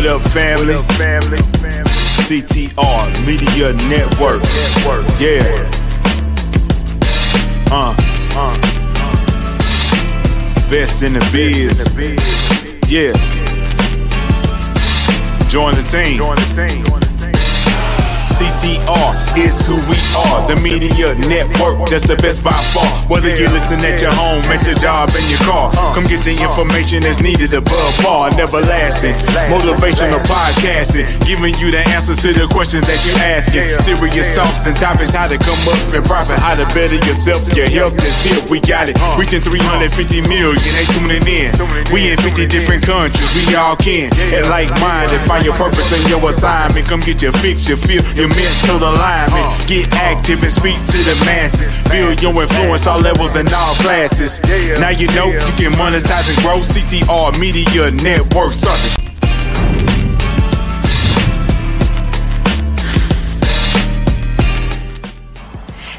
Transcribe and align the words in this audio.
What 0.00 0.08
up, 0.08 0.22
family? 0.32 0.74
What 0.74 0.90
up, 0.90 0.92
family? 0.92 1.36
CTR 2.24 3.26
Media 3.26 3.74
Network. 3.86 4.40
Network. 4.40 5.04
Yeah. 5.20 5.44
Uh. 7.70 7.94
Uh. 8.34 8.56
Best 10.70 11.02
in 11.02 11.12
the 11.12 11.20
biz. 11.34 11.84
Yeah. 12.90 13.12
Join 15.50 15.74
the 15.74 15.82
team. 15.82 16.16
Join 16.16 16.36
the 16.36 16.92
team. 16.94 17.09
CTR 18.40 19.36
is 19.36 19.68
who 19.68 19.76
we 19.84 20.00
are. 20.16 20.48
The 20.48 20.56
media 20.64 21.12
network, 21.28 21.84
that's 21.92 22.08
the 22.08 22.16
best 22.16 22.40
by 22.40 22.56
far. 22.72 22.88
Whether 23.12 23.36
you 23.36 23.44
listen 23.52 23.84
at 23.84 24.00
your 24.00 24.16
home, 24.16 24.40
at 24.48 24.64
your 24.64 24.80
job, 24.80 25.12
in 25.12 25.20
your 25.28 25.44
car, 25.44 25.68
come 25.92 26.08
get 26.08 26.24
the 26.24 26.32
information 26.32 27.04
that's 27.04 27.20
needed 27.20 27.52
above 27.52 27.92
par. 28.00 28.32
Never 28.40 28.64
lasting. 28.64 29.12
Motivational 29.52 30.24
podcasting, 30.24 31.04
giving 31.28 31.52
you 31.60 31.68
the 31.68 31.84
answers 31.92 32.24
to 32.24 32.32
the 32.32 32.48
questions 32.48 32.88
that 32.88 32.96
you're 33.04 33.20
asking. 33.28 33.76
Serious 33.84 34.32
talks 34.32 34.64
and 34.64 34.72
topics, 34.72 35.12
how 35.12 35.28
to 35.28 35.36
come 35.36 35.60
up 35.68 35.92
and 35.92 36.04
profit, 36.08 36.40
how 36.40 36.56
to 36.56 36.64
better 36.72 36.96
yourself. 37.04 37.44
Your 37.52 37.68
health 37.68 38.00
is 38.00 38.16
here, 38.24 38.40
we 38.48 38.56
got 38.64 38.88
it. 38.88 38.96
Reaching 39.20 39.44
350 39.44 40.24
million, 40.32 40.56
they 40.56 40.88
tuning 40.96 41.28
in. 41.28 41.52
We 41.92 42.08
in 42.08 42.16
50 42.16 42.48
different 42.48 42.88
countries, 42.88 43.28
we 43.36 43.52
all 43.52 43.76
can. 43.76 44.08
And 44.32 44.48
like 44.48 44.72
minded, 44.80 45.20
find 45.28 45.44
your 45.44 45.60
purpose 45.60 45.92
and 45.92 46.08
your 46.08 46.24
assignment. 46.24 46.88
Come 46.88 47.04
get 47.04 47.20
your 47.20 47.36
fix, 47.36 47.68
your 47.68 47.76
feel, 47.76 48.00
your 48.16 48.29
mental 48.30 48.78
alignment. 48.88 49.46
Uh. 49.46 49.66
Get 49.66 49.92
active 49.92 50.42
and 50.42 50.52
speak 50.52 50.78
to 50.78 50.98
the 51.04 51.16
masses. 51.26 51.68
Build 51.90 52.22
your 52.22 52.34
influence 52.42 52.86
all 52.86 52.98
levels 52.98 53.36
and 53.36 53.52
all 53.52 53.74
classes. 53.76 54.40
Now 54.80 54.90
you 54.90 55.06
know 55.08 55.26
you 55.26 55.52
can 55.58 55.72
monetize 55.74 56.28
and 56.30 56.38
grow. 56.42 56.60
CTR 56.60 57.38
Media 57.40 57.90
Network. 57.90 58.52
Start 58.52 58.78
the 58.80 59.00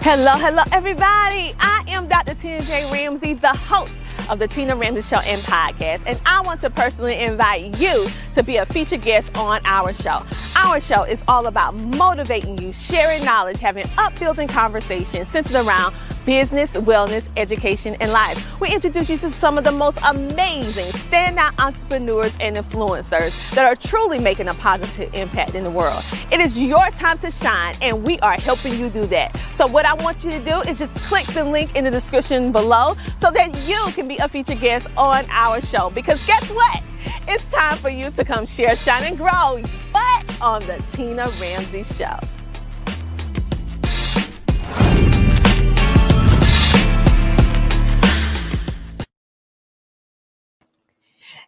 Hello, 0.03 0.31
hello, 0.37 0.63
everybody. 0.71 1.53
I 1.59 1.83
am 1.89 2.07
Dr. 2.07 2.33
Tina 2.33 2.61
J. 2.61 2.91
Ramsay, 2.91 3.35
the 3.35 3.49
host 3.49 3.93
of 4.31 4.39
the 4.39 4.47
Tina 4.47 4.75
Ramsay 4.77 5.01
Show 5.01 5.19
and 5.25 5.41
podcast, 5.41 6.01
and 6.05 6.19
I 6.25 6.39
want 6.41 6.61
to 6.61 6.69
personally 6.69 7.19
invite 7.19 7.77
you 7.79 8.07
to 8.33 8.41
be 8.41 8.55
a 8.55 8.65
featured 8.65 9.01
guest 9.01 9.35
on 9.37 9.59
our 9.65 9.93
show. 9.93 10.23
Our 10.55 10.79
show 10.79 11.03
is 11.03 11.21
all 11.27 11.47
about 11.47 11.75
motivating 11.75 12.57
you, 12.57 12.71
sharing 12.71 13.25
knowledge, 13.25 13.59
having 13.59 13.85
upbuilding 13.97 14.47
conversations 14.47 15.27
centered 15.27 15.57
around 15.67 15.93
business, 16.25 16.71
wellness, 16.71 17.27
education, 17.37 17.95
and 17.99 18.11
life. 18.11 18.59
We 18.59 18.73
introduce 18.73 19.09
you 19.09 19.17
to 19.19 19.31
some 19.31 19.57
of 19.57 19.63
the 19.63 19.71
most 19.71 19.99
amazing 20.05 20.87
standout 20.93 21.57
entrepreneurs 21.59 22.35
and 22.39 22.55
influencers 22.55 23.51
that 23.55 23.65
are 23.65 23.75
truly 23.75 24.19
making 24.19 24.47
a 24.47 24.53
positive 24.55 25.13
impact 25.13 25.55
in 25.55 25.63
the 25.63 25.71
world. 25.71 26.03
It 26.31 26.39
is 26.39 26.57
your 26.57 26.89
time 26.91 27.17
to 27.19 27.31
shine, 27.31 27.75
and 27.81 28.05
we 28.05 28.19
are 28.19 28.39
helping 28.39 28.77
you 28.77 28.89
do 28.89 29.05
that. 29.07 29.39
So, 29.55 29.67
what 29.67 29.85
I 29.85 29.93
want 29.93 30.23
you 30.23 30.31
to 30.31 30.39
do 30.39 30.61
is 30.61 30.79
just 30.79 30.95
click 31.05 31.25
the 31.27 31.43
link 31.43 31.75
in 31.75 31.83
the 31.83 31.91
description 31.91 32.51
below 32.51 32.95
so 33.19 33.31
that 33.31 33.67
you 33.67 33.79
can 33.93 34.07
be 34.07 34.17
a 34.17 34.27
featured 34.27 34.59
guest 34.59 34.87
on 34.97 35.25
our 35.29 35.61
show. 35.61 35.89
Because 35.89 36.25
guess 36.25 36.49
what? 36.51 36.83
It's 37.27 37.45
time 37.45 37.77
for 37.77 37.89
you 37.89 38.11
to 38.11 38.25
come 38.25 38.45
share, 38.45 38.75
shine, 38.75 39.03
and 39.03 39.17
grow, 39.17 39.61
but 39.93 40.41
on 40.41 40.61
the 40.61 40.83
Tina 40.93 41.27
Ramsay 41.39 41.83
Show. 41.83 42.17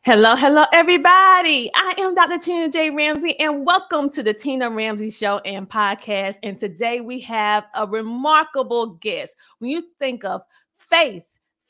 Hello, 0.05 0.35
hello, 0.35 0.65
everybody. 0.73 1.71
I 1.73 1.95
am 1.99 2.13
Dr. 2.13 2.37
Tina 2.37 2.69
J. 2.69 2.89
Ramsay, 2.89 3.39
and 3.39 3.65
welcome 3.65 4.09
to 4.09 4.21
the 4.21 4.33
Tina 4.33 4.69
Ramsay 4.69 5.11
Show 5.11 5.37
and 5.45 5.69
podcast. 5.69 6.39
And 6.43 6.57
today 6.57 6.99
we 6.99 7.21
have 7.21 7.63
a 7.73 7.87
remarkable 7.87 8.95
guest. 8.95 9.37
When 9.59 9.71
you 9.71 9.85
think 9.99 10.25
of 10.25 10.41
faith, 10.75 11.23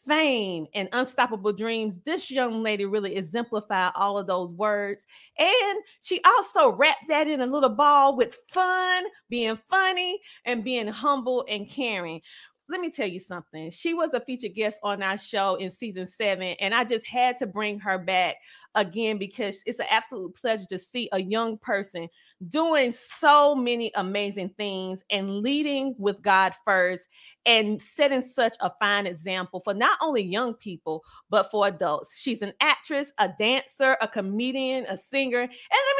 fame, 0.07 0.65
and 0.73 0.89
unstoppable 0.93 1.53
dreams, 1.53 1.99
this 1.99 2.31
young 2.31 2.63
lady 2.63 2.85
really 2.85 3.17
exemplified 3.17 3.91
all 3.93 4.17
of 4.17 4.25
those 4.25 4.51
words. 4.55 5.05
And 5.37 5.83
she 6.01 6.19
also 6.25 6.71
wrapped 6.71 7.07
that 7.09 7.27
in 7.27 7.39
a 7.41 7.45
little 7.45 7.69
ball 7.69 8.17
with 8.17 8.35
fun, 8.49 9.03
being 9.29 9.59
funny, 9.69 10.19
and 10.45 10.63
being 10.63 10.87
humble 10.87 11.45
and 11.47 11.69
caring 11.69 12.19
let 12.73 12.81
me 12.81 12.89
tell 12.89 13.07
you 13.07 13.19
something. 13.19 13.69
She 13.69 13.93
was 13.93 14.15
a 14.15 14.19
featured 14.19 14.55
guest 14.55 14.79
on 14.81 15.03
our 15.03 15.15
show 15.15 15.55
in 15.55 15.69
season 15.69 16.07
seven, 16.07 16.55
and 16.59 16.73
I 16.73 16.83
just 16.83 17.05
had 17.05 17.37
to 17.37 17.45
bring 17.45 17.79
her 17.79 17.99
back 17.99 18.37
again 18.73 19.19
because 19.19 19.61
it's 19.67 19.77
an 19.77 19.85
absolute 19.91 20.33
pleasure 20.33 20.65
to 20.69 20.79
see 20.79 21.07
a 21.11 21.21
young 21.21 21.59
person 21.59 22.09
doing 22.49 22.91
so 22.91 23.53
many 23.53 23.91
amazing 23.95 24.49
things 24.57 25.03
and 25.11 25.39
leading 25.41 25.93
with 25.99 26.21
God 26.23 26.53
first 26.65 27.07
and 27.45 27.81
setting 27.81 28.23
such 28.23 28.55
a 28.59 28.71
fine 28.79 29.05
example 29.05 29.61
for 29.63 29.73
not 29.73 29.99
only 30.01 30.23
young 30.23 30.55
people, 30.55 31.03
but 31.29 31.51
for 31.51 31.67
adults. 31.67 32.17
She's 32.17 32.41
an 32.41 32.53
actress, 32.59 33.13
a 33.19 33.29
dancer, 33.39 33.97
a 34.01 34.07
comedian, 34.07 34.85
a 34.89 34.97
singer. 34.97 35.41
And 35.41 35.51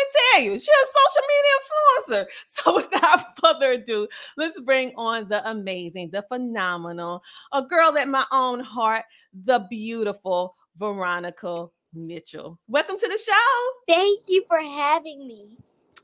me 0.03 0.19
tell 0.31 0.41
you, 0.43 0.51
she's 0.53 0.67
a 0.67 0.87
social 0.87 1.27
media 1.27 1.53
influencer. 1.59 2.25
So 2.45 2.75
without 2.75 3.37
further 3.41 3.71
ado, 3.73 4.07
let's 4.37 4.59
bring 4.59 4.93
on 4.95 5.27
the 5.27 5.47
amazing, 5.49 6.09
the 6.11 6.23
phenomenal, 6.23 7.23
a 7.51 7.61
girl 7.61 7.97
at 7.97 8.07
my 8.07 8.25
own 8.31 8.59
heart, 8.59 9.05
the 9.45 9.65
beautiful 9.69 10.55
Varonica 10.79 11.69
Mitchell. 11.93 12.59
Welcome 12.67 12.97
to 12.97 13.07
the 13.07 13.17
show. 13.17 13.93
Thank 13.93 14.21
you 14.27 14.43
for 14.47 14.59
having 14.59 15.27
me. 15.27 15.57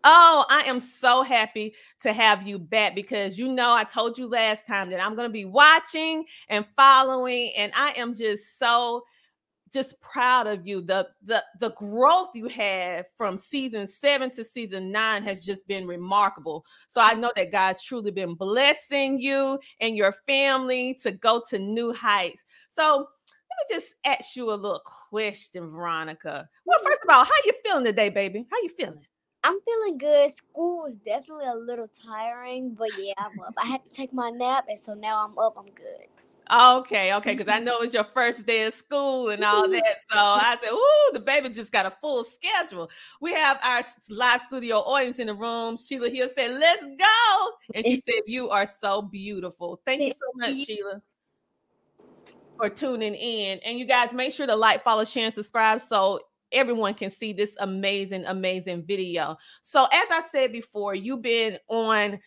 Oh, 0.04 0.46
I 0.50 0.62
am 0.62 0.80
so 0.80 1.24
happy 1.24 1.74
to 2.02 2.14
have 2.14 2.48
you 2.48 2.58
back 2.58 2.96
because 2.96 3.38
you 3.38 3.50
know 3.50 3.74
I 3.74 3.84
told 3.84 4.18
you 4.18 4.30
last 4.30 4.66
time 4.66 4.90
that 4.92 5.04
I'm 5.04 5.16
going 5.16 5.28
to 5.28 5.34
be 5.34 5.46
watching 5.46 6.26
and 6.48 6.66
following 6.78 7.52
and 7.58 7.72
I 7.76 7.94
am 7.98 8.16
just 8.16 8.58
so 8.58 9.04
just 9.72 10.00
proud 10.02 10.48
of 10.48 10.68
you. 10.68 10.82
The 10.82 11.08
the 11.24 11.44
the 11.60 11.72
growth 11.72 12.30
you 12.34 12.48
had 12.48 13.06
from 13.18 13.38
season 13.38 13.88
7 13.88 14.32
to 14.32 14.44
season 14.44 14.92
9 14.92 15.24
has 15.24 15.46
just 15.46 15.68
been 15.68 15.88
remarkable. 15.88 16.66
So 16.88 17.02
I 17.02 17.14
know 17.14 17.32
that 17.36 17.52
God's 17.52 17.84
truly 17.84 18.12
been 18.12 18.36
blessing 18.36 19.20
you 19.20 19.60
and 19.80 19.96
your 19.96 20.14
family 20.28 20.96
to 21.02 21.12
go 21.12 21.42
to 21.50 21.60
new 21.60 21.94
heights. 21.94 22.46
So 22.70 23.08
let 23.28 23.70
me 23.70 23.76
just 23.76 23.96
ask 24.06 24.36
you 24.36 24.52
a 24.52 24.56
little 24.56 24.82
question, 24.86 25.70
Varonica. 25.70 26.48
Well, 26.66 26.80
mm-hmm. 26.80 26.88
first 26.88 27.02
of 27.04 27.10
all, 27.10 27.24
how 27.24 27.32
you 27.46 27.54
feeling 27.66 27.86
today, 27.86 28.10
baby? 28.10 28.46
How 28.50 28.58
you 28.62 28.70
feeling? 28.70 29.06
I'm 29.44 29.60
feeling 29.62 29.98
good. 29.98 30.34
School 30.36 30.84
was 30.84 30.96
definitely 30.98 31.46
a 31.46 31.56
little 31.56 31.88
tiring, 31.88 32.76
but 32.78 32.90
yeah, 32.98 33.14
I'm 33.18 33.40
up. 33.40 33.54
I 33.58 33.68
had 33.68 33.84
to 33.84 33.90
take 33.90 34.12
my 34.12 34.30
nap, 34.30 34.66
and 34.68 34.78
so 34.78 34.94
now 34.94 35.26
I'm 35.26 35.38
up. 35.38 35.56
I'm 35.58 35.72
good. 35.74 36.08
Okay, 36.52 37.14
okay, 37.14 37.36
because 37.36 37.48
I 37.48 37.60
know 37.60 37.82
it's 37.82 37.94
your 37.94 38.04
first 38.04 38.48
day 38.48 38.66
of 38.66 38.74
school 38.74 39.30
and 39.30 39.44
all 39.44 39.70
that. 39.70 39.98
So 40.12 40.18
I 40.18 40.58
said, 40.60 40.72
Ooh, 40.72 41.14
the 41.14 41.20
baby 41.20 41.50
just 41.50 41.72
got 41.72 41.86
a 41.86 41.92
full 41.92 42.24
schedule. 42.24 42.90
We 43.22 43.34
have 43.34 43.60
our 43.64 43.84
live 44.10 44.42
studio 44.42 44.78
audience 44.78 45.20
in 45.20 45.28
the 45.28 45.36
room. 45.36 45.78
Sheila 45.78 46.10
Hill 46.10 46.28
said, 46.34 46.52
Let's 46.52 46.84
go. 46.84 47.50
And 47.76 47.86
she 47.86 47.98
said, 47.98 48.22
You 48.26 48.50
are 48.50 48.66
so 48.66 49.04
beautiful. 49.04 49.80
Thank 49.86 50.02
you 50.02 50.12
so 50.12 50.26
much, 50.36 50.66
Sheila, 50.66 51.02
for 52.58 52.70
tuning 52.70 53.14
in. 53.14 53.60
And 53.64 53.78
you 53.78 53.86
guys 53.86 54.12
make 54.12 54.34
sure 54.34 54.48
to 54.48 54.56
like, 54.56 54.84
follow, 54.84 55.06
share, 55.06 55.26
and 55.26 55.34
subscribe. 55.34 55.82
So 55.82 56.22
everyone 56.52 56.96
can 56.96 57.12
see 57.12 57.34
this 57.34 57.56
amazing, 57.60 58.26
amazing 58.26 58.86
video. 58.86 59.38
So, 59.62 59.84
as 59.84 60.12
I 60.12 60.22
said 60.28 60.52
before, 60.52 60.96
you've 60.96 61.22
been 61.22 61.58
on 61.68 62.20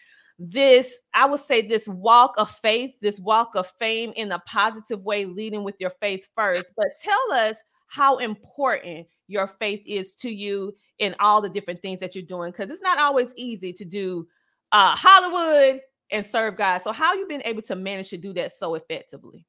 this, 0.45 0.99
I 1.15 1.27
would 1.27 1.41
say, 1.41 1.63
this 1.63 1.87
walk 1.87 2.35
of 2.37 2.51
faith, 2.51 2.91
this 3.01 3.21
walk 3.21 3.55
of 3.55 3.71
fame 3.79 4.13
in 4.17 4.33
a 4.33 4.41
positive 4.41 5.03
way, 5.03 5.25
leading 5.25 5.63
with 5.63 5.77
your 5.79 5.91
faith 5.91 6.29
first. 6.37 6.73
But 6.77 6.89
tell 7.01 7.33
us 7.33 7.63
how 7.87 8.17
important 8.17 9.07
your 9.29 9.47
faith 9.47 9.83
is 9.87 10.15
to 10.17 10.31
you 10.31 10.75
in 10.99 11.15
all 11.21 11.41
the 11.41 11.49
different 11.49 11.81
things 11.81 12.01
that 12.01 12.17
you're 12.17 12.25
doing, 12.25 12.51
because 12.51 12.71
it's 12.71 12.83
not 12.83 12.99
always 12.99 13.33
easy 13.37 13.73
to 13.75 13.85
do 13.85 14.27
uh, 14.73 14.97
Hollywood 14.97 15.81
and 16.11 16.27
serve 16.27 16.57
God. 16.57 16.79
So, 16.79 16.91
how 16.91 17.15
you 17.15 17.27
been 17.29 17.43
able 17.45 17.63
to 17.63 17.77
manage 17.77 18.11
to 18.11 18.17
do 18.17 18.33
that 18.35 18.53
so 18.53 18.75
effectively? 18.75 19.47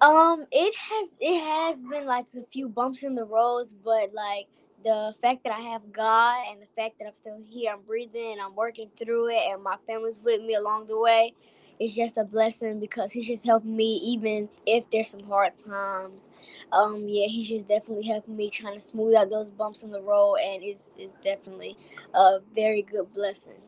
Um, 0.00 0.44
it 0.50 0.74
has 0.74 1.08
it 1.20 1.44
has 1.44 1.76
been 1.82 2.06
like 2.06 2.26
a 2.36 2.44
few 2.46 2.68
bumps 2.68 3.04
in 3.04 3.14
the 3.14 3.24
roads, 3.24 3.72
but 3.84 4.12
like 4.12 4.48
the 4.84 5.14
fact 5.20 5.44
that 5.44 5.52
I 5.52 5.60
have 5.60 5.92
God 5.92 6.44
and 6.50 6.60
the 6.62 6.66
fact 6.76 6.98
that 6.98 7.06
I'm 7.06 7.14
still 7.14 7.38
here, 7.48 7.72
I'm 7.72 7.82
breathing, 7.82 8.38
I'm 8.42 8.54
working 8.56 8.90
through 8.98 9.30
it, 9.30 9.42
and 9.48 9.62
my 9.62 9.76
family's 9.86 10.20
with 10.24 10.42
me 10.42 10.54
along 10.54 10.86
the 10.86 10.98
way. 10.98 11.34
It's 11.78 11.94
just 11.94 12.18
a 12.18 12.24
blessing 12.24 12.80
because 12.80 13.12
He's 13.12 13.26
just 13.26 13.44
helping 13.44 13.76
me, 13.76 13.96
even 14.04 14.48
if 14.66 14.90
there's 14.90 15.08
some 15.08 15.24
hard 15.24 15.52
times. 15.56 16.28
Um, 16.72 17.06
yeah, 17.08 17.26
He's 17.26 17.48
just 17.48 17.68
definitely 17.68 18.06
helping 18.06 18.36
me, 18.36 18.50
trying 18.50 18.78
to 18.78 18.86
smooth 18.86 19.14
out 19.14 19.30
those 19.30 19.50
bumps 19.50 19.82
in 19.82 19.90
the 19.90 20.02
road, 20.02 20.36
and 20.36 20.62
it's 20.62 20.90
it's 20.98 21.14
definitely 21.24 21.76
a 22.14 22.38
very 22.54 22.82
good 22.82 23.12
blessing. 23.12 23.60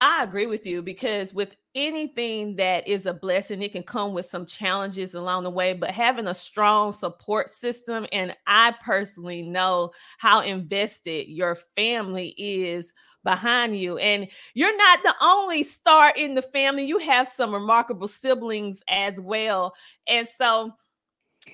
I 0.00 0.24
agree 0.24 0.46
with 0.46 0.66
you 0.66 0.82
because 0.82 1.34
with 1.34 1.56
anything 1.74 2.56
that 2.56 2.86
is 2.86 3.06
a 3.06 3.14
blessing, 3.14 3.62
it 3.62 3.72
can 3.72 3.82
come 3.82 4.12
with 4.12 4.26
some 4.26 4.46
challenges 4.46 5.14
along 5.14 5.44
the 5.44 5.50
way, 5.50 5.72
but 5.72 5.90
having 5.90 6.26
a 6.26 6.34
strong 6.34 6.92
support 6.92 7.50
system, 7.50 8.06
and 8.12 8.36
I 8.46 8.74
personally 8.84 9.42
know 9.42 9.92
how 10.18 10.40
invested 10.40 11.28
your 11.28 11.56
family 11.76 12.34
is 12.36 12.92
behind 13.24 13.76
you. 13.76 13.98
And 13.98 14.28
you're 14.54 14.76
not 14.76 15.02
the 15.02 15.14
only 15.20 15.62
star 15.62 16.12
in 16.16 16.34
the 16.34 16.42
family, 16.42 16.84
you 16.84 16.98
have 16.98 17.28
some 17.28 17.52
remarkable 17.52 18.08
siblings 18.08 18.82
as 18.88 19.20
well. 19.20 19.74
And 20.06 20.26
so 20.26 20.72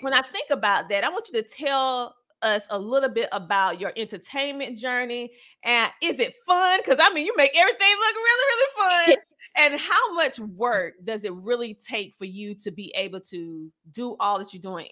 when 0.01 0.13
I 0.13 0.23
think 0.23 0.51
about 0.51 0.89
that, 0.89 1.05
I 1.05 1.09
want 1.09 1.29
you 1.33 1.43
to 1.43 1.49
tell 1.49 2.17
us 2.43 2.67
a 2.71 2.79
little 2.79 3.09
bit 3.09 3.29
about 3.33 3.81
your 3.81 3.93
entertainment 3.97 4.79
journey 4.79 5.33
and 5.65 5.91
is 6.03 6.21
it 6.21 6.35
fun? 6.47 6.79
Because 6.79 6.99
I 7.01 7.13
mean, 7.13 7.27
you 7.27 7.35
make 7.37 7.57
everything 7.57 7.95
look 7.99 8.15
really, 8.15 8.45
really 8.47 9.15
fun. 9.15 9.26
And 9.57 9.79
how 9.81 10.15
much 10.15 10.39
work 10.39 10.95
does 11.03 11.25
it 11.25 11.33
really 11.35 11.75
take 11.75 12.15
for 12.17 12.25
you 12.25 12.55
to 12.57 12.71
be 12.71 12.93
able 12.97 13.21
to 13.21 13.71
do 13.91 14.17
all 14.21 14.39
that 14.39 14.53
you're 14.53 14.61
doing? 14.61 14.89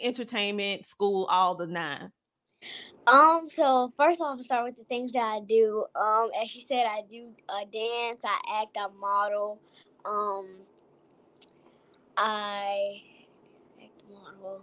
Entertainment, 0.00 0.84
school, 0.84 1.26
all 1.30 1.54
the 1.54 1.66
nine. 1.66 2.10
Um, 3.06 3.48
so 3.50 3.92
first 3.96 4.20
off, 4.20 4.38
I'll 4.38 4.44
start 4.44 4.64
with 4.64 4.76
the 4.76 4.84
things 4.84 5.12
that 5.12 5.22
I 5.22 5.40
do. 5.46 5.84
Um, 5.94 6.30
as 6.42 6.50
she 6.50 6.64
said, 6.66 6.86
I 6.86 7.02
do 7.10 7.28
uh, 7.48 7.64
dance, 7.72 8.20
I 8.24 8.62
act, 8.62 8.76
I 8.78 8.86
model. 8.98 9.60
Um, 10.04 10.48
I 12.16 13.02
act, 13.82 14.02
model. 14.12 14.62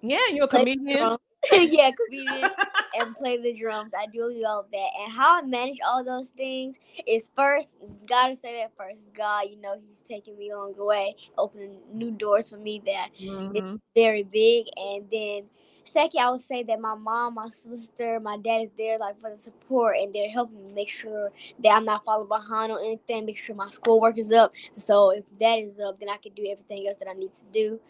Yeah, 0.00 0.18
you're 0.32 0.44
a 0.44 0.48
comedian. 0.48 1.16
yeah, 1.52 1.90
comedian 1.90 2.50
and 2.98 3.14
play 3.14 3.40
the 3.40 3.52
drums. 3.52 3.92
I 3.98 4.06
do 4.06 4.22
all 4.46 4.60
of 4.60 4.70
that. 4.70 4.88
And 5.00 5.12
how 5.12 5.38
I 5.38 5.42
manage 5.42 5.78
all 5.86 6.04
those 6.04 6.30
things 6.30 6.76
is 7.06 7.30
first, 7.36 7.76
gotta 8.08 8.36
say 8.36 8.60
that 8.60 8.72
first. 8.76 9.12
God, 9.14 9.44
you 9.50 9.60
know, 9.60 9.76
He's 9.86 10.02
taking 10.02 10.36
me 10.38 10.50
along 10.50 10.74
the 10.76 10.84
way, 10.84 11.16
opening 11.36 11.78
new 11.92 12.10
doors 12.10 12.50
for 12.50 12.58
me 12.58 12.82
that 12.86 13.08
mm-hmm. 13.20 13.56
is 13.56 13.80
very 13.94 14.22
big. 14.22 14.66
And 14.76 15.04
then 15.10 15.44
second, 15.86 16.20
I 16.20 16.30
would 16.30 16.40
say 16.40 16.62
that 16.64 16.80
my 16.80 16.94
mom, 16.94 17.34
my 17.34 17.48
sister, 17.48 18.20
my 18.20 18.36
dad 18.36 18.62
is 18.62 18.70
there 18.76 18.98
like 18.98 19.20
for 19.20 19.30
the 19.30 19.38
support 19.38 19.96
and 19.96 20.14
they're 20.14 20.30
helping 20.30 20.66
me 20.66 20.74
make 20.74 20.88
sure 20.88 21.30
that 21.62 21.70
I'm 21.70 21.84
not 21.84 22.04
falling 22.04 22.28
behind 22.28 22.72
on 22.72 22.84
anything, 22.84 23.26
make 23.26 23.38
sure 23.38 23.54
my 23.54 23.70
schoolwork 23.70 24.18
is 24.18 24.32
up. 24.32 24.52
So 24.76 25.10
if 25.10 25.24
that 25.40 25.58
is 25.58 25.80
up, 25.80 25.98
then 25.98 26.08
I 26.08 26.16
can 26.16 26.32
do 26.32 26.46
everything 26.50 26.88
else 26.88 26.98
that 26.98 27.08
I 27.08 27.14
need 27.14 27.32
to 27.34 27.44
do. 27.52 27.80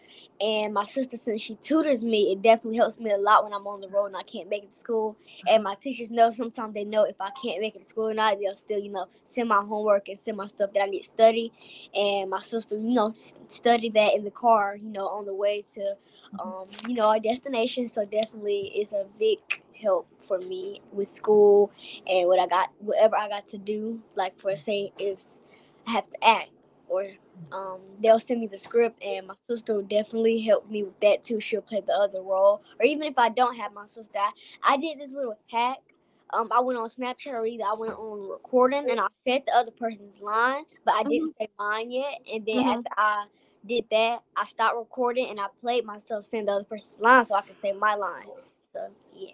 And 0.40 0.74
my 0.74 0.84
sister, 0.84 1.16
since 1.16 1.42
she 1.42 1.54
tutors 1.56 2.04
me, 2.04 2.32
it 2.32 2.42
definitely 2.42 2.76
helps 2.76 2.98
me 2.98 3.10
a 3.10 3.16
lot 3.16 3.44
when 3.44 3.52
I'm 3.52 3.66
on 3.66 3.80
the 3.80 3.88
road 3.88 4.06
and 4.06 4.16
I 4.16 4.22
can't 4.22 4.48
make 4.48 4.64
it 4.64 4.72
to 4.72 4.78
school. 4.78 5.16
And 5.48 5.64
my 5.64 5.74
teachers 5.74 6.10
know 6.10 6.30
sometimes 6.30 6.74
they 6.74 6.84
know 6.84 7.04
if 7.04 7.16
I 7.20 7.30
can't 7.42 7.60
make 7.60 7.74
it 7.74 7.82
to 7.82 7.88
school 7.88 8.08
or 8.08 8.14
not, 8.14 8.38
they'll 8.38 8.56
still, 8.56 8.78
you 8.78 8.90
know, 8.90 9.06
send 9.24 9.48
my 9.48 9.62
homework 9.62 10.08
and 10.08 10.18
send 10.18 10.36
my 10.36 10.46
stuff 10.46 10.72
that 10.74 10.82
I 10.82 10.86
need 10.86 11.00
to 11.00 11.06
study. 11.06 11.52
And 11.94 12.30
my 12.30 12.42
sister, 12.42 12.76
you 12.76 12.94
know, 12.94 13.14
study 13.48 13.88
that 13.90 14.14
in 14.14 14.24
the 14.24 14.30
car, 14.30 14.76
you 14.76 14.90
know, 14.90 15.08
on 15.08 15.24
the 15.26 15.34
way 15.34 15.62
to, 15.74 15.80
mm-hmm. 15.80 16.40
um, 16.40 16.66
you 16.88 16.94
know, 16.94 17.08
our 17.08 17.20
destination. 17.20 17.85
So 17.86 18.04
definitely 18.04 18.72
it's 18.74 18.92
a 18.92 19.06
big 19.18 19.38
help 19.80 20.08
for 20.22 20.38
me 20.38 20.80
with 20.92 21.08
school 21.08 21.70
and 22.06 22.26
what 22.26 22.40
I 22.40 22.46
got, 22.46 22.70
whatever 22.78 23.16
I 23.16 23.28
got 23.28 23.46
to 23.48 23.58
do. 23.58 24.00
Like 24.14 24.38
for 24.38 24.56
say, 24.56 24.92
if 24.98 25.22
I 25.86 25.92
have 25.92 26.10
to 26.10 26.24
act 26.24 26.50
or 26.88 27.06
um, 27.52 27.80
they'll 28.02 28.20
send 28.20 28.40
me 28.40 28.46
the 28.46 28.58
script, 28.58 29.02
and 29.02 29.26
my 29.26 29.34
sister 29.48 29.74
will 29.74 29.82
definitely 29.82 30.40
help 30.40 30.70
me 30.70 30.84
with 30.84 30.98
that 31.00 31.24
too. 31.24 31.40
She'll 31.40 31.60
play 31.60 31.82
the 31.84 31.92
other 31.92 32.22
role, 32.22 32.62
or 32.78 32.86
even 32.86 33.02
if 33.02 33.18
I 33.18 33.28
don't 33.28 33.56
have 33.56 33.72
my 33.72 33.86
sister, 33.86 34.18
I, 34.18 34.30
I 34.62 34.76
did 34.76 35.00
this 35.00 35.12
little 35.12 35.38
hack. 35.50 35.78
Um, 36.30 36.48
I 36.50 36.60
went 36.60 36.78
on 36.78 36.88
Snapchat 36.88 37.32
or 37.32 37.46
either 37.46 37.64
I 37.64 37.74
went 37.74 37.92
on 37.92 38.28
recording 38.28 38.90
and 38.90 38.98
I 38.98 39.06
said 39.26 39.44
the 39.46 39.54
other 39.54 39.70
person's 39.70 40.20
line, 40.20 40.64
but 40.84 40.94
I 40.94 41.04
didn't 41.04 41.30
mm-hmm. 41.30 41.44
say 41.44 41.48
mine 41.56 41.90
yet. 41.92 42.18
And 42.32 42.44
then 42.44 42.56
mm-hmm. 42.56 42.68
after 42.68 42.90
I 42.96 43.26
did 43.66 43.84
that, 43.90 44.22
I 44.36 44.44
stopped 44.46 44.76
recording 44.76 45.28
and 45.30 45.40
I 45.40 45.46
played 45.60 45.84
myself 45.84 46.24
saying 46.24 46.46
the 46.46 46.52
other 46.52 46.64
person's 46.64 47.00
line 47.00 47.24
so 47.24 47.34
I 47.34 47.42
could 47.42 47.58
say 47.60 47.72
my 47.72 47.94
line. 47.94 48.26
So 48.72 48.88
yeah. 49.14 49.30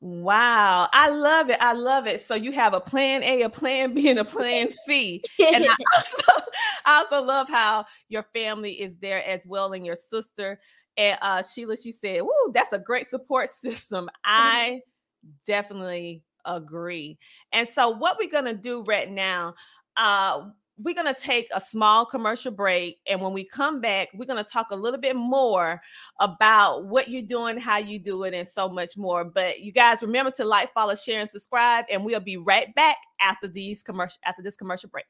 Wow, 0.00 0.88
I 0.92 1.08
love 1.08 1.48
it. 1.48 1.58
I 1.60 1.72
love 1.72 2.06
it. 2.06 2.20
So 2.20 2.34
you 2.34 2.52
have 2.52 2.74
a 2.74 2.80
plan 2.80 3.22
A, 3.22 3.42
a 3.42 3.48
plan 3.48 3.94
B, 3.94 4.10
and 4.10 4.18
a 4.18 4.24
plan 4.24 4.68
C. 4.86 5.22
and 5.38 5.64
I 5.64 5.74
also, 5.96 6.42
I 6.84 6.96
also 6.98 7.22
love 7.22 7.48
how 7.48 7.86
your 8.08 8.24
family 8.34 8.80
is 8.80 8.96
there 8.96 9.26
as 9.26 9.46
well, 9.46 9.72
and 9.72 9.86
your 9.86 9.96
sister. 9.96 10.60
And 10.98 11.18
uh, 11.22 11.42
Sheila, 11.42 11.76
she 11.78 11.92
said, 11.92 12.22
"Woo, 12.22 12.52
that's 12.52 12.74
a 12.74 12.78
great 12.78 13.08
support 13.08 13.48
system." 13.48 14.10
I 14.24 14.82
definitely 15.46 16.22
agree. 16.44 17.18
And 17.52 17.66
so, 17.66 17.88
what 17.88 18.18
we're 18.18 18.30
gonna 18.30 18.54
do 18.54 18.82
right 18.82 19.10
now, 19.10 19.54
uh, 19.96 20.42
we're 20.78 20.94
going 20.94 21.12
to 21.12 21.20
take 21.20 21.48
a 21.54 21.60
small 21.60 22.04
commercial 22.04 22.52
break. 22.52 22.98
And 23.08 23.20
when 23.20 23.32
we 23.32 23.44
come 23.44 23.80
back, 23.80 24.08
we're 24.14 24.26
going 24.26 24.42
to 24.42 24.50
talk 24.50 24.68
a 24.70 24.76
little 24.76 25.00
bit 25.00 25.16
more 25.16 25.80
about 26.20 26.84
what 26.84 27.08
you're 27.08 27.22
doing, 27.22 27.56
how 27.56 27.78
you 27.78 27.98
do 27.98 28.24
it, 28.24 28.34
and 28.34 28.46
so 28.46 28.68
much 28.68 28.96
more. 28.96 29.24
But 29.24 29.60
you 29.60 29.72
guys 29.72 30.02
remember 30.02 30.30
to 30.32 30.44
like, 30.44 30.72
follow, 30.74 30.94
share, 30.94 31.20
and 31.20 31.30
subscribe. 31.30 31.86
And 31.90 32.04
we'll 32.04 32.20
be 32.20 32.36
right 32.36 32.74
back 32.74 32.96
after 33.20 33.48
these 33.48 33.82
commercial 33.82 34.18
after 34.24 34.42
this 34.42 34.56
commercial 34.56 34.90
break. 34.90 35.06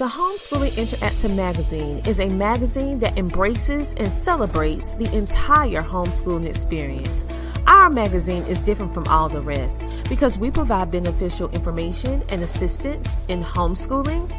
The 0.00 0.08
Homeschooling 0.08 0.70
Interactive 0.70 1.36
Magazine 1.36 1.98
is 2.06 2.20
a 2.20 2.30
magazine 2.30 3.00
that 3.00 3.18
embraces 3.18 3.92
and 3.98 4.10
celebrates 4.10 4.94
the 4.94 5.14
entire 5.14 5.82
homeschooling 5.82 6.48
experience. 6.48 7.26
Our 7.66 7.90
magazine 7.90 8.44
is 8.44 8.60
different 8.60 8.94
from 8.94 9.06
all 9.08 9.28
the 9.28 9.42
rest 9.42 9.82
because 10.08 10.38
we 10.38 10.50
provide 10.50 10.90
beneficial 10.90 11.50
information 11.50 12.22
and 12.30 12.42
assistance 12.42 13.14
in 13.28 13.44
homeschooling, 13.44 14.32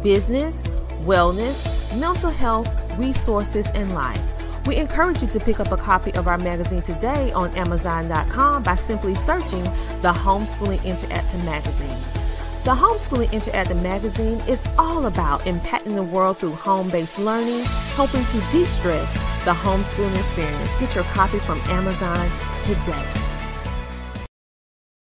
business, 0.00 0.64
wellness, 1.02 1.98
mental 1.98 2.30
health, 2.30 2.68
resources, 2.96 3.66
and 3.74 3.92
life. 3.96 4.22
We 4.64 4.76
encourage 4.76 5.22
you 5.22 5.26
to 5.26 5.40
pick 5.40 5.58
up 5.58 5.72
a 5.72 5.76
copy 5.76 6.14
of 6.14 6.28
our 6.28 6.38
magazine 6.38 6.82
today 6.82 7.32
on 7.32 7.52
Amazon.com 7.56 8.62
by 8.62 8.76
simply 8.76 9.16
searching 9.16 9.64
the 10.02 10.12
Homeschooling 10.12 10.78
Interactive 10.82 11.44
Magazine. 11.44 11.98
The 12.62 12.72
Homeschooling 12.72 13.28
Interactive 13.28 13.82
magazine 13.82 14.38
is 14.40 14.62
all 14.76 15.06
about 15.06 15.40
impacting 15.46 15.94
the 15.94 16.02
world 16.02 16.36
through 16.36 16.52
home-based 16.52 17.18
learning, 17.18 17.64
helping 17.96 18.22
to 18.22 18.40
de-stress 18.52 19.10
the 19.46 19.52
homeschooling 19.52 20.14
experience. 20.14 20.70
Get 20.78 20.94
your 20.94 21.04
copy 21.04 21.38
from 21.38 21.58
Amazon 21.68 22.30
today. 22.60 23.06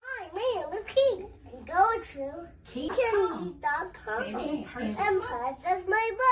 Hi, 0.04 0.30
my 0.32 0.62
name 0.62 0.74
is 0.74 0.86
Keith. 0.94 1.26
Go 1.66 1.84
to 2.14 2.48
teachermeet.com 2.70 4.36
and 4.36 4.66
purchase 4.68 5.88
my 5.88 6.12
book. 6.18 6.29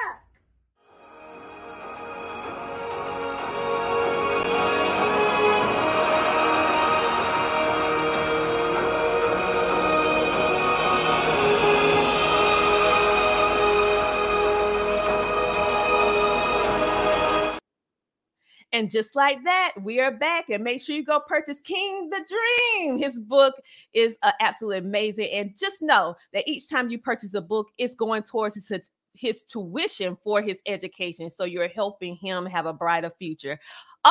And 18.78 18.92
just 18.92 19.16
like 19.16 19.44
that, 19.44 19.74
we 19.82 20.00
are 20.00 20.12
back. 20.12 20.52
And 20.52 20.64
make 20.64 20.80
sure 20.80 20.96
you 20.96 21.04
go 21.04 21.20
purchase 21.20 21.62
King 21.62 22.12
the 22.12 22.24
Dream. 22.30 23.00
His 23.00 23.20
book 23.20 23.56
is 23.92 24.20
uh, 24.22 24.34
absolutely 24.40 24.78
amazing. 24.78 25.30
And 25.34 25.58
just 25.58 25.82
know 25.82 26.16
that 26.32 26.48
each 26.48 26.70
time 26.70 26.92
you 26.92 27.00
purchase 27.00 27.34
a 27.34 27.42
book, 27.42 27.70
it's 27.80 27.96
going 27.96 28.22
towards 28.22 28.54
his, 28.54 28.92
his 29.16 29.42
tuition 29.42 30.16
for 30.24 30.44
his 30.44 30.62
education. 30.68 31.32
So 31.32 31.44
you're 31.44 31.70
helping 31.70 32.18
him 32.18 32.46
have 32.46 32.68
a 32.68 32.74
brighter 32.74 33.12
future. 33.18 33.60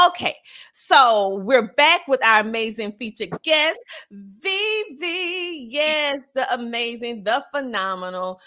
Okay, 0.09 0.35
so 0.73 1.37
we're 1.45 1.73
back 1.75 2.09
with 2.09 2.23
our 2.25 2.41
amazing 2.41 2.93
featured 2.99 3.31
guest, 3.43 3.79
Vivi. 4.11 5.69
Yes, 5.71 6.29
the 6.35 6.53
amazing, 6.53 7.23
the 7.23 7.45
phenomenal 7.55 8.41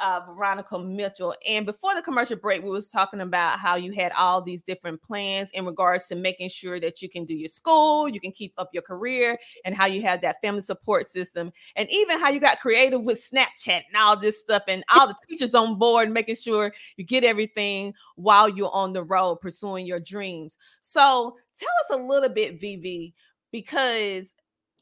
uh, 0.00 0.20
Varonica 0.22 0.84
Mitchell. 0.84 1.34
And 1.46 1.66
before 1.66 1.94
the 1.94 2.02
commercial 2.02 2.36
break, 2.36 2.62
we 2.62 2.70
was 2.70 2.90
talking 2.90 3.20
about 3.20 3.58
how 3.58 3.76
you 3.76 3.92
had 3.92 4.12
all 4.12 4.40
these 4.40 4.62
different 4.62 5.02
plans 5.02 5.50
in 5.50 5.64
regards 5.64 6.06
to 6.08 6.16
making 6.16 6.48
sure 6.48 6.78
that 6.80 7.02
you 7.02 7.08
can 7.08 7.24
do 7.24 7.34
your 7.34 7.48
school, 7.48 8.08
you 8.08 8.20
can 8.20 8.32
keep 8.32 8.52
up 8.58 8.70
your 8.72 8.82
career, 8.82 9.38
and 9.64 9.74
how 9.74 9.86
you 9.86 10.02
have 10.02 10.20
that 10.22 10.40
family 10.40 10.60
support 10.60 11.06
system, 11.06 11.52
and 11.76 11.90
even 11.90 12.20
how 12.20 12.28
you 12.28 12.40
got 12.40 12.60
creative 12.60 13.02
with 13.02 13.18
Snapchat 13.18 13.82
and 13.88 13.96
all 13.96 14.16
this 14.16 14.40
stuff, 14.40 14.62
and 14.68 14.84
all 14.94 15.06
the 15.06 15.16
teachers 15.28 15.54
on 15.54 15.78
board, 15.78 16.10
making 16.10 16.36
sure 16.36 16.72
you 16.96 17.04
get 17.04 17.24
everything 17.24 17.94
while 18.16 18.48
you're 18.48 18.74
on 18.74 18.92
the 18.92 19.02
road 19.02 19.36
pursuing 19.36 19.86
your 19.86 20.00
dreams. 20.00 20.56
So 20.80 21.36
tell 21.58 21.68
us 21.84 21.98
a 21.98 22.02
little 22.02 22.30
bit, 22.30 22.60
Vivi, 22.60 23.14
because 23.52 24.34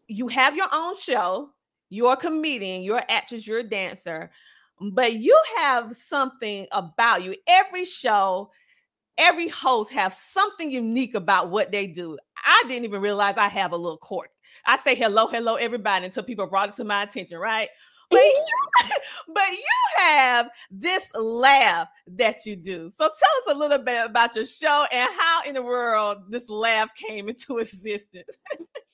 you 0.08 0.28
have 0.28 0.56
your 0.56 0.68
own 0.72 0.96
show, 0.96 1.50
you're 1.88 2.12
a 2.12 2.16
comedian, 2.16 2.82
you're 2.82 2.98
an 2.98 3.04
actress, 3.08 3.46
you're 3.46 3.60
a 3.60 3.62
dancer 3.62 4.30
but 4.80 5.14
you 5.14 5.38
have 5.58 5.96
something 5.96 6.66
about 6.72 7.22
you. 7.22 7.34
Every 7.46 7.84
show, 7.84 8.50
every 9.18 9.48
host 9.48 9.92
have 9.92 10.12
something 10.12 10.70
unique 10.70 11.14
about 11.14 11.50
what 11.50 11.72
they 11.72 11.86
do. 11.86 12.18
I 12.44 12.62
didn't 12.68 12.84
even 12.84 13.00
realize 13.00 13.36
I 13.36 13.48
have 13.48 13.72
a 13.72 13.76
little 13.76 13.98
quirk. 13.98 14.30
I 14.66 14.76
say 14.76 14.94
hello, 14.94 15.26
hello, 15.26 15.54
everybody 15.54 16.06
until 16.06 16.22
people 16.22 16.46
brought 16.46 16.70
it 16.70 16.74
to 16.76 16.84
my 16.84 17.02
attention, 17.02 17.38
right? 17.38 17.68
But 18.10 18.20
you, 18.20 18.44
but 19.34 19.48
you 19.50 19.64
have 19.98 20.50
this 20.70 21.10
laugh 21.14 21.88
that 22.06 22.46
you 22.46 22.56
do. 22.56 22.90
So 22.90 23.04
tell 23.04 23.08
us 23.08 23.54
a 23.54 23.58
little 23.58 23.78
bit 23.78 24.04
about 24.04 24.36
your 24.36 24.46
show 24.46 24.86
and 24.92 25.10
how 25.16 25.42
in 25.46 25.54
the 25.54 25.62
world 25.62 26.18
this 26.28 26.48
laugh 26.48 26.90
came 26.94 27.28
into 27.28 27.58
existence. 27.58 28.38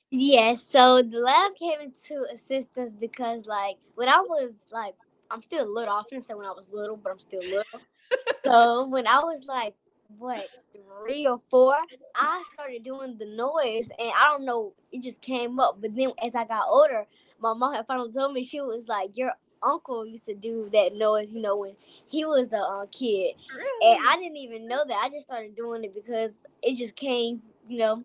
Yes, 0.09 0.65
so 0.69 1.01
the 1.01 1.19
laugh 1.19 1.51
came 1.57 1.79
into 1.79 2.25
existence 2.31 2.93
because 2.99 3.45
like 3.45 3.77
when 3.95 4.09
I 4.09 4.19
was 4.19 4.51
like 4.71 4.95
I'm 5.31 5.41
still 5.41 5.65
a 5.65 5.71
little. 5.71 5.93
I 5.93 5.97
often 5.99 6.21
say 6.21 6.33
when 6.33 6.45
I 6.45 6.51
was 6.51 6.65
little, 6.71 6.97
but 6.97 7.11
I'm 7.11 7.19
still 7.19 7.41
little. 7.41 7.81
so 8.45 8.87
when 8.87 9.07
I 9.07 9.19
was 9.19 9.43
like 9.47 9.75
what 10.17 10.47
three 10.71 11.27
or 11.27 11.41
four, 11.49 11.75
I 12.15 12.43
started 12.53 12.83
doing 12.83 13.17
the 13.17 13.25
noise, 13.25 13.89
and 13.99 14.11
I 14.17 14.25
don't 14.31 14.45
know, 14.45 14.73
it 14.91 15.03
just 15.03 15.21
came 15.21 15.59
up. 15.59 15.81
But 15.81 15.95
then 15.95 16.11
as 16.23 16.35
I 16.35 16.45
got 16.45 16.65
older, 16.67 17.05
my 17.39 17.53
mom 17.53 17.73
had 17.73 17.87
finally 17.87 18.11
told 18.11 18.33
me 18.33 18.43
she 18.43 18.61
was 18.61 18.87
like, 18.87 19.11
"Your 19.17 19.33
uncle 19.63 20.05
used 20.05 20.25
to 20.25 20.35
do 20.35 20.65
that 20.73 20.95
noise, 20.95 21.29
you 21.31 21.41
know, 21.41 21.57
when 21.57 21.75
he 22.07 22.25
was 22.25 22.53
a 22.53 22.59
uh, 22.59 22.85
kid," 22.91 23.35
and 23.81 23.99
I 24.07 24.17
didn't 24.17 24.37
even 24.37 24.67
know 24.67 24.83
that. 24.87 25.01
I 25.03 25.09
just 25.09 25.25
started 25.27 25.55
doing 25.55 25.83
it 25.83 25.93
because 25.93 26.31
it 26.61 26.77
just 26.77 26.95
came, 26.95 27.41
you 27.67 27.79
know. 27.79 28.03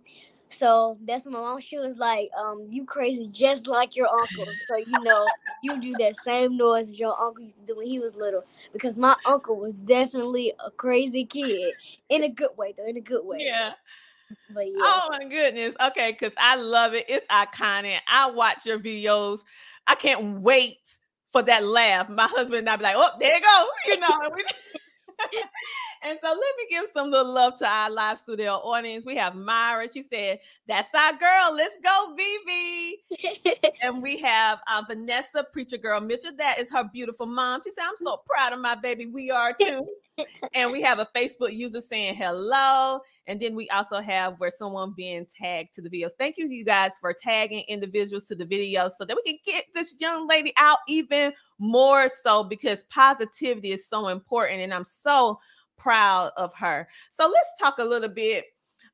So 0.51 0.99
that's 1.05 1.27
my 1.27 1.33
mom 1.33 1.61
she 1.61 1.79
was 1.79 1.97
like, 1.97 2.31
um, 2.39 2.67
you 2.71 2.85
crazy 2.85 3.29
just 3.31 3.67
like 3.67 3.97
your 3.97 4.09
uncle. 4.09 4.47
So 4.69 4.77
you 4.77 5.03
know, 5.03 5.29
you 5.63 5.81
do 5.81 5.97
that 5.97 6.17
same 6.17 6.57
noise 6.57 6.91
as 6.91 6.99
your 6.99 7.21
uncle 7.21 7.45
used 7.45 7.59
to 7.59 7.67
do 7.67 7.77
when 7.77 7.87
he 7.87 7.99
was 7.99 8.15
little. 8.15 8.45
Because 8.73 8.97
my 8.97 9.17
uncle 9.27 9.57
was 9.57 9.75
definitely 9.75 10.53
a 10.65 10.71
crazy 10.71 11.25
kid. 11.25 11.75
In 12.09 12.23
a 12.25 12.29
good 12.29 12.57
way 12.57 12.75
though, 12.77 12.87
in 12.87 12.97
a 12.97 13.01
good 13.01 13.25
way. 13.25 13.39
Yeah. 13.41 13.73
But 14.51 14.67
yeah. 14.67 14.73
Oh 14.79 15.09
my 15.11 15.25
goodness. 15.25 15.77
Okay, 15.89 16.13
because 16.13 16.35
I 16.39 16.57
love 16.57 16.95
it. 16.95 17.07
It's 17.09 17.27
iconic. 17.29 17.99
I 18.09 18.31
watch 18.31 18.65
your 18.65 18.79
videos. 18.79 19.41
I 19.87 19.95
can't 19.95 20.41
wait 20.41 20.79
for 21.33 21.43
that 21.43 21.65
laugh. 21.65 22.09
My 22.09 22.27
husband 22.29 22.61
and 22.61 22.69
I 22.69 22.77
be 22.77 22.83
like, 22.85 22.97
oh, 22.97 23.11
there 23.21 23.35
you 23.35 23.41
go. 23.41 23.69
You 23.87 24.01
know, 24.01 24.37
and 26.07 26.19
so 26.21 26.29
let 26.29 26.39
me 26.39 26.67
give 26.71 26.87
some 26.89 27.11
little 27.11 27.33
love 27.33 27.57
to 27.57 27.67
our 27.67 27.91
live 27.91 28.17
studio 28.17 28.53
audience. 28.53 29.05
We 29.05 29.17
have 29.17 29.35
Myra. 29.35 29.89
She 29.93 30.03
said, 30.03 30.39
That's 30.69 30.95
our 30.95 31.13
girl. 31.15 31.53
Let's 31.53 31.77
go, 31.83 32.15
Vivi. 32.17 33.59
and 33.83 34.01
we 34.01 34.17
have 34.19 34.61
uh, 34.71 34.85
Vanessa, 34.87 35.45
preacher 35.53 35.79
girl 35.79 36.01
Mitchell. 36.01 36.31
That 36.39 36.61
is 36.61 36.71
her 36.71 36.89
beautiful 36.93 37.27
mom. 37.27 37.61
She 37.65 37.73
said, 37.73 37.83
I'm 37.89 37.97
so 37.99 38.23
proud 38.25 38.53
of 38.53 38.61
my 38.61 38.77
baby. 38.77 39.07
We 39.07 39.33
are 39.33 39.53
too. 39.61 39.85
and 40.55 40.71
we 40.71 40.81
have 40.81 41.01
a 41.01 41.09
Facebook 41.15 41.55
user 41.55 41.81
saying 41.81 42.15
hello. 42.15 43.01
And 43.27 43.41
then 43.41 43.57
we 43.57 43.69
also 43.71 44.01
have 44.01 44.39
where 44.39 44.53
someone 44.53 44.95
being 44.97 45.27
tagged 45.27 45.75
to 45.75 45.83
the 45.83 45.91
videos. 45.91 46.11
Thank 46.17 46.39
you, 46.39 46.47
you 46.49 46.65
guys, 46.65 46.99
for 47.01 47.13
tagging 47.13 47.65
individuals 47.67 48.29
to 48.29 48.37
the 48.37 48.47
videos 48.47 48.93
so 48.93 49.05
that 49.05 49.17
we 49.17 49.23
can 49.25 49.39
get 49.45 49.65
this 49.75 49.97
young 49.99 50.29
lady 50.29 50.53
out 50.57 50.79
even 50.87 51.33
more 51.59 52.09
so 52.09 52.45
because 52.45 52.85
positivity 52.85 53.73
is 53.73 53.89
so 53.89 54.09
important. 54.09 54.61
And 54.61 54.73
I'm 54.73 54.85
so 54.85 55.41
proud 55.87 56.33
of 56.37 56.53
her. 56.55 56.89
So 57.11 57.29
let's 57.29 57.57
talk 57.61 57.79
a 57.79 57.85
little 57.85 58.09
bit 58.09 58.47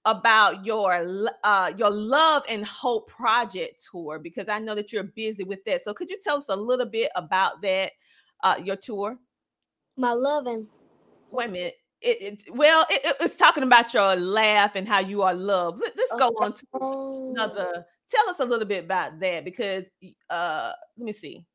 about 0.05 0.67
your 0.67 1.31
uh 1.43 1.73
your 1.75 1.89
love 1.89 2.43
and 2.51 2.67
hope 2.67 3.09
project 3.09 3.83
tour 3.91 4.19
because 4.19 4.49
I 4.49 4.59
know 4.59 4.75
that 4.75 4.93
you're 4.93 5.05
busy 5.05 5.43
with 5.43 5.65
that. 5.65 5.83
So 5.83 5.95
could 5.95 6.11
you 6.11 6.19
tell 6.23 6.37
us 6.37 6.47
a 6.51 6.57
little 6.57 6.85
bit 6.85 7.11
about 7.15 7.63
that 7.63 7.93
uh 8.43 8.57
your 8.63 8.77
tour? 8.77 9.17
My 9.97 10.13
love 10.13 10.47
and 10.47 10.67
wait 11.31 11.49
a 11.49 11.53
minute. 11.53 11.77
It, 12.03 12.21
it 12.21 12.55
well, 12.55 12.85
it, 12.91 13.17
it's 13.21 13.37
talking 13.37 13.63
about 13.63 13.95
your 13.95 14.15
laugh 14.15 14.77
and 14.77 14.87
how 14.87 14.99
you 14.99 15.23
are 15.23 15.35
loved. 15.35 15.81
Let, 15.81 15.99
us 15.99 16.19
go 16.19 16.29
on 16.41 16.53
to 16.53 16.67
another. 17.31 17.87
Tell 18.11 18.29
us 18.29 18.41
a 18.41 18.45
little 18.45 18.69
bit 18.69 18.85
about 18.85 19.19
that 19.21 19.47
because 19.47 19.89
uh 20.29 20.73
let 20.99 21.05
me 21.07 21.13
see. 21.13 21.47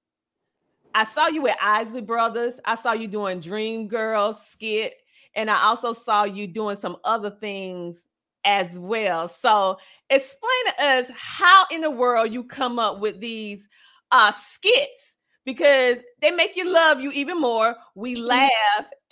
I 0.95 1.03
saw 1.03 1.27
you 1.27 1.47
at 1.47 1.57
Isley 1.61 2.01
Brothers. 2.01 2.59
I 2.65 2.73
saw 2.73 2.93
you 2.93 3.07
doing 3.07 3.39
Dream 3.39 3.87
Girls 3.87 4.43
skit 4.43 4.95
and 5.37 5.49
I 5.49 5.61
also 5.63 5.93
saw 5.93 6.25
you 6.25 6.47
doing 6.47 6.75
some 6.75 6.97
other 7.05 7.29
things 7.29 8.07
as 8.43 8.77
well. 8.77 9.27
So 9.27 9.77
explain 10.09 10.65
to 10.65 10.83
us 10.83 11.11
how 11.15 11.65
in 11.71 11.81
the 11.81 11.91
world 11.91 12.33
you 12.33 12.43
come 12.43 12.79
up 12.79 12.99
with 12.99 13.21
these 13.21 13.69
uh 14.11 14.31
skits 14.31 15.17
because 15.45 16.01
they 16.21 16.31
make 16.31 16.57
you 16.57 16.73
love 16.73 16.99
you 16.99 17.11
even 17.11 17.39
more. 17.39 17.75
We 17.95 18.15
mm-hmm. 18.15 18.25
laugh, 18.25 18.51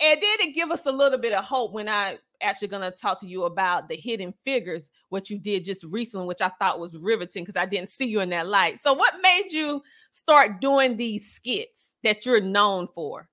and 0.00 0.20
then 0.20 0.36
it 0.40 0.54
give 0.54 0.70
us 0.70 0.84
a 0.84 0.92
little 0.92 1.18
bit 1.18 1.32
of 1.32 1.44
hope 1.44 1.72
when 1.72 1.88
I 1.88 2.18
actually 2.42 2.68
going 2.68 2.82
to 2.82 2.90
talk 2.90 3.18
to 3.20 3.26
you 3.26 3.44
about 3.44 3.88
the 3.88 3.96
hidden 3.96 4.34
figures, 4.44 4.90
what 5.08 5.30
you 5.30 5.38
did 5.38 5.64
just 5.64 5.82
recently, 5.84 6.26
which 6.26 6.42
I 6.42 6.50
thought 6.58 6.78
was 6.78 6.98
riveting 6.98 7.42
because 7.42 7.56
I 7.56 7.64
didn't 7.64 7.88
see 7.88 8.06
you 8.06 8.20
in 8.20 8.28
that 8.30 8.48
light. 8.48 8.78
So, 8.78 8.92
what 8.92 9.14
made 9.22 9.46
you 9.50 9.82
start 10.10 10.60
doing 10.60 10.96
these 10.96 11.32
skits 11.32 11.96
that 12.02 12.26
you're 12.26 12.40
known 12.40 12.88
for? 12.94 13.28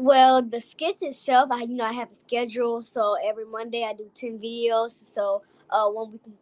Well, 0.00 0.40
the 0.40 0.62
skits 0.62 1.02
itself, 1.02 1.50
I 1.50 1.60
you 1.64 1.76
know 1.76 1.84
I 1.84 1.92
have 1.92 2.10
a 2.10 2.14
schedule, 2.14 2.82
so 2.82 3.18
every 3.22 3.44
Monday 3.44 3.84
I 3.84 3.92
do 3.92 4.10
ten 4.18 4.38
videos. 4.38 4.92
So 4.92 5.42
uh, 5.68 5.90
one 5.90 6.12
we 6.12 6.18
can 6.18 6.32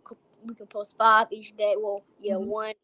we 0.47 0.55
can 0.55 0.69
post 0.69 0.97
five 0.97 1.27
each 1.33 1.57
day. 1.57 1.75
Well, 1.77 2.05
yeah, 2.23 2.35
mm-hmm. 2.35 2.51
one 2.51 2.75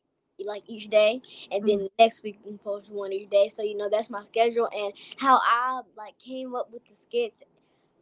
like 0.45 0.65
each 0.67 0.91
day, 0.91 1.23
and 1.53 1.63
mm-hmm. 1.63 1.79
then 1.79 1.89
next 1.97 2.25
week 2.25 2.41
we 2.45 2.51
can 2.51 2.59
post 2.59 2.91
one 2.91 3.13
each 3.13 3.31
day. 3.31 3.49
So 3.51 3.63
you 3.63 3.77
know 3.77 3.89
that's 3.89 4.11
my 4.11 4.25
schedule 4.25 4.69
and 4.77 4.93
how 5.17 5.37
I 5.37 5.83
like 5.97 6.19
came 6.19 6.57
up 6.57 6.73
with 6.73 6.85
the 6.89 6.95
skits. 6.97 7.45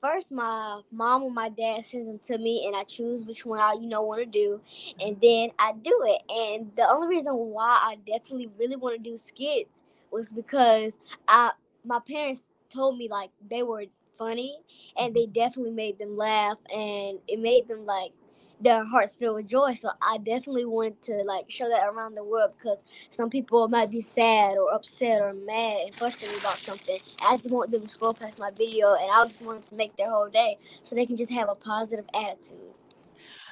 First, 0.00 0.32
my 0.32 0.80
mom 0.90 1.24
or 1.24 1.30
my 1.30 1.50
dad 1.50 1.84
sends 1.84 2.06
them 2.06 2.20
to 2.28 2.38
me, 2.42 2.64
and 2.66 2.74
I 2.74 2.84
choose 2.84 3.26
which 3.26 3.44
one 3.44 3.58
I 3.60 3.74
you 3.74 3.86
know 3.86 4.00
want 4.00 4.20
to 4.22 4.26
do, 4.26 4.62
and 4.98 5.20
then 5.20 5.50
I 5.58 5.74
do 5.74 6.04
it. 6.06 6.22
And 6.30 6.72
the 6.74 6.88
only 6.88 7.18
reason 7.18 7.34
why 7.34 7.82
I 7.84 7.96
definitely 7.96 8.48
really 8.58 8.76
want 8.76 8.96
to 8.96 9.10
do 9.10 9.18
skits 9.18 9.82
was 10.10 10.30
because 10.30 10.94
I 11.28 11.50
my 11.84 11.98
parents 11.98 12.51
told 12.72 12.98
me 12.98 13.08
like 13.08 13.30
they 13.50 13.62
were 13.62 13.84
funny 14.18 14.56
and 14.96 15.14
they 15.14 15.22
mm-hmm. 15.22 15.32
definitely 15.32 15.72
made 15.72 15.98
them 15.98 16.16
laugh 16.16 16.58
and 16.72 17.18
it 17.28 17.38
made 17.40 17.68
them 17.68 17.84
like 17.86 18.12
their 18.60 18.84
hearts 18.84 19.16
filled 19.16 19.36
with 19.36 19.48
joy. 19.48 19.74
So 19.74 19.90
I 20.00 20.18
definitely 20.18 20.64
wanted 20.64 21.02
to 21.04 21.22
like 21.24 21.50
show 21.50 21.68
that 21.68 21.88
around 21.88 22.14
the 22.14 22.24
world 22.24 22.52
because 22.56 22.78
some 23.10 23.28
people 23.28 23.66
might 23.68 23.90
be 23.90 24.00
sad 24.00 24.56
or 24.58 24.72
upset 24.72 25.20
or 25.20 25.34
mad 25.34 25.86
and 25.86 25.94
frustrated 25.94 26.38
about 26.38 26.58
something. 26.58 26.98
I 27.26 27.36
just 27.36 27.50
want 27.50 27.72
them 27.72 27.82
to 27.82 27.88
scroll 27.88 28.14
past 28.14 28.38
my 28.38 28.50
video 28.50 28.92
and 28.94 29.10
I 29.10 29.24
just 29.24 29.44
wanted 29.44 29.68
to 29.68 29.74
make 29.74 29.96
their 29.96 30.10
whole 30.10 30.28
day 30.28 30.58
so 30.84 30.94
they 30.94 31.06
can 31.06 31.16
just 31.16 31.32
have 31.32 31.48
a 31.48 31.54
positive 31.54 32.04
attitude. 32.14 32.58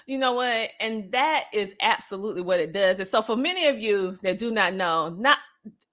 You 0.07 0.19
know 0.19 0.33
what? 0.33 0.71
And 0.81 1.11
that 1.13 1.45
is 1.53 1.77
absolutely 1.83 2.43
what 2.43 2.59
it 2.59 2.73
does. 2.73 2.99
And 2.99 3.09
so 3.09 3.23
for 3.23 3.37
many 3.37 3.67
of 3.67 3.79
you 3.79 4.19
that 4.23 4.39
do 4.39 4.51
not 4.51 4.75
know, 4.75 5.11
not 5.11 5.39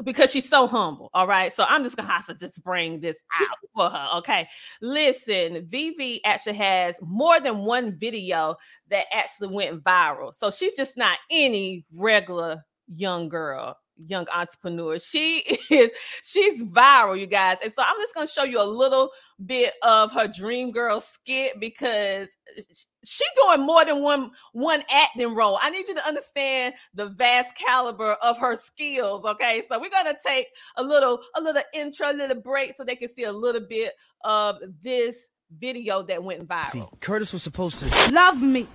because 0.03 0.31
she's 0.31 0.47
so 0.47 0.67
humble. 0.67 1.09
All 1.13 1.27
right. 1.27 1.51
So 1.51 1.65
I'm 1.67 1.83
just 1.83 1.95
gonna 1.95 2.07
mm-hmm. 2.07 2.17
have 2.17 2.27
to 2.27 2.45
just 2.45 2.63
bring 2.63 2.99
this 3.01 3.17
out 3.39 3.57
for 3.75 3.89
her. 3.89 4.07
Okay. 4.17 4.47
Listen, 4.81 5.65
Vivi 5.67 6.23
actually 6.23 6.55
has 6.55 6.99
more 7.01 7.39
than 7.39 7.59
one 7.59 7.97
video 7.97 8.55
that 8.89 9.05
actually 9.11 9.49
went 9.49 9.83
viral. 9.83 10.33
So 10.33 10.51
she's 10.51 10.75
just 10.75 10.97
not 10.97 11.17
any 11.29 11.85
regular 11.93 12.63
young 12.87 13.29
girl 13.29 13.77
young 13.97 14.25
entrepreneur. 14.33 14.99
She 14.99 15.39
is 15.69 15.91
she's 16.23 16.63
viral, 16.63 17.19
you 17.19 17.27
guys. 17.27 17.57
And 17.63 17.73
so 17.73 17.83
I'm 17.85 17.99
just 17.99 18.13
going 18.15 18.27
to 18.27 18.33
show 18.33 18.43
you 18.43 18.61
a 18.61 18.65
little 18.65 19.09
bit 19.45 19.73
of 19.83 20.11
her 20.13 20.27
dream 20.27 20.71
girl 20.71 20.99
skit 20.99 21.59
because 21.59 22.29
uh, 22.57 22.61
she's 23.03 23.27
doing 23.35 23.65
more 23.65 23.85
than 23.85 24.01
one 24.01 24.31
one 24.53 24.81
acting 24.91 25.35
role. 25.35 25.59
I 25.61 25.69
need 25.69 25.87
you 25.87 25.95
to 25.95 26.07
understand 26.07 26.75
the 26.93 27.07
vast 27.07 27.55
caliber 27.55 28.15
of 28.23 28.37
her 28.39 28.55
skills, 28.55 29.25
okay? 29.25 29.63
So 29.67 29.79
we're 29.79 29.89
going 29.89 30.13
to 30.13 30.17
take 30.25 30.47
a 30.77 30.83
little 30.83 31.19
a 31.35 31.41
little 31.41 31.61
intro, 31.73 32.11
a 32.11 32.13
little 32.13 32.41
break 32.41 32.75
so 32.75 32.83
they 32.83 32.95
can 32.95 33.09
see 33.09 33.23
a 33.23 33.33
little 33.33 33.61
bit 33.67 33.93
of 34.23 34.57
this 34.83 35.29
video 35.55 36.03
that 36.03 36.23
went 36.23 36.47
viral. 36.47 36.99
Curtis 36.99 37.33
was 37.33 37.43
supposed 37.43 37.79
to 37.79 38.13
love 38.13 38.41
me. 38.41 38.67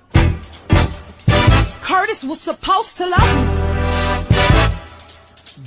Curtis 1.82 2.24
was 2.24 2.40
supposed 2.40 2.96
to 2.96 3.06
love 3.06 3.68
me. 3.68 3.71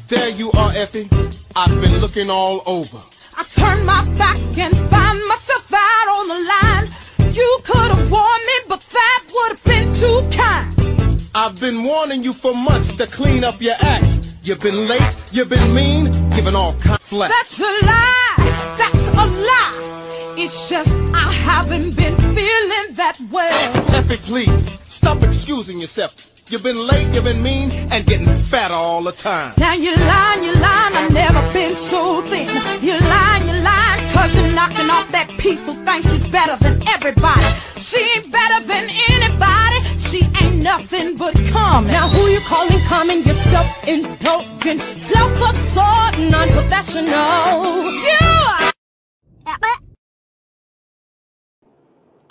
There 0.08 0.30
you 0.32 0.52
are, 0.52 0.72
Effie. 0.76 1.10
I've 1.56 1.82
been 1.82 1.98
looking 2.00 2.30
all 2.30 2.64
over. 2.66 2.98
I 3.38 3.44
turned 3.44 3.86
my 3.86 4.04
back 4.18 4.38
and 4.58 4.76
found 4.90 5.20
myself 5.28 5.72
out 5.74 6.08
on 6.08 6.28
the 6.28 6.40
line. 6.54 7.34
You 7.34 7.60
could 7.64 7.92
have 7.92 8.12
warned 8.12 8.46
me, 8.46 8.54
but 8.68 8.82
that 8.82 9.24
would 9.34 9.50
have 9.58 9.64
been 9.64 9.94
too 9.94 10.22
kind. 10.36 11.22
I've 11.36 11.60
been 11.60 11.84
warning 11.84 12.24
you 12.24 12.34
for 12.34 12.56
months 12.56 12.94
to 12.96 13.06
clean 13.08 13.44
up 13.44 13.62
your 13.62 13.76
act. 13.82 14.32
You've 14.42 14.62
been 14.62 14.88
late, 14.88 15.16
you've 15.32 15.50
been 15.50 15.74
mean, 15.76 16.06
giving 16.36 16.56
all 16.56 16.74
kind 16.74 16.96
of 16.96 17.02
flack. 17.02 17.30
That's 17.30 17.60
a 17.60 17.64
lie, 17.64 18.76
that's 18.78 19.08
a 19.08 19.26
lie. 19.26 20.34
It's 20.38 20.70
just 20.70 20.98
I 21.14 21.32
haven't 21.32 21.96
been 21.96 22.16
feeling 22.18 22.96
that 22.96 23.18
well. 23.32 23.96
Effie, 23.96 24.18
please, 24.18 24.80
stop 24.90 25.22
excusing 25.24 25.80
yourself. 25.80 26.35
You've 26.48 26.62
been 26.62 26.78
late, 26.78 27.08
you've 27.12 27.24
been 27.24 27.42
mean, 27.42 27.72
and 27.92 28.06
getting 28.06 28.28
fatter 28.28 28.76
all 28.76 29.02
the 29.02 29.12
time. 29.12 29.52
Now 29.58 29.74
you 29.74 29.96
lying, 29.96 30.44
you 30.44 30.54
lying, 30.54 30.96
I've 30.96 31.12
never 31.12 31.42
been 31.52 31.76
so 31.76 32.22
thin. 32.22 32.46
You 32.84 33.00
lying, 33.00 33.48
you 33.48 33.64
lying, 33.64 34.14
cause 34.14 34.36
you're 34.36 34.54
knocking 34.54 34.88
off 34.92 35.12
that 35.12 35.28
piece 35.40 35.66
who 35.66 35.74
thinks 35.74 36.08
she's 36.12 36.30
better 36.30 36.56
than 36.64 36.88
everybody. 36.88 37.46
She 37.82 37.98
ain't 37.98 38.32
better 38.32 38.64
than 38.68 38.92
anybody. 39.10 39.80
She 39.98 40.22
ain't 40.40 40.62
nothing 40.62 41.18
but 41.18 41.34
common. 41.50 41.90
Now 41.90 42.10
who 42.10 42.22
you 42.30 42.40
calling 42.42 42.80
common? 42.86 43.24
You're 43.24 43.42
self-indulgent, 43.50 44.82
self-absorbed, 44.82 46.30
non-professional. 46.30 47.90
You 48.06 48.36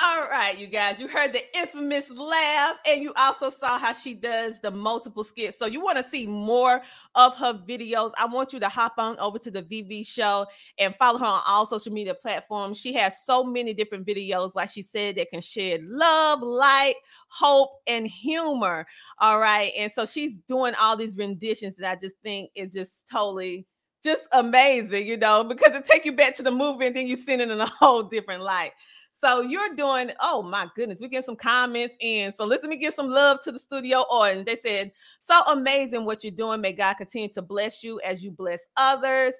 All 0.06 0.28
right, 0.28 0.58
you 0.58 0.66
guys, 0.66 1.00
you 1.00 1.08
heard 1.08 1.32
the 1.32 1.42
infamous 1.56 2.10
laugh, 2.10 2.76
and 2.86 3.00
you 3.00 3.14
also 3.16 3.48
saw 3.48 3.78
how 3.78 3.94
she 3.94 4.12
does 4.12 4.60
the 4.60 4.70
multiple 4.70 5.24
skits. 5.24 5.58
So, 5.58 5.64
you 5.64 5.82
want 5.82 5.96
to 5.96 6.04
see 6.04 6.26
more 6.26 6.82
of 7.14 7.34
her 7.36 7.54
videos? 7.54 8.12
I 8.18 8.26
want 8.26 8.52
you 8.52 8.60
to 8.60 8.68
hop 8.68 8.96
on 8.98 9.18
over 9.18 9.38
to 9.38 9.50
the 9.50 9.62
VV 9.62 10.06
show 10.06 10.44
and 10.78 10.94
follow 10.96 11.18
her 11.20 11.24
on 11.24 11.40
all 11.46 11.64
social 11.64 11.90
media 11.90 12.12
platforms. 12.14 12.78
She 12.78 12.92
has 12.92 13.24
so 13.24 13.44
many 13.44 13.72
different 13.72 14.06
videos, 14.06 14.54
like 14.54 14.68
she 14.68 14.82
said, 14.82 15.16
that 15.16 15.30
can 15.30 15.40
shed 15.40 15.80
love, 15.84 16.42
light, 16.42 16.96
hope, 17.28 17.70
and 17.86 18.06
humor. 18.06 18.86
All 19.20 19.38
right, 19.38 19.72
and 19.74 19.90
so 19.90 20.04
she's 20.04 20.36
doing 20.46 20.74
all 20.78 20.98
these 20.98 21.16
renditions 21.16 21.76
that 21.76 21.90
I 21.90 21.98
just 21.98 22.16
think 22.22 22.50
is 22.54 22.74
just 22.74 23.08
totally 23.08 23.66
just 24.02 24.28
amazing, 24.32 25.06
you 25.06 25.16
know, 25.16 25.44
because 25.44 25.74
it 25.74 25.86
take 25.86 26.04
you 26.04 26.12
back 26.12 26.36
to 26.36 26.42
the 26.42 26.50
movie 26.50 26.88
and 26.88 26.94
then 26.94 27.06
you 27.06 27.16
send 27.16 27.40
it 27.40 27.50
in 27.50 27.58
a 27.58 27.66
whole 27.80 28.02
different 28.02 28.42
light. 28.42 28.72
So 29.16 29.42
you're 29.42 29.76
doing, 29.76 30.10
oh 30.18 30.42
my 30.42 30.66
goodness, 30.74 30.98
we 31.00 31.06
get 31.06 31.24
some 31.24 31.36
comments 31.36 31.96
in. 32.00 32.32
So 32.34 32.44
let 32.44 32.64
me 32.64 32.76
give 32.76 32.94
some 32.94 33.08
love 33.08 33.40
to 33.42 33.52
the 33.52 33.60
studio 33.60 33.98
audience. 34.00 34.44
They 34.44 34.56
said, 34.56 34.90
so 35.20 35.40
amazing 35.52 36.04
what 36.04 36.24
you're 36.24 36.32
doing. 36.32 36.60
May 36.60 36.72
God 36.72 36.94
continue 36.94 37.28
to 37.34 37.40
bless 37.40 37.84
you 37.84 38.00
as 38.00 38.24
you 38.24 38.32
bless 38.32 38.66
others. 38.76 39.34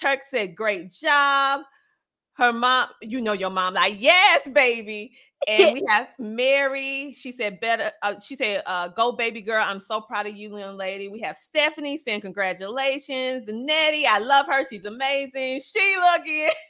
Turk 0.00 0.20
said, 0.22 0.54
great 0.54 0.92
job. 0.92 1.62
Her 2.34 2.52
mom, 2.52 2.90
you 3.02 3.20
know 3.20 3.32
your 3.32 3.50
mom, 3.50 3.74
like, 3.74 3.96
yes, 3.98 4.46
baby. 4.50 5.16
And 5.48 5.72
we 5.72 5.82
have 5.88 6.10
Mary. 6.20 7.12
She 7.12 7.32
said, 7.32 7.58
better. 7.58 7.90
Uh, 8.04 8.20
she 8.20 8.36
said, 8.36 8.62
uh, 8.66 8.86
go, 8.86 9.10
baby 9.10 9.40
girl. 9.40 9.64
I'm 9.66 9.80
so 9.80 10.00
proud 10.00 10.28
of 10.28 10.36
you, 10.36 10.56
young 10.56 10.76
lady. 10.76 11.08
We 11.08 11.18
have 11.22 11.36
Stephanie 11.36 11.96
saying, 11.96 12.20
congratulations. 12.20 13.48
Nettie, 13.48 14.06
I 14.06 14.20
love 14.20 14.46
her. 14.46 14.64
She's 14.64 14.84
amazing. 14.84 15.60
Sheila 15.60 16.18
again. 16.22 16.52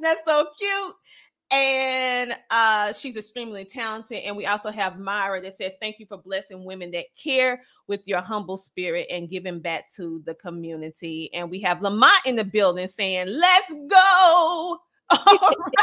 That's 0.00 0.24
so 0.24 0.46
cute. 0.58 0.94
And 1.50 2.34
uh, 2.50 2.92
she's 2.92 3.16
extremely 3.16 3.64
talented. 3.64 4.22
And 4.24 4.36
we 4.36 4.44
also 4.44 4.70
have 4.70 4.98
Myra 4.98 5.40
that 5.42 5.54
said, 5.54 5.76
Thank 5.80 5.98
you 5.98 6.06
for 6.06 6.18
blessing 6.18 6.64
women 6.64 6.90
that 6.90 7.06
care 7.16 7.62
with 7.86 8.06
your 8.06 8.20
humble 8.20 8.58
spirit 8.58 9.06
and 9.10 9.30
giving 9.30 9.60
back 9.60 9.90
to 9.94 10.22
the 10.26 10.34
community. 10.34 11.30
And 11.32 11.50
we 11.50 11.60
have 11.60 11.80
Lamont 11.80 12.26
in 12.26 12.36
the 12.36 12.44
building 12.44 12.86
saying, 12.86 13.28
Let's 13.28 13.72
go. 13.88 14.78
All 15.10 15.18
right. 15.26 15.78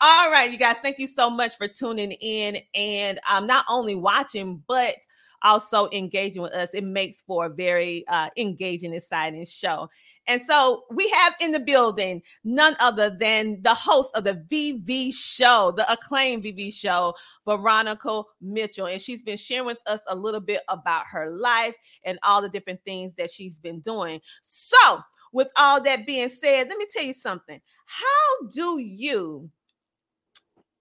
All 0.00 0.30
right, 0.30 0.50
you 0.50 0.56
guys. 0.58 0.76
Thank 0.82 0.98
you 0.98 1.06
so 1.06 1.28
much 1.28 1.56
for 1.56 1.68
tuning 1.68 2.12
in 2.12 2.58
and 2.74 3.18
um, 3.28 3.46
not 3.46 3.64
only 3.68 3.96
watching, 3.96 4.62
but 4.66 4.96
also 5.42 5.88
engaging 5.92 6.42
with 6.42 6.52
us. 6.52 6.72
It 6.72 6.84
makes 6.84 7.20
for 7.22 7.46
a 7.46 7.50
very 7.50 8.06
uh, 8.08 8.30
engaging, 8.36 8.94
exciting 8.94 9.44
show. 9.46 9.88
And 10.28 10.42
so 10.42 10.84
we 10.90 11.08
have 11.08 11.34
in 11.40 11.52
the 11.52 11.58
building 11.58 12.22
none 12.44 12.76
other 12.80 13.08
than 13.08 13.62
the 13.62 13.72
host 13.72 14.14
of 14.14 14.24
the 14.24 14.34
VV 14.50 15.12
show, 15.14 15.72
the 15.74 15.90
acclaimed 15.90 16.44
VV 16.44 16.72
show, 16.72 17.14
Varonica 17.46 18.24
Mitchell. 18.42 18.86
And 18.86 19.00
she's 19.00 19.22
been 19.22 19.38
sharing 19.38 19.64
with 19.64 19.78
us 19.86 20.00
a 20.06 20.14
little 20.14 20.40
bit 20.40 20.60
about 20.68 21.06
her 21.10 21.30
life 21.30 21.74
and 22.04 22.18
all 22.22 22.42
the 22.42 22.48
different 22.50 22.84
things 22.84 23.14
that 23.14 23.30
she's 23.30 23.58
been 23.58 23.80
doing. 23.80 24.20
So, 24.42 25.00
with 25.32 25.50
all 25.56 25.80
that 25.82 26.06
being 26.06 26.28
said, 26.28 26.68
let 26.68 26.76
me 26.76 26.86
tell 26.90 27.04
you 27.04 27.14
something. 27.14 27.60
How 27.86 28.48
do 28.50 28.78
you, 28.78 29.50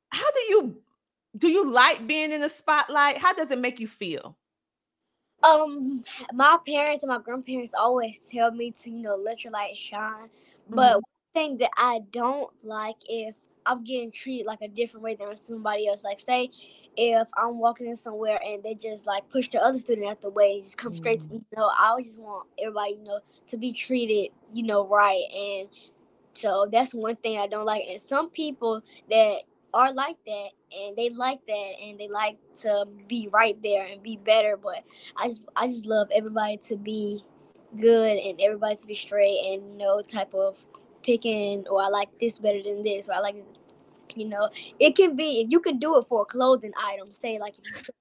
how 0.10 0.30
do 0.32 0.40
you, 0.50 0.82
do 1.38 1.48
you 1.48 1.72
like 1.72 2.06
being 2.06 2.34
in 2.34 2.42
the 2.42 2.50
spotlight? 2.50 3.18
How 3.18 3.34
does 3.34 3.52
it 3.52 3.60
make 3.60 3.80
you 3.80 3.88
feel? 3.88 4.38
Um, 5.44 6.04
my 6.34 6.58
parents 6.66 7.04
and 7.04 7.10
my 7.10 7.20
grandparents 7.20 7.74
always 7.78 8.20
tell 8.32 8.52
me 8.52 8.72
to, 8.84 8.90
you 8.90 9.02
know, 9.02 9.16
let 9.16 9.44
your 9.44 9.54
light 9.54 9.78
shine. 9.78 10.30
But 10.70 10.98
Mhm. 10.98 11.02
one 11.04 11.04
thing 11.34 11.58
that 11.60 11.72
I 11.78 12.00
don't 12.12 12.52
like 12.64 12.98
if 13.08 13.36
I'm 13.66 13.84
getting 13.84 14.12
treated 14.12 14.46
like 14.48 14.62
a 14.62 14.68
different 14.68 15.04
way 15.04 15.16
than 15.16 15.36
somebody 15.36 15.88
else. 15.88 16.04
Like, 16.04 16.20
say, 16.20 16.50
if 16.96 17.28
I'm 17.36 17.60
walking 17.60 17.88
in 17.88 17.98
somewhere 17.98 18.40
and 18.44 18.64
they 18.64 18.74
just 18.74 19.06
like 19.06 19.30
push 19.30 19.50
the 19.50 19.62
other 19.62 19.78
student 19.78 20.08
out 20.08 20.22
the 20.22 20.30
way, 20.30 20.62
just 20.62 20.78
come 20.78 20.96
straight 20.96 21.22
to 21.24 21.34
me. 21.34 21.38
You 21.52 21.58
know, 21.58 21.70
I 21.78 21.90
always 21.90 22.08
just 22.08 22.20
want 22.20 22.48
everybody, 22.58 22.94
you 22.94 23.04
know, 23.04 23.20
to 23.50 23.58
be 23.58 23.74
treated, 23.74 24.32
you 24.54 24.64
know, 24.64 24.88
right. 24.88 25.24
And 25.34 25.70
so 26.34 26.68
that's 26.72 26.94
one 26.94 27.16
thing 27.18 27.38
I 27.40 27.48
don't 27.48 27.66
like. 27.66 27.84
And 27.90 28.02
some 28.02 28.30
people 28.30 28.82
that 29.10 29.42
are 29.74 29.94
like 29.94 30.18
that 30.26 30.50
and 30.72 30.96
they 30.96 31.10
like 31.10 31.40
that 31.48 31.72
and 31.82 32.00
they 32.00 32.08
like 32.08 32.38
to 32.62 32.86
be 33.08 33.30
right 33.32 33.62
there 33.62 33.86
and 33.86 34.02
be 34.02 34.18
better. 34.18 34.58
But 34.58 34.84
I 35.16 35.30
just 35.30 35.42
I 35.56 35.68
just 35.68 35.86
love 35.86 36.08
everybody 36.14 36.58
to 36.68 36.76
be 36.76 37.24
good 37.80 38.18
and 38.18 38.40
everybody 38.42 38.76
to 38.76 38.88
be 38.88 38.96
straight 38.96 39.54
and 39.54 39.78
no 39.78 40.02
type 40.02 40.34
of 40.34 40.64
picking 41.04 41.68
or 41.68 41.82
I 41.82 41.88
like 41.88 42.10
this 42.20 42.40
better 42.40 42.62
than 42.64 42.84
this 42.84 43.08
or 43.10 43.14
I 43.14 43.20
like 43.20 43.36
this. 43.36 43.48
You 44.16 44.28
know, 44.28 44.50
it 44.80 44.96
can 44.96 45.16
be 45.16 45.42
if 45.42 45.52
you 45.52 45.60
can 45.60 45.78
do 45.78 45.98
it 45.98 46.08
for 46.08 46.24
a 46.24 46.26
clothing 46.26 46.74
item. 46.84 47.14
Say 47.14 47.38
like 47.40 47.56
if 47.60 47.88
you 47.88 47.94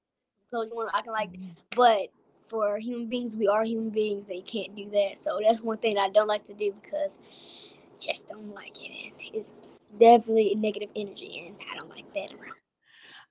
clothes 0.50 0.68
you 0.70 0.76
want, 0.76 0.90
I 0.94 1.02
can 1.02 1.12
like, 1.12 1.32
mm-hmm. 1.32 1.50
but 1.74 2.08
for 2.46 2.78
human 2.78 3.08
beings, 3.08 3.36
we 3.36 3.48
are 3.48 3.64
human 3.64 3.90
beings. 3.90 4.26
They 4.26 4.40
can't 4.40 4.74
do 4.74 4.88
that. 4.90 5.18
So 5.18 5.40
that's 5.44 5.62
one 5.62 5.78
thing 5.78 5.98
I 5.98 6.08
don't 6.08 6.28
like 6.28 6.46
to 6.46 6.54
do 6.54 6.72
because 6.80 7.18
just 8.00 8.28
don't 8.28 8.54
like 8.54 8.76
it. 8.80 8.90
And 8.90 9.34
it's 9.34 9.56
definitely 9.92 10.54
negative 10.54 10.90
energy, 10.96 11.44
and 11.46 11.56
I 11.72 11.76
don't 11.76 11.90
like 11.90 12.12
that 12.14 12.32
around. 12.32 12.54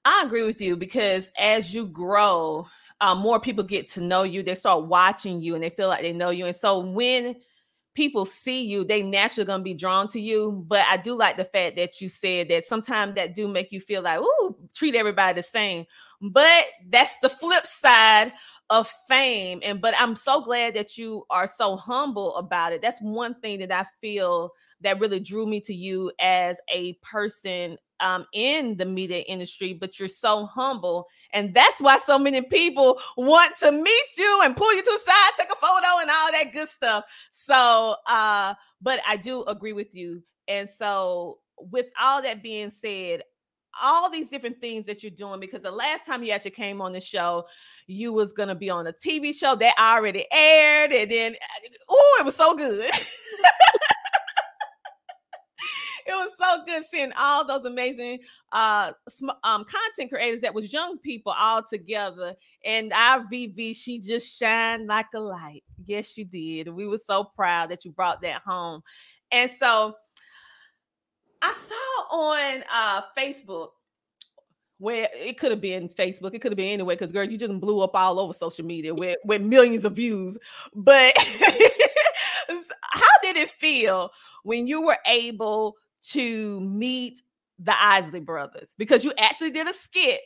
I 0.06 0.24
agree 0.26 0.44
with 0.44 0.62
you 0.62 0.78
because 0.78 1.32
as 1.38 1.74
you 1.74 1.88
grow, 1.88 2.68
uh, 3.02 3.16
more 3.16 3.40
people 3.40 3.64
get 3.64 3.88
to 3.90 4.02
know 4.02 4.24
you. 4.24 4.44
They 4.44 4.56
start 4.56 4.86
watching 4.86 5.42
you 5.42 5.56
and 5.56 5.64
they 5.64 5.70
feel 5.70 5.88
like 5.88 6.02
they 6.02 6.14
know 6.14 6.30
you. 6.30 6.46
And 6.46 6.56
so 6.56 6.80
when 6.80 7.36
people 7.96 8.26
see 8.26 8.66
you, 8.66 8.84
they 8.84 9.02
naturally 9.02 9.46
gonna 9.48 9.64
be 9.64 9.74
drawn 9.74 10.08
to 10.10 10.20
you. 10.20 10.64
But 10.68 10.86
I 10.90 10.98
do 10.98 11.18
like 11.18 11.38
the 11.38 11.46
fact 11.46 11.76
that 11.78 12.00
you 12.02 12.08
said 12.08 12.50
that 12.50 12.66
sometimes 12.66 13.16
that 13.16 13.34
do 13.34 13.48
make 13.48 13.72
you 13.72 13.80
feel 13.80 14.04
like, 14.04 14.20
ooh, 14.20 14.56
treat 14.76 14.96
everybody 14.96 15.36
the 15.36 15.44
same. 15.44 15.86
But 16.22 16.66
that's 16.90 17.18
the 17.20 17.30
flip 17.30 17.66
side 17.66 18.32
of 18.70 18.92
fame. 19.08 19.60
And 19.64 19.82
but 19.82 19.96
I'm 19.98 20.16
so 20.16 20.42
glad 20.42 20.76
that 20.76 20.98
you 20.98 21.26
are 21.30 21.48
so 21.48 21.78
humble 21.78 22.36
about 22.36 22.74
it. 22.74 22.82
That's 22.82 23.02
one 23.02 23.36
thing 23.42 23.60
that 23.60 23.72
I 23.72 23.86
feel 24.02 24.52
that 24.86 25.00
really 25.00 25.20
drew 25.20 25.46
me 25.46 25.60
to 25.62 25.74
you 25.74 26.12
as 26.20 26.60
a 26.72 26.94
person 27.02 27.78
um, 28.00 28.26
in 28.34 28.78
the 28.78 28.86
media 28.86 29.20
industry, 29.20 29.74
but 29.74 30.00
you're 30.00 30.08
so 30.08 30.46
humble. 30.46 31.08
And 31.34 31.54
that's 31.54 31.82
why 31.82 31.98
so 31.98 32.20
many 32.20 32.42
people 32.42 33.00
want 33.18 33.56
to 33.58 33.72
meet 33.72 34.06
you 34.18 34.42
and 34.44 34.56
pull 34.56 34.74
you 34.74 34.82
to 34.82 35.00
the 35.06 35.12
side, 35.12 35.32
take 35.38 35.52
a 35.52 35.56
photo, 35.56 36.02
and 36.02 36.10
all 36.10 36.32
that 36.32 36.52
good 36.54 36.70
stuff. 36.70 37.04
So, 37.32 37.96
uh, 38.08 38.54
but 38.82 39.00
I 39.08 39.18
do 39.18 39.44
agree 39.46 39.74
with 39.74 39.96
you. 39.96 40.22
And 40.48 40.70
so, 40.70 41.40
with 41.58 41.88
all 42.00 42.22
that 42.22 42.44
being 42.44 42.70
said, 42.70 43.24
all 43.82 44.10
these 44.10 44.30
different 44.30 44.62
things 44.62 44.86
that 44.86 45.04
you're 45.04 45.10
doing, 45.10 45.40
because 45.40 45.64
the 45.64 45.72
last 45.72 46.06
time 46.06 46.24
you 46.24 46.32
actually 46.32 46.52
came 46.52 46.82
on 46.82 46.94
the 46.94 47.00
show, 47.00 47.46
you 47.88 48.14
was 48.14 48.34
gonna 48.34 48.56
be 48.56 48.70
on 48.70 48.88
a 48.88 48.94
TV 48.94 49.34
show 49.34 49.56
that 49.56 49.76
already 49.80 50.26
aired, 50.32 50.92
and 50.92 51.10
then 51.10 51.36
oh, 51.90 52.18
it 52.20 52.26
was 52.26 52.36
so 52.36 52.56
good. 52.56 52.90
it 56.06 56.12
was 56.12 56.32
so 56.38 56.64
good 56.66 56.86
seeing 56.86 57.12
all 57.18 57.46
those 57.46 57.66
amazing 57.66 58.20
uh 58.52 58.92
sm- 59.10 59.30
um 59.44 59.66
content 59.66 60.12
creators 60.12 60.42
that 60.42 60.54
was 60.54 60.72
young 60.72 60.98
people 61.00 61.34
all 61.38 61.64
together 61.64 62.36
and 62.64 62.94
our 62.94 63.26
vv 63.32 63.76
she 63.76 64.00
just 64.00 64.38
shined 64.38 64.88
like 64.88 65.08
a 65.16 65.20
light 65.20 65.64
yes 65.86 66.18
you 66.18 66.26
did 66.26 66.68
we 66.68 66.88
were 66.88 66.98
so 66.98 67.24
proud 67.24 67.70
that 67.70 67.86
you 67.86 67.92
brought 67.92 68.22
that 68.22 68.42
home 68.42 68.82
and 69.32 69.50
so 69.50 69.96
i 71.42 71.54
saw 71.54 72.16
on 72.16 72.64
uh 72.74 73.02
facebook 73.18 73.70
where 74.78 75.08
it 75.14 75.38
could 75.38 75.52
have 75.52 75.62
been 75.62 75.88
Facebook, 75.88 76.34
it 76.34 76.42
could 76.42 76.52
have 76.52 76.58
been 76.58 76.74
anywhere 76.74 76.98
because 76.98 77.14
girl, 77.14 77.24
you 77.24 77.38
just 77.38 77.62
blew 77.62 77.82
up 77.82 77.96
all 77.96 78.20
over 78.20 78.34
social 78.34 78.66
media 78.66 78.94
with, 78.94 79.16
with 79.24 79.42
millions 79.42 79.86
of 79.86 79.96
views. 79.96 80.38
But 80.74 81.14
how 81.18 83.06
did 83.22 83.38
it 83.38 83.50
feel 83.50 84.12
when 84.44 84.68
you 84.68 84.86
were 84.86 84.98
able 85.06 85.78
to 86.12 86.62
meet 86.62 87.22
the 87.60 87.74
Isley 87.82 88.20
brothers? 88.20 88.74
Because 88.78 89.04
you 89.04 89.14
actually 89.18 89.52
did 89.52 89.68
a 89.68 89.74
skit. 89.74 90.22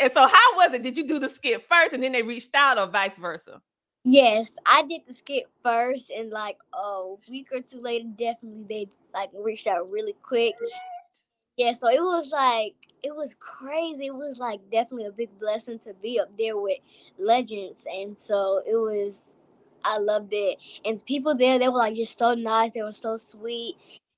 And 0.00 0.10
so 0.10 0.26
how 0.26 0.56
was 0.56 0.74
it? 0.74 0.82
Did 0.82 0.96
you 0.96 1.06
do 1.06 1.18
the 1.18 1.28
skit 1.28 1.64
first 1.68 1.92
and 1.92 2.02
then 2.02 2.12
they 2.12 2.22
reached 2.22 2.54
out 2.54 2.78
or 2.78 2.86
vice 2.86 3.16
versa? 3.16 3.60
Yes, 4.04 4.52
I 4.66 4.82
did 4.82 5.00
the 5.08 5.14
skit 5.14 5.44
first, 5.62 6.10
and 6.10 6.28
like 6.28 6.58
a 6.74 7.14
week 7.30 7.48
or 7.52 7.60
two 7.62 7.80
later, 7.80 8.04
definitely 8.18 8.66
they 8.68 8.88
like 9.14 9.30
reached 9.32 9.66
out 9.66 9.90
really 9.90 10.14
quick. 10.22 10.54
Yeah, 11.56 11.72
so 11.72 11.88
it 11.88 12.02
was 12.02 12.28
like 12.30 12.74
it 13.02 13.16
was 13.16 13.34
crazy. 13.38 14.06
It 14.06 14.14
was 14.14 14.36
like 14.36 14.60
definitely 14.70 15.06
a 15.06 15.12
big 15.12 15.30
blessing 15.40 15.78
to 15.80 15.94
be 15.94 16.20
up 16.20 16.28
there 16.36 16.58
with 16.58 16.78
legends, 17.18 17.86
and 17.90 18.14
so 18.16 18.62
it 18.66 18.76
was. 18.76 19.32
I 19.86 19.98
loved 19.98 20.32
it, 20.32 20.58
and 20.84 21.04
people 21.04 21.34
there 21.34 21.58
they 21.58 21.68
were 21.68 21.78
like 21.78 21.94
just 21.96 22.18
so 22.18 22.34
nice. 22.34 22.72
They 22.72 22.82
were 22.82 22.92
so 22.92 23.16
sweet, 23.16 23.76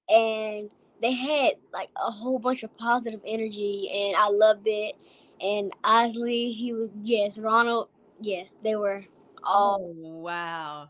and 0.09 0.71
they 1.03 1.13
had 1.13 1.55
like 1.73 1.91
a 1.97 2.11
whole 2.11 2.39
bunch 2.39 2.63
of 2.63 2.77
positive 2.77 3.21
energy, 3.27 3.91
and 3.93 4.17
I 4.17 4.29
loved 4.29 4.67
it. 4.67 4.97
And 5.41 5.73
Osley, 5.85 6.55
he 6.55 6.73
was 6.73 6.91
yes, 7.03 7.39
Ronald, 7.39 7.89
yes, 8.21 8.55
they 8.63 8.77
were 8.77 9.05
all. 9.45 9.79
Oh 9.81 10.21
wow! 10.21 10.89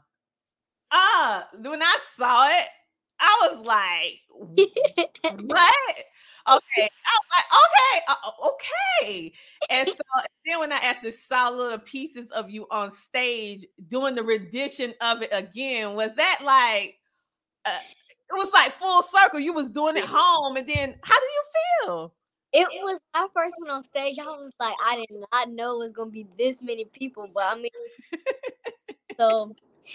Ah, 0.92 1.48
when 1.60 1.82
I 1.82 1.98
saw 2.14 2.48
it, 2.48 2.66
I 3.20 3.48
was 3.50 3.66
like, 3.66 4.20
what? 5.44 5.96
Okay, 6.48 6.88
I 7.06 7.18
was 7.18 7.28
like, 7.34 7.46
okay, 7.64 8.00
uh, 8.08 8.48
okay. 8.48 9.32
And 9.70 9.88
so 9.88 10.02
then 10.46 10.60
when 10.60 10.72
I 10.72 10.76
actually 10.76 11.12
saw 11.12 11.48
little 11.48 11.78
pieces 11.78 12.30
of 12.30 12.50
you 12.50 12.66
on 12.70 12.90
stage 12.92 13.66
doing 13.88 14.14
the 14.14 14.22
rendition 14.22 14.94
of 15.00 15.22
it 15.22 15.30
again, 15.32 15.94
was 15.94 16.14
that 16.16 16.40
like 16.44 16.98
uh, 17.64 17.78
it 18.30 18.36
was 18.36 18.52
like 18.52 18.72
full 18.72 19.02
circle? 19.02 19.40
You 19.40 19.52
was 19.52 19.70
doing 19.70 19.96
it 19.96 20.04
home, 20.06 20.56
and 20.56 20.66
then 20.66 20.96
how 21.02 21.18
do 21.18 21.26
you 21.26 21.42
feel? 21.84 22.14
It 22.52 22.68
was 22.82 22.98
my 23.12 23.26
first 23.34 23.54
one 23.58 23.70
on 23.70 23.84
stage. 23.84 24.18
I 24.18 24.24
was 24.24 24.52
like, 24.58 24.74
I 24.82 24.96
did 24.96 25.18
not 25.32 25.50
know 25.50 25.82
it 25.82 25.86
was 25.86 25.92
gonna 25.92 26.10
be 26.10 26.26
this 26.38 26.62
many 26.62 26.86
people, 26.86 27.28
but 27.32 27.44
I 27.44 27.54
mean, 27.56 27.70
so 29.18 29.54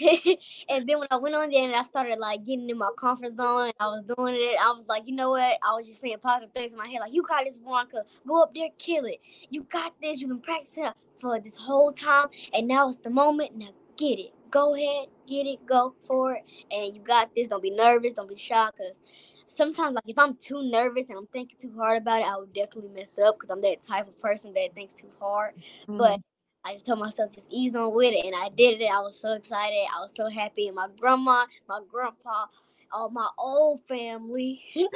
and 0.68 0.88
then 0.88 0.98
when 0.98 1.08
I 1.10 1.16
went 1.16 1.34
on 1.34 1.50
there 1.50 1.64
and 1.64 1.74
I 1.74 1.82
started 1.82 2.18
like 2.18 2.44
getting 2.44 2.68
in 2.70 2.78
my 2.78 2.90
comfort 2.98 3.36
zone 3.36 3.66
and 3.66 3.74
I 3.78 3.86
was 3.86 4.04
doing 4.16 4.34
it, 4.36 4.56
I 4.60 4.70
was 4.70 4.84
like, 4.88 5.02
you 5.06 5.14
know 5.14 5.30
what? 5.30 5.58
I 5.62 5.74
was 5.74 5.86
just 5.86 6.00
saying 6.00 6.16
positive 6.22 6.52
things 6.52 6.72
in 6.72 6.78
my 6.78 6.88
head, 6.88 7.00
like, 7.00 7.12
you 7.12 7.22
got 7.22 7.44
this, 7.44 7.58
Varonica. 7.58 8.02
Go 8.26 8.42
up 8.42 8.54
there, 8.54 8.68
kill 8.78 9.04
it. 9.04 9.20
You 9.50 9.64
got 9.64 9.92
this. 10.00 10.20
You've 10.20 10.30
been 10.30 10.40
practicing 10.40 10.88
for 11.20 11.38
this 11.40 11.56
whole 11.56 11.92
time, 11.92 12.28
and 12.54 12.66
now 12.66 12.88
it's 12.88 12.98
the 12.98 13.10
moment. 13.10 13.56
Now 13.56 13.68
get 13.96 14.18
it. 14.18 14.32
Go 14.52 14.74
ahead, 14.74 15.08
get 15.26 15.46
it, 15.46 15.66
go 15.66 15.94
for 16.06 16.34
it, 16.34 16.44
and 16.70 16.94
you 16.94 17.00
got 17.00 17.34
this. 17.34 17.48
Don't 17.48 17.62
be 17.62 17.70
nervous. 17.70 18.12
Don't 18.12 18.28
be 18.28 18.36
shocked, 18.36 18.78
cause 18.78 19.00
sometimes 19.48 19.94
like 19.94 20.04
if 20.06 20.18
I'm 20.18 20.36
too 20.36 20.62
nervous 20.62 21.08
and 21.08 21.18
I'm 21.18 21.26
thinking 21.26 21.56
too 21.60 21.72
hard 21.76 22.02
about 22.02 22.20
it, 22.20 22.26
I 22.26 22.36
would 22.36 22.52
definitely 22.52 22.90
mess 22.94 23.18
up 23.18 23.36
because 23.36 23.50
I'm 23.50 23.62
that 23.62 23.86
type 23.86 24.08
of 24.08 24.18
person 24.20 24.52
that 24.54 24.74
thinks 24.74 24.94
too 24.94 25.10
hard. 25.18 25.54
Mm-hmm. 25.56 25.98
But 25.98 26.20
I 26.64 26.74
just 26.74 26.86
told 26.86 27.00
myself 27.00 27.32
just 27.32 27.48
ease 27.50 27.74
on 27.74 27.94
with 27.94 28.14
it, 28.14 28.24
and 28.24 28.34
I 28.36 28.50
did 28.50 28.80
it. 28.80 28.86
I 28.86 29.00
was 29.00 29.18
so 29.20 29.32
excited. 29.32 29.86
I 29.94 30.00
was 30.00 30.12
so 30.14 30.28
happy. 30.28 30.68
And 30.68 30.76
my 30.76 30.88
grandma, 30.98 31.46
my 31.68 31.80
grandpa, 31.90 32.46
all 32.92 33.10
my 33.10 33.28
old 33.38 33.80
family. 33.88 34.62
you 34.74 34.88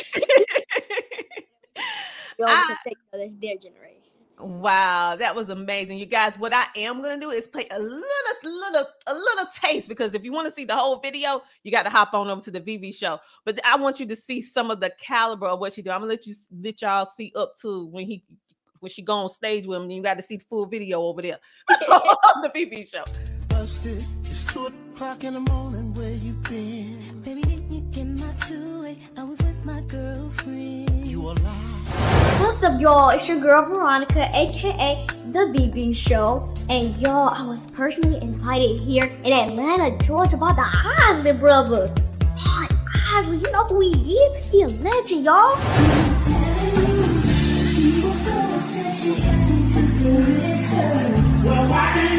I, 2.46 2.76
their 3.12 3.56
generation. 3.56 4.05
Wow, 4.38 5.16
that 5.16 5.34
was 5.34 5.48
amazing, 5.48 5.98
you 5.98 6.04
guys. 6.04 6.38
What 6.38 6.52
I 6.52 6.66
am 6.76 7.00
gonna 7.00 7.18
do 7.18 7.30
is 7.30 7.46
play 7.46 7.66
a 7.70 7.78
little, 7.78 8.04
little, 8.44 8.86
a 9.06 9.14
little 9.14 9.46
taste 9.54 9.88
because 9.88 10.14
if 10.14 10.24
you 10.24 10.32
want 10.32 10.46
to 10.46 10.52
see 10.52 10.66
the 10.66 10.76
whole 10.76 10.98
video, 10.98 11.42
you 11.62 11.72
got 11.72 11.84
to 11.84 11.90
hop 11.90 12.12
on 12.12 12.28
over 12.28 12.42
to 12.42 12.50
the 12.50 12.60
VV 12.60 12.94
show. 12.94 13.18
But 13.46 13.64
I 13.64 13.76
want 13.76 13.98
you 13.98 14.06
to 14.06 14.16
see 14.16 14.42
some 14.42 14.70
of 14.70 14.80
the 14.80 14.92
caliber 15.00 15.46
of 15.46 15.60
what 15.60 15.72
she 15.72 15.80
do. 15.80 15.90
I'm 15.90 16.00
gonna 16.00 16.10
let 16.10 16.26
you 16.26 16.34
let 16.62 16.82
y'all 16.82 17.06
see 17.06 17.32
up 17.34 17.56
to 17.62 17.86
when 17.86 18.06
he 18.06 18.24
when 18.80 18.90
she 18.90 19.00
go 19.00 19.14
on 19.14 19.28
stage 19.30 19.66
with 19.66 19.80
him. 19.80 19.90
You 19.90 20.02
got 20.02 20.18
to 20.18 20.22
see 20.22 20.36
the 20.36 20.44
full 20.44 20.66
video 20.66 21.00
over 21.02 21.22
there 21.22 21.38
on 21.70 22.42
the 22.42 22.50
VV 22.50 22.90
show. 22.90 23.04
Busted. 23.48 24.04
It's 24.24 24.44
two 24.52 24.66
o'clock 24.66 25.24
in 25.24 25.32
the 25.34 25.40
morning. 25.40 25.94
Where 25.94 26.10
you 26.10 26.32
been? 26.32 27.22
Baby, 27.22 27.40
didn't 27.40 27.72
you 27.72 27.80
get 27.90 28.06
my 28.06 28.32
two 28.46 28.76
I 29.16 29.22
was 29.22 29.38
with 29.38 29.64
my 29.64 29.80
girlfriend. 29.80 31.06
You 31.06 31.22
alive? 31.30 31.65
What's 32.56 32.72
up, 32.72 32.80
y'all? 32.80 33.10
It's 33.10 33.28
your 33.28 33.38
girl 33.38 33.64
Varonica, 33.64 34.32
aka 34.32 35.06
The 35.30 35.40
VV 35.40 35.94
Show. 35.94 36.50
And 36.70 36.96
y'all, 37.02 37.28
I 37.28 37.46
was 37.46 37.58
personally 37.74 38.18
invited 38.22 38.80
here 38.80 39.04
in 39.24 39.30
Atlanta, 39.30 39.98
Georgia 40.06 40.38
by 40.38 40.54
the 40.54 40.64
Isley 40.64 41.34
Brothers. 41.34 41.90
Ron 42.22 42.68
Isley, 43.12 43.40
you 43.40 43.52
know 43.52 43.64
who 43.64 43.80
he 43.80 44.14
is? 44.14 44.50
He 44.50 44.62
a 44.62 44.68
legend, 44.68 45.26
y'all. 45.26 45.54
To? 45.54 45.62
I 51.78 52.16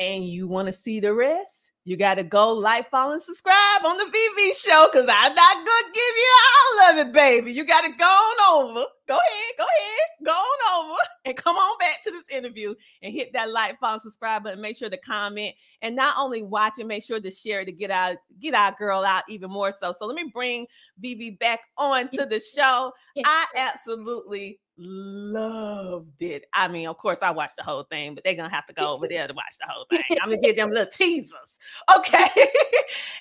And 0.00 0.24
you 0.24 0.48
want 0.48 0.66
to 0.66 0.72
see 0.72 0.98
the 0.98 1.12
rest? 1.12 1.72
You 1.84 1.98
got 1.98 2.14
to 2.14 2.22
go 2.22 2.54
like, 2.54 2.88
follow, 2.88 3.12
and 3.12 3.20
subscribe 3.20 3.84
on 3.84 3.98
the 3.98 4.04
VV 4.04 4.58
show 4.58 4.88
because 4.90 5.06
I'm 5.10 5.34
not 5.34 5.54
going 5.54 5.66
to 5.66 5.92
give 5.92 6.16
you 6.16 6.34
all 6.48 6.90
of 6.90 7.06
it, 7.06 7.12
baby. 7.12 7.52
You 7.52 7.66
got 7.66 7.82
to 7.82 7.90
go 7.98 8.06
on 8.06 8.70
over. 8.70 8.84
Go 9.10 9.16
ahead, 9.16 9.54
go 9.58 9.64
ahead, 9.64 10.24
go 10.24 10.30
on 10.30 10.84
over 10.84 10.98
and 11.24 11.36
come 11.36 11.56
on 11.56 11.78
back 11.78 12.00
to 12.04 12.12
this 12.12 12.30
interview 12.30 12.76
and 13.02 13.12
hit 13.12 13.32
that 13.32 13.50
like, 13.50 13.80
follow, 13.80 13.98
subscribe 13.98 14.44
button. 14.44 14.60
Make 14.60 14.76
sure 14.76 14.88
to 14.88 14.96
comment 14.98 15.56
and 15.82 15.96
not 15.96 16.14
only 16.16 16.44
watch 16.44 16.74
it, 16.78 16.86
make 16.86 17.02
sure 17.02 17.18
to 17.18 17.30
share 17.32 17.62
it 17.62 17.64
to 17.64 17.72
get 17.72 17.90
our 17.90 18.14
get 18.38 18.54
our 18.54 18.70
girl 18.78 19.02
out 19.02 19.24
even 19.28 19.50
more 19.50 19.72
so. 19.72 19.92
So 19.98 20.06
let 20.06 20.14
me 20.14 20.30
bring 20.32 20.64
VV 21.02 21.40
back 21.40 21.58
on 21.76 22.08
to 22.10 22.24
the 22.24 22.38
show. 22.38 22.92
I 23.24 23.46
absolutely 23.56 24.60
loved 24.80 26.22
it. 26.22 26.46
I 26.52 26.68
mean, 26.68 26.88
of 26.88 26.96
course, 26.96 27.22
I 27.22 27.30
watched 27.30 27.56
the 27.56 27.62
whole 27.62 27.82
thing, 27.84 28.14
but 28.14 28.24
they're 28.24 28.34
gonna 28.34 28.48
have 28.48 28.66
to 28.66 28.72
go 28.72 28.94
over 28.94 29.06
there 29.08 29.26
to 29.26 29.34
watch 29.34 29.56
the 29.58 29.66
whole 29.68 29.86
thing. 29.90 30.02
I'm 30.22 30.30
gonna 30.30 30.40
give 30.40 30.56
them 30.56 30.70
little 30.70 30.86
teasers, 30.86 31.58
okay? 31.96 32.28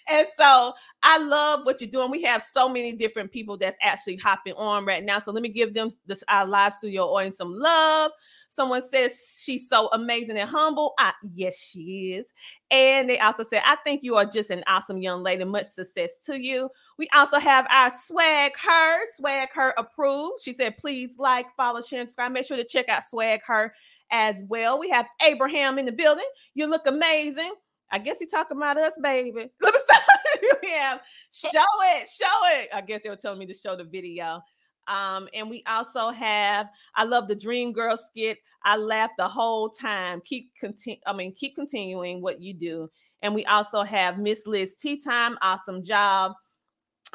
and 0.09 0.27
so 0.37 0.73
I 1.03 1.17
love 1.17 1.65
what 1.65 1.81
you're 1.81 1.89
doing. 1.89 2.11
We 2.11 2.23
have 2.23 2.41
so 2.41 2.69
many 2.69 2.95
different 2.95 3.31
people 3.31 3.57
that's 3.57 3.77
actually 3.81 4.17
hopping 4.17 4.53
on 4.53 4.85
right 4.85 5.03
now. 5.03 5.19
So 5.19 5.31
let 5.31 5.43
me 5.43 5.49
give 5.49 5.73
them 5.73 5.78
this 6.05 6.23
our 6.27 6.45
live 6.45 6.73
studio 6.73 7.03
audience 7.03 7.37
some 7.37 7.53
love. 7.53 8.11
Someone 8.51 8.81
says 8.81 9.41
she's 9.43 9.69
so 9.69 9.89
amazing 9.93 10.37
and 10.37 10.49
humble. 10.49 10.93
I, 10.97 11.13
yes, 11.35 11.57
she 11.57 12.13
is. 12.13 12.33
And 12.71 13.07
they 13.07 13.19
also 13.19 13.43
said, 13.43 13.61
I 13.63 13.75
think 13.77 14.01
you 14.01 14.15
are 14.15 14.25
just 14.25 14.49
an 14.49 14.63
awesome 14.65 15.01
young 15.01 15.21
lady. 15.21 15.43
Much 15.43 15.67
success 15.67 16.17
to 16.25 16.41
you. 16.41 16.69
We 16.97 17.07
also 17.13 17.39
have 17.39 17.67
our 17.69 17.91
swag 17.91 18.53
her, 18.57 18.99
swag 19.13 19.49
her 19.53 19.73
approved. 19.77 20.41
She 20.41 20.53
said, 20.53 20.77
please 20.77 21.11
like, 21.19 21.45
follow, 21.55 21.81
share, 21.81 21.99
and 21.99 22.09
subscribe. 22.09 22.31
Make 22.31 22.45
sure 22.45 22.57
to 22.57 22.63
check 22.63 22.89
out 22.89 23.03
swag 23.07 23.41
her 23.45 23.73
as 24.11 24.41
well. 24.47 24.79
We 24.79 24.89
have 24.89 25.05
Abraham 25.25 25.77
in 25.77 25.85
the 25.85 25.91
building. 25.91 26.27
You 26.55 26.67
look 26.67 26.87
amazing. 26.87 27.53
I 27.91 27.99
guess 27.99 28.19
he's 28.19 28.31
talking 28.31 28.57
about 28.57 28.77
us, 28.77 28.93
baby. 29.01 29.51
Let 29.61 29.73
me 29.73 29.79
start. 29.85 30.59
we 30.61 30.69
have 30.71 31.01
show 31.31 31.49
it, 31.49 32.09
show 32.09 32.61
it. 32.61 32.69
I 32.73 32.81
guess 32.81 33.01
they 33.03 33.09
were 33.09 33.15
telling 33.15 33.39
me 33.39 33.45
to 33.47 33.53
show 33.53 33.75
the 33.75 33.83
video. 33.83 34.41
Um, 34.89 35.29
and 35.33 35.49
we 35.49 35.63
also 35.67 36.09
have, 36.09 36.67
I 36.95 37.03
love 37.05 37.27
the 37.27 37.35
Dream 37.35 37.71
Girl 37.71 37.97
skit. 37.97 38.39
I 38.63 38.75
laughed 38.75 39.13
the 39.17 39.27
whole 39.27 39.69
time. 39.69 40.21
Keep 40.25 40.51
continue, 40.59 40.99
I 41.05 41.13
mean, 41.13 41.33
keep 41.33 41.55
continuing 41.55 42.21
what 42.21 42.41
you 42.41 42.53
do. 42.53 42.89
And 43.21 43.35
we 43.35 43.45
also 43.45 43.83
have 43.83 44.17
Miss 44.17 44.47
Liz 44.47 44.75
Tea 44.75 44.99
Time, 44.99 45.37
awesome 45.41 45.83
job 45.83 46.33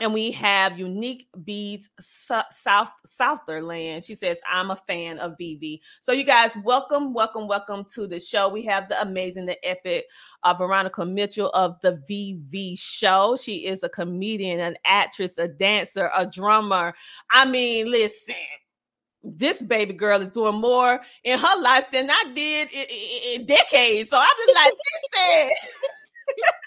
and 0.00 0.12
we 0.12 0.32
have 0.32 0.78
unique 0.78 1.28
beads 1.44 1.90
south 2.00 2.90
southerland. 3.06 4.04
She 4.04 4.14
says 4.14 4.40
i'm 4.50 4.70
a 4.70 4.76
fan 4.76 5.18
of 5.18 5.36
vv 5.40 5.80
so 6.00 6.12
you 6.12 6.24
guys 6.24 6.56
welcome 6.64 7.12
welcome 7.12 7.46
welcome 7.46 7.84
to 7.94 8.06
the 8.06 8.20
show. 8.20 8.48
We 8.48 8.64
have 8.64 8.88
the 8.88 9.00
amazing 9.00 9.46
the 9.46 9.64
epic 9.66 10.06
uh, 10.42 10.54
varonica 10.54 11.08
mitchell 11.08 11.50
of 11.50 11.80
the 11.80 12.02
vv 12.10 12.78
show. 12.78 13.36
She 13.40 13.66
is 13.66 13.82
a 13.82 13.88
comedian 13.88 14.60
an 14.60 14.76
actress 14.84 15.38
a 15.38 15.48
dancer 15.48 16.10
a 16.16 16.26
drummer. 16.26 16.94
I 17.30 17.44
mean 17.48 17.90
listen 17.90 18.34
this 19.22 19.62
baby 19.62 19.94
girl 19.94 20.20
is 20.20 20.30
doing 20.30 20.60
more 20.60 21.00
in 21.22 21.38
her 21.38 21.62
life 21.62 21.86
than 21.90 22.10
i 22.10 22.24
did 22.34 22.70
in, 22.72 22.84
in, 22.90 23.40
in 23.40 23.46
decades. 23.46 24.10
So 24.10 24.18
i'm 24.18 24.36
just 24.46 24.54
like 24.54 24.72
listen 25.14 25.50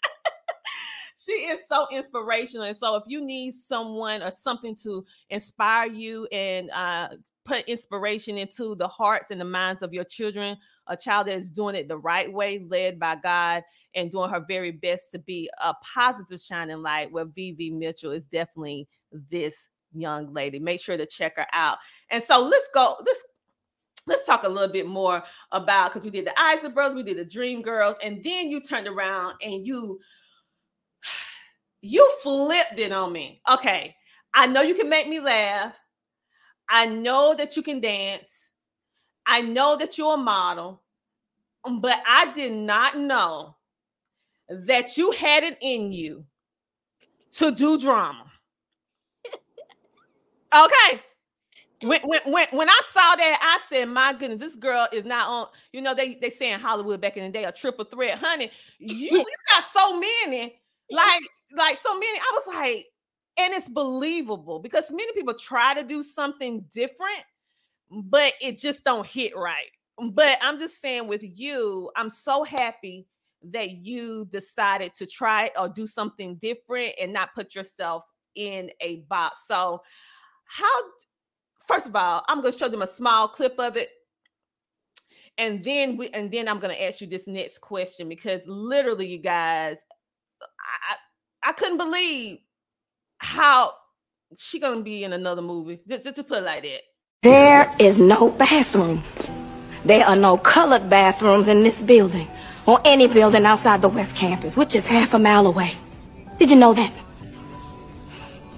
she 1.28 1.34
is 1.34 1.68
so 1.68 1.88
inspirational. 1.92 2.66
And 2.66 2.78
so 2.78 2.96
if 2.96 3.04
you 3.08 3.24
need 3.24 3.54
someone 3.54 4.24
or 4.24 4.32
something 4.32 4.76
to 4.84 5.06
inspire 5.30 5.88
you 5.88 6.26
and 6.28 6.70
uh, 6.72 7.10
put 7.44 7.68
inspiration 7.68 8.38
into 8.38 8.76
the 8.76 8.88
hearts 8.88 9.32
and 9.32 9.42
the 9.42 9.46
minds 9.46 9.84
of 9.84 9.94
your 9.94 10.06
children, 10.06 10.58
a 10.88 10.96
child 10.96 11.28
that 11.28 11.38
is 11.38 11.50
doing 11.50 11.76
it 11.76 11.88
the 11.88 11.98
right 11.98 12.32
way, 12.32 12.66
led 12.70 13.00
by 13.00 13.16
God, 13.16 13.64
and 13.94 14.10
doing 14.10 14.30
her 14.30 14.44
very 14.48 14.72
best 14.72 15.12
to 15.12 15.20
be 15.20 15.50
a 15.62 15.74
positive 15.84 16.40
shining 16.40 16.82
light, 16.82 17.12
where 17.12 17.26
Vivi 17.26 17.72
Mitchell 17.72 18.12
is 18.12 18.26
definitely 18.26 18.88
this 19.30 19.70
young 19.94 20.34
lady. 20.34 20.60
Make 20.60 20.80
sure 20.80 20.98
to 20.98 21.06
check 21.06 21.38
her 21.38 21.48
out. 21.52 21.78
And 22.10 22.24
so 22.24 22.42
let's 22.46 22.68
go. 22.74 22.96
Let's 23.06 23.26
let's 24.08 24.26
talk 24.26 24.44
a 24.44 24.50
little 24.50 24.72
bit 24.72 24.88
more 24.88 25.22
about 25.52 25.92
because 25.92 26.04
we 26.04 26.10
did 26.10 26.26
the 26.26 26.40
Isaac 26.40 26.74
Bros, 26.74 26.96
we 26.96 27.04
did 27.04 27.18
the 27.18 27.26
Dream 27.26 27.62
Girls, 27.62 27.98
and 28.04 28.24
then 28.24 28.50
you 28.50 28.62
turned 28.62 28.88
around 28.88 29.36
and 29.42 29.68
you 29.68 30.00
you 31.88 32.12
flipped 32.22 32.78
it 32.78 32.92
on 32.92 33.12
me. 33.12 33.42
Okay. 33.52 33.96
I 34.34 34.48
know 34.48 34.62
you 34.62 34.76
can 34.76 34.90
make 34.90 35.08
me 35.08 35.20
laugh. 35.20 35.78
I 36.70 36.86
know 36.86 37.34
that 37.38 37.56
you 37.56 37.64
can 37.64 37.80
dance. 37.80 38.52
I 39.26 39.42
know 39.42 39.78
that 39.78 39.98
you're 39.98 40.16
a 40.16 40.18
model, 40.18 40.82
um, 41.64 41.82
but 41.82 42.02
I 42.08 42.32
did 42.34 42.54
not 42.54 42.98
know 42.98 43.56
that 44.50 44.98
you 44.98 45.12
had 45.12 45.44
it 45.44 45.58
in 45.62 45.92
you 45.92 46.26
to 47.34 47.52
do 47.52 47.80
drama. 47.80 48.32
Okay. 50.54 51.02
When, 51.82 52.02
when 52.04 52.22
when 52.26 52.48
when 52.52 52.70
I 52.70 52.82
saw 52.86 53.16
that, 53.16 53.40
I 53.42 53.60
said, 53.68 53.86
"My 53.86 54.14
goodness, 54.14 54.40
this 54.40 54.56
girl 54.56 54.88
is 54.92 55.06
not 55.06 55.28
on." 55.28 55.48
You 55.72 55.82
know, 55.82 55.94
they 55.94 56.16
they 56.16 56.30
say 56.32 56.52
in 56.52 56.60
Hollywood 56.60 57.02
back 57.02 57.18
in 57.18 57.24
the 57.24 57.30
day, 57.30 57.44
a 57.44 57.52
triple 57.52 57.86
threat, 57.86 58.18
honey. 58.18 58.50
You 58.80 59.18
you 59.18 59.26
got 59.54 59.64
so 59.64 60.00
many, 60.00 60.60
like 60.92 61.22
like 61.56 61.78
so 61.78 61.94
many. 61.94 62.20
I 62.20 62.32
was 62.34 62.56
like, 62.56 62.86
and 63.38 63.54
it's 63.54 63.70
believable 63.70 64.60
because 64.60 64.92
many 64.92 65.12
people 65.14 65.34
try 65.34 65.74
to 65.74 65.84
do 65.84 66.02
something 66.02 66.66
different, 66.74 67.24
but 67.90 68.34
it 68.42 68.60
just 68.60 68.84
don't 68.84 69.06
hit 69.06 69.36
right. 69.36 69.70
But 70.12 70.38
I'm 70.42 70.60
just 70.60 70.80
saying, 70.80 71.08
with 71.08 71.24
you, 71.24 71.90
I'm 71.96 72.10
so 72.10 72.44
happy 72.44 73.08
that 73.44 73.72
you 73.72 74.26
decided 74.32 74.94
to 74.96 75.06
try 75.06 75.52
or 75.58 75.70
do 75.70 75.88
something 75.88 76.36
different 76.36 76.94
and 77.00 77.14
not 77.14 77.34
put 77.34 77.56
yourself 77.56 78.04
in 78.36 78.70
a 78.82 78.98
box. 79.10 79.48
So, 79.48 79.82
how 80.46 80.82
first 81.68 81.88
of 81.88 81.96
all, 81.96 82.24
I'm 82.28 82.42
going 82.42 82.54
to 82.54 82.60
show 82.60 82.70
them 82.70 82.82
a 82.82 82.88
small 82.88 83.28
clip 83.28 83.60
of 83.60 83.76
it. 83.76 83.90
And 85.38 85.64
then 85.64 85.98
we 85.98 86.10
and 86.10 86.32
then 86.32 86.48
I'm 86.48 86.60
going 86.60 86.76
to 86.76 86.84
ask 86.84 87.00
you 87.00 87.08
this 87.08 87.28
next 87.28 87.60
question 87.60 88.10
because 88.10 88.48
literally 88.48 89.08
you 89.08 89.20
guys 89.20 89.86
I 90.42 91.50
I 91.50 91.54
couldn't 91.54 91.78
believe 91.78 92.40
how 93.20 93.72
she 94.38 94.60
to 94.60 94.82
be 94.82 95.04
in 95.04 95.14
another 95.14 95.42
movie. 95.42 95.80
Just, 95.88 96.04
just 96.04 96.16
to 96.18 96.24
put 96.24 96.40
it 96.40 96.46
like 96.46 96.64
that. 96.64 96.82
There 97.24 97.74
is 97.80 98.00
no 98.00 98.30
bathroom. 98.30 99.04
There 99.86 100.06
are 100.06 100.16
no 100.16 100.38
colored 100.38 100.90
bathrooms 100.90 101.48
in 101.48 101.64
this 101.64 101.82
building 101.82 102.28
or 102.66 102.82
any 102.84 103.08
building 103.08 103.46
outside 103.46 103.82
the 103.82 103.88
West 103.88 104.16
Campus, 104.16 104.58
which 104.58 104.76
is 104.76 104.86
half 104.86 105.14
a 105.14 105.20
mile 105.20 105.48
away. 105.48 105.74
Did 106.38 106.50
you 106.50 106.58
know 106.58 106.74
that? 106.74 106.94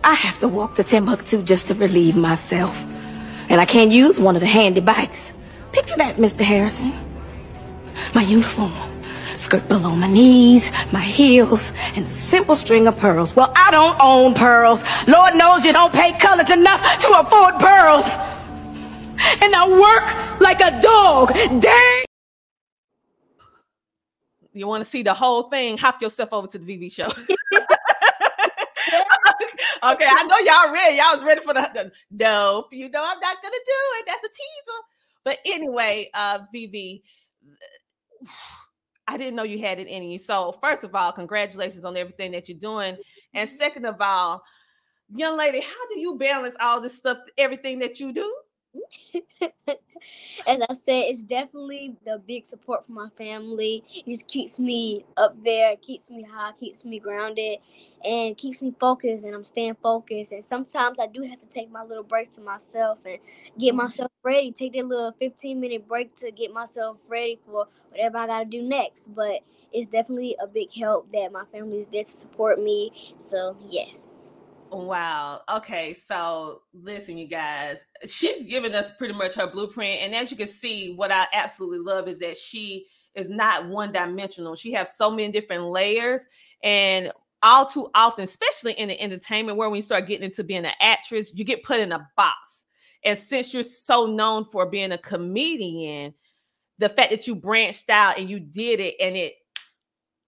I 0.03 0.13
have 0.13 0.39
to 0.39 0.47
walk 0.47 0.75
to 0.75 0.83
Timbuktu 0.83 1.43
just 1.43 1.67
to 1.67 1.73
relieve 1.75 2.15
myself. 2.15 2.75
And 3.49 3.61
I 3.61 3.65
can't 3.65 3.91
use 3.91 4.19
one 4.19 4.35
of 4.35 4.41
the 4.41 4.47
handy 4.47 4.81
bikes. 4.81 5.33
Picture 5.71 5.97
that, 5.97 6.15
Mr. 6.15 6.41
Harrison. 6.41 6.93
My 8.15 8.23
uniform, 8.23 8.71
skirt 9.39 9.67
below 9.67 9.95
my 9.95 10.07
knees, 10.07 10.71
my 10.91 11.01
heels, 11.01 11.71
and 11.95 12.05
a 12.05 12.11
simple 12.11 12.55
string 12.55 12.87
of 12.87 12.97
pearls. 12.97 13.35
Well, 13.35 13.51
I 13.55 13.71
don't 13.71 13.97
own 13.99 14.33
pearls. 14.33 14.83
Lord 15.07 15.35
knows 15.35 15.65
you 15.65 15.73
don't 15.73 15.93
pay 15.93 16.17
colors 16.19 16.49
enough 16.49 16.81
to 17.01 17.19
afford 17.19 17.55
pearls. 17.59 18.05
And 19.41 19.55
I 19.55 19.67
work 19.67 20.39
like 20.41 20.61
a 20.61 20.81
dog. 20.81 21.33
Dang! 21.61 22.03
You 24.53 24.67
want 24.67 24.83
to 24.83 24.89
see 24.89 25.03
the 25.03 25.13
whole 25.13 25.43
thing? 25.43 25.77
Hop 25.77 26.01
yourself 26.01 26.33
over 26.33 26.47
to 26.47 26.57
the 26.57 26.65
VV 26.65 26.91
show. 26.91 27.05
okay, 27.07 27.13
I 29.83 30.23
know 30.23 30.37
y'all 30.39 30.73
ready. 30.73 30.97
Y'all 30.97 31.15
was 31.15 31.23
ready 31.23 31.41
for 31.41 31.53
the, 31.53 31.69
the 31.73 31.91
nope. 32.11 32.67
You 32.71 32.89
know 32.89 33.01
I'm 33.01 33.19
not 33.19 33.37
gonna 33.41 33.53
do 33.53 33.73
it. 33.99 34.05
That's 34.07 34.23
a 34.23 34.27
teaser. 34.27 34.81
But 35.23 35.37
anyway, 35.45 36.09
uh, 36.13 36.39
VV, 36.53 37.03
I 39.09 39.17
didn't 39.17 39.35
know 39.35 39.43
you 39.43 39.59
had 39.59 39.79
it 39.79 39.87
in 39.87 40.03
you. 40.03 40.19
So 40.19 40.55
first 40.61 40.83
of 40.83 40.93
all, 40.93 41.11
congratulations 41.11 41.83
on 41.83 41.97
everything 41.97 42.31
that 42.31 42.47
you're 42.47 42.59
doing, 42.59 42.95
and 43.33 43.49
second 43.49 43.85
of 43.85 43.95
all, 43.99 44.43
young 45.09 45.37
lady, 45.37 45.61
how 45.61 45.87
do 45.91 45.99
you 45.99 46.17
balance 46.19 46.55
all 46.61 46.79
this 46.79 46.95
stuff, 46.95 47.17
everything 47.37 47.79
that 47.79 47.99
you 47.99 48.13
do? 48.13 48.35
As 50.47 50.61
I 50.61 50.73
said, 50.85 51.05
it's 51.07 51.23
definitely 51.23 51.95
the 52.05 52.21
big 52.25 52.45
support 52.45 52.85
from 52.85 52.95
my 52.95 53.09
family. 53.17 53.83
It 53.93 54.05
just 54.05 54.27
keeps 54.27 54.59
me 54.59 55.05
up 55.17 55.35
there, 55.43 55.75
keeps 55.77 56.09
me 56.09 56.23
high, 56.23 56.51
keeps 56.59 56.85
me 56.85 56.99
grounded, 56.99 57.59
and 58.03 58.37
keeps 58.37 58.61
me 58.61 58.73
focused. 58.79 59.25
And 59.25 59.35
I'm 59.35 59.45
staying 59.45 59.77
focused. 59.81 60.31
And 60.31 60.43
sometimes 60.43 60.99
I 60.99 61.07
do 61.07 61.23
have 61.23 61.39
to 61.41 61.47
take 61.47 61.71
my 61.71 61.83
little 61.83 62.03
breaks 62.03 62.35
to 62.35 62.41
myself 62.41 62.99
and 63.05 63.19
get 63.59 63.69
mm-hmm. 63.69 63.77
myself 63.77 64.11
ready. 64.23 64.51
Take 64.51 64.73
that 64.73 64.87
little 64.87 65.13
15 65.19 65.59
minute 65.59 65.87
break 65.87 66.17
to 66.19 66.31
get 66.31 66.53
myself 66.53 66.97
ready 67.09 67.39
for 67.45 67.67
whatever 67.89 68.17
I 68.17 68.27
got 68.27 68.39
to 68.39 68.45
do 68.45 68.61
next. 68.61 69.13
But 69.13 69.41
it's 69.73 69.91
definitely 69.91 70.35
a 70.41 70.47
big 70.47 70.71
help 70.73 71.11
that 71.11 71.31
my 71.31 71.43
family 71.51 71.81
is 71.81 71.87
there 71.91 72.03
to 72.03 72.11
support 72.11 72.61
me. 72.61 73.15
So, 73.19 73.57
yes. 73.69 74.08
Wow. 74.71 75.41
Okay. 75.49 75.93
So 75.93 76.61
listen, 76.73 77.17
you 77.17 77.27
guys, 77.27 77.85
she's 78.07 78.43
given 78.43 78.75
us 78.75 78.95
pretty 78.95 79.13
much 79.13 79.35
her 79.35 79.47
blueprint. 79.47 80.01
And 80.01 80.13
as 80.13 80.31
you 80.31 80.37
can 80.37 80.47
see, 80.47 80.93
what 80.93 81.11
I 81.11 81.27
absolutely 81.33 81.79
love 81.79 82.07
is 82.07 82.19
that 82.19 82.37
she 82.37 82.85
is 83.15 83.29
not 83.29 83.67
one 83.67 83.91
dimensional. 83.91 84.55
She 84.55 84.71
has 84.73 84.95
so 84.95 85.09
many 85.09 85.31
different 85.31 85.65
layers. 85.65 86.27
And 86.63 87.11
all 87.41 87.65
too 87.65 87.89
often, 87.95 88.23
especially 88.25 88.73
in 88.73 88.89
the 88.89 89.01
entertainment 89.01 89.57
world, 89.57 89.71
when 89.71 89.77
you 89.77 89.81
start 89.81 90.07
getting 90.07 90.25
into 90.25 90.43
being 90.43 90.65
an 90.65 90.73
actress, 90.81 91.31
you 91.33 91.43
get 91.43 91.63
put 91.63 91.79
in 91.79 91.91
a 91.91 92.07
box. 92.15 92.65
And 93.03 93.17
since 93.17 93.53
you're 93.53 93.63
so 93.63 94.05
known 94.05 94.43
for 94.43 94.65
being 94.69 94.91
a 94.91 94.97
comedian, 94.97 96.13
the 96.79 96.89
fact 96.89 97.11
that 97.11 97.27
you 97.27 97.35
branched 97.35 97.89
out 97.89 98.17
and 98.17 98.29
you 98.29 98.39
did 98.39 98.79
it 98.79 98.95
and 98.99 99.15
it 99.15 99.33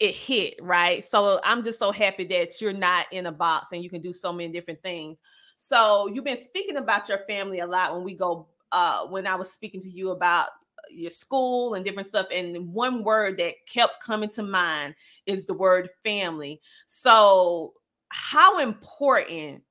it 0.01 0.15
hit 0.15 0.55
right? 0.61 1.05
So 1.05 1.39
i'm 1.43 1.63
just 1.63 1.79
so 1.79 1.91
happy 1.91 2.25
that 2.25 2.59
you're 2.59 2.73
not 2.73 3.05
in 3.13 3.27
a 3.27 3.31
box 3.31 3.71
and 3.71 3.83
you 3.83 3.89
can 3.89 4.01
do 4.01 4.11
so 4.11 4.33
many 4.33 4.51
different 4.51 4.81
things. 4.81 5.21
So 5.55 6.09
you've 6.11 6.25
been 6.25 6.35
speaking 6.37 6.77
about 6.77 7.07
your 7.07 7.19
family 7.29 7.59
a 7.59 7.67
lot 7.67 7.93
when 7.93 8.03
we 8.03 8.15
go 8.15 8.47
uh 8.73 9.05
when 9.07 9.27
i 9.27 9.35
was 9.35 9.51
speaking 9.51 9.81
to 9.81 9.89
you 9.89 10.11
about 10.11 10.47
your 10.89 11.11
school 11.11 11.75
and 11.75 11.85
different 11.85 12.07
stuff 12.07 12.25
and 12.31 12.73
one 12.73 13.03
word 13.03 13.37
that 13.37 13.53
kept 13.67 14.03
coming 14.03 14.29
to 14.29 14.43
mind 14.43 14.95
is 15.25 15.45
the 15.45 15.53
word 15.53 15.89
family. 16.03 16.59
So 16.87 17.73
how 18.09 18.59
important 18.59 19.61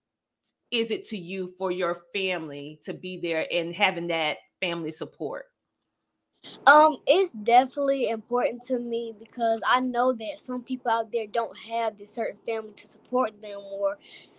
is 0.71 0.91
it 0.91 1.05
to 1.05 1.17
you 1.17 1.49
for 1.59 1.73
your 1.73 2.03
family 2.15 2.79
to 2.85 2.95
be 2.95 3.19
there 3.19 3.47
and 3.53 3.75
having 3.75 4.07
that 4.09 4.39
family 4.61 4.93
support 4.93 5.47
Um, 6.67 6.99
it's 7.07 7.33
definitely 7.33 8.09
important 8.09 8.63
to 8.67 8.79
me 8.79 9.15
because 9.19 9.61
I 9.67 9.81
know 9.81 10.13
that 10.13 10.39
some 10.39 10.63
people 10.63 10.91
out 10.91 11.11
there 11.13 11.27
don't 11.27 11.57
have 11.59 11.99
this 11.99 12.13
certain 12.13 12.39
family 12.47 12.73
to 12.77 12.89
support 12.89 13.41
them, 13.43 13.61
or 13.73 13.99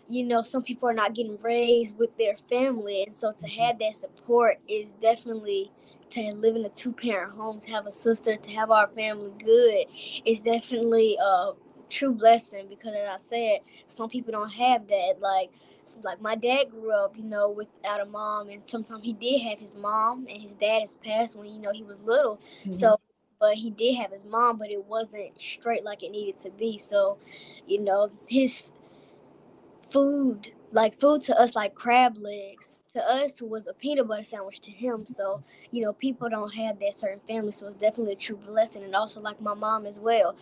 you 0.10 0.24
know, 0.24 0.42
some 0.42 0.64
people 0.64 0.90
are 0.90 0.94
not 0.94 1.14
getting 1.14 1.38
raised 1.42 1.98
with 1.98 2.16
their 2.18 2.38
family, 2.50 3.04
and 3.04 3.16
so 3.16 3.32
to 3.34 3.48
have 3.48 3.80
that 3.80 3.96
support 3.96 4.60
is 4.68 4.88
definitely 5.02 5.72
to 6.12 6.22
live 6.34 6.56
in 6.56 6.66
a 6.66 6.70
two 6.70 6.92
parent 6.92 7.34
home, 7.36 7.60
to 7.60 7.72
have 7.72 7.88
a 7.88 7.92
sister, 7.92 8.36
to 8.36 8.52
have 8.52 8.72
our 8.72 8.88
family 8.90 9.32
good, 9.44 9.86
is 10.26 10.42
definitely 10.42 11.18
a 11.22 11.52
true 11.90 12.14
blessing 12.14 12.68
because, 12.70 12.94
as 12.96 13.10
I 13.10 13.18
said, 13.18 13.60
some 13.88 14.10
people 14.10 14.32
don't 14.32 14.50
have 14.50 14.88
that. 14.88 15.16
Like, 15.20 15.52
like 16.04 16.22
my 16.22 16.36
dad 16.36 16.72
grew 16.72 16.92
up, 16.92 17.16
you 17.18 17.24
know, 17.24 17.50
without 17.50 18.02
a 18.02 18.06
mom, 18.06 18.50
and 18.50 18.62
sometimes 18.66 19.04
he 19.04 19.14
did 19.14 19.42
have 19.42 19.60
his 19.60 19.76
mom, 19.76 20.28
and 20.30 20.42
his 20.42 20.54
dad 20.54 20.82
has 20.82 20.96
passed 20.96 21.36
when 21.36 21.48
you 21.48 21.60
know 21.60 21.72
he 21.72 21.84
was 21.84 22.00
little. 22.02 22.40
Mm-hmm. 22.62 22.74
So, 22.74 23.00
but 23.40 23.56
he 23.56 23.72
did 23.72 23.96
have 23.96 24.12
his 24.12 24.26
mom, 24.26 24.58
but 24.58 24.70
it 24.70 24.86
wasn't 24.86 25.40
straight 25.40 25.84
like 25.84 26.04
it 26.04 26.12
needed 26.12 26.40
to 26.42 26.52
be. 26.52 26.78
So, 26.78 27.18
you 27.68 27.80
know, 27.80 28.12
his 28.28 28.72
food, 29.90 30.54
like 30.72 31.00
food 31.00 31.22
to 31.24 31.40
us, 31.40 31.56
like 31.56 31.76
crab 31.76 32.18
legs, 32.18 32.80
to 32.94 33.02
us 33.02 33.42
was 33.42 33.68
a 33.68 33.74
peanut 33.74 34.08
butter 34.08 34.24
sandwich 34.24 34.60
to 34.62 34.72
him. 34.72 35.06
So, 35.08 35.44
you 35.72 35.82
know, 35.82 35.94
people 35.94 36.30
don't 36.30 36.54
have 36.54 36.80
that 36.80 36.96
certain 36.96 37.22
family. 37.28 37.52
So 37.52 37.68
it's 37.68 37.80
definitely 37.80 38.14
a 38.14 38.18
true 38.18 38.38
blessing. 38.38 38.84
And 38.84 38.96
also, 38.96 39.22
like 39.22 39.42
my 39.42 39.54
mom 39.54 39.86
as 39.86 40.00
well. 40.00 40.36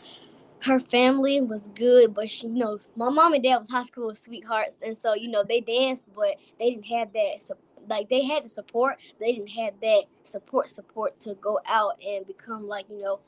Her 0.61 0.79
family 0.79 1.41
was 1.41 1.67
good, 1.75 2.13
but 2.13 2.29
she, 2.29 2.47
you 2.47 2.53
know, 2.53 2.79
my 2.95 3.09
mom 3.09 3.33
and 3.33 3.43
dad 3.43 3.57
was 3.59 3.69
high 3.69 3.83
school 3.85 4.13
sweethearts, 4.15 4.75
and 4.81 4.97
so 4.97 5.13
you 5.13 5.29
know 5.29 5.43
they 5.43 5.61
danced, 5.61 6.13
but 6.13 6.35
they 6.59 6.71
didn't 6.71 6.85
have 6.87 7.13
that 7.13 7.41
sup- 7.41 7.59
like 7.89 8.09
they 8.09 8.23
had 8.25 8.43
the 8.45 8.49
support, 8.49 8.97
they 9.19 9.31
didn't 9.33 9.49
have 9.49 9.73
that 9.81 10.03
support 10.23 10.69
support 10.69 11.19
to 11.21 11.35
go 11.35 11.59
out 11.65 11.93
and 12.05 12.27
become 12.27 12.67
like 12.67 12.85
you 12.89 13.01
know 13.01 13.19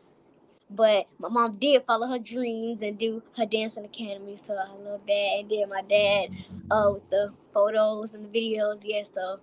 but 0.70 1.08
my 1.20 1.30
mom 1.30 1.58
did 1.60 1.84
follow 1.86 2.08
her 2.08 2.20
dreams 2.20 2.82
and 2.82 2.98
do 2.98 3.22
her 3.38 3.46
dancing 3.46 3.86
academy, 3.86 4.36
so 4.38 4.56
I 4.56 4.70
love 4.84 5.02
that. 5.08 5.14
And 5.40 5.50
then 5.52 5.70
my 5.70 5.82
dad, 5.84 6.30
uh, 6.72 6.92
with 6.94 7.10
the 7.10 7.34
photos 7.54 8.14
and 8.16 8.26
the 8.26 8.30
videos, 8.30 8.82
yeah. 8.84 9.04
So 9.04 9.40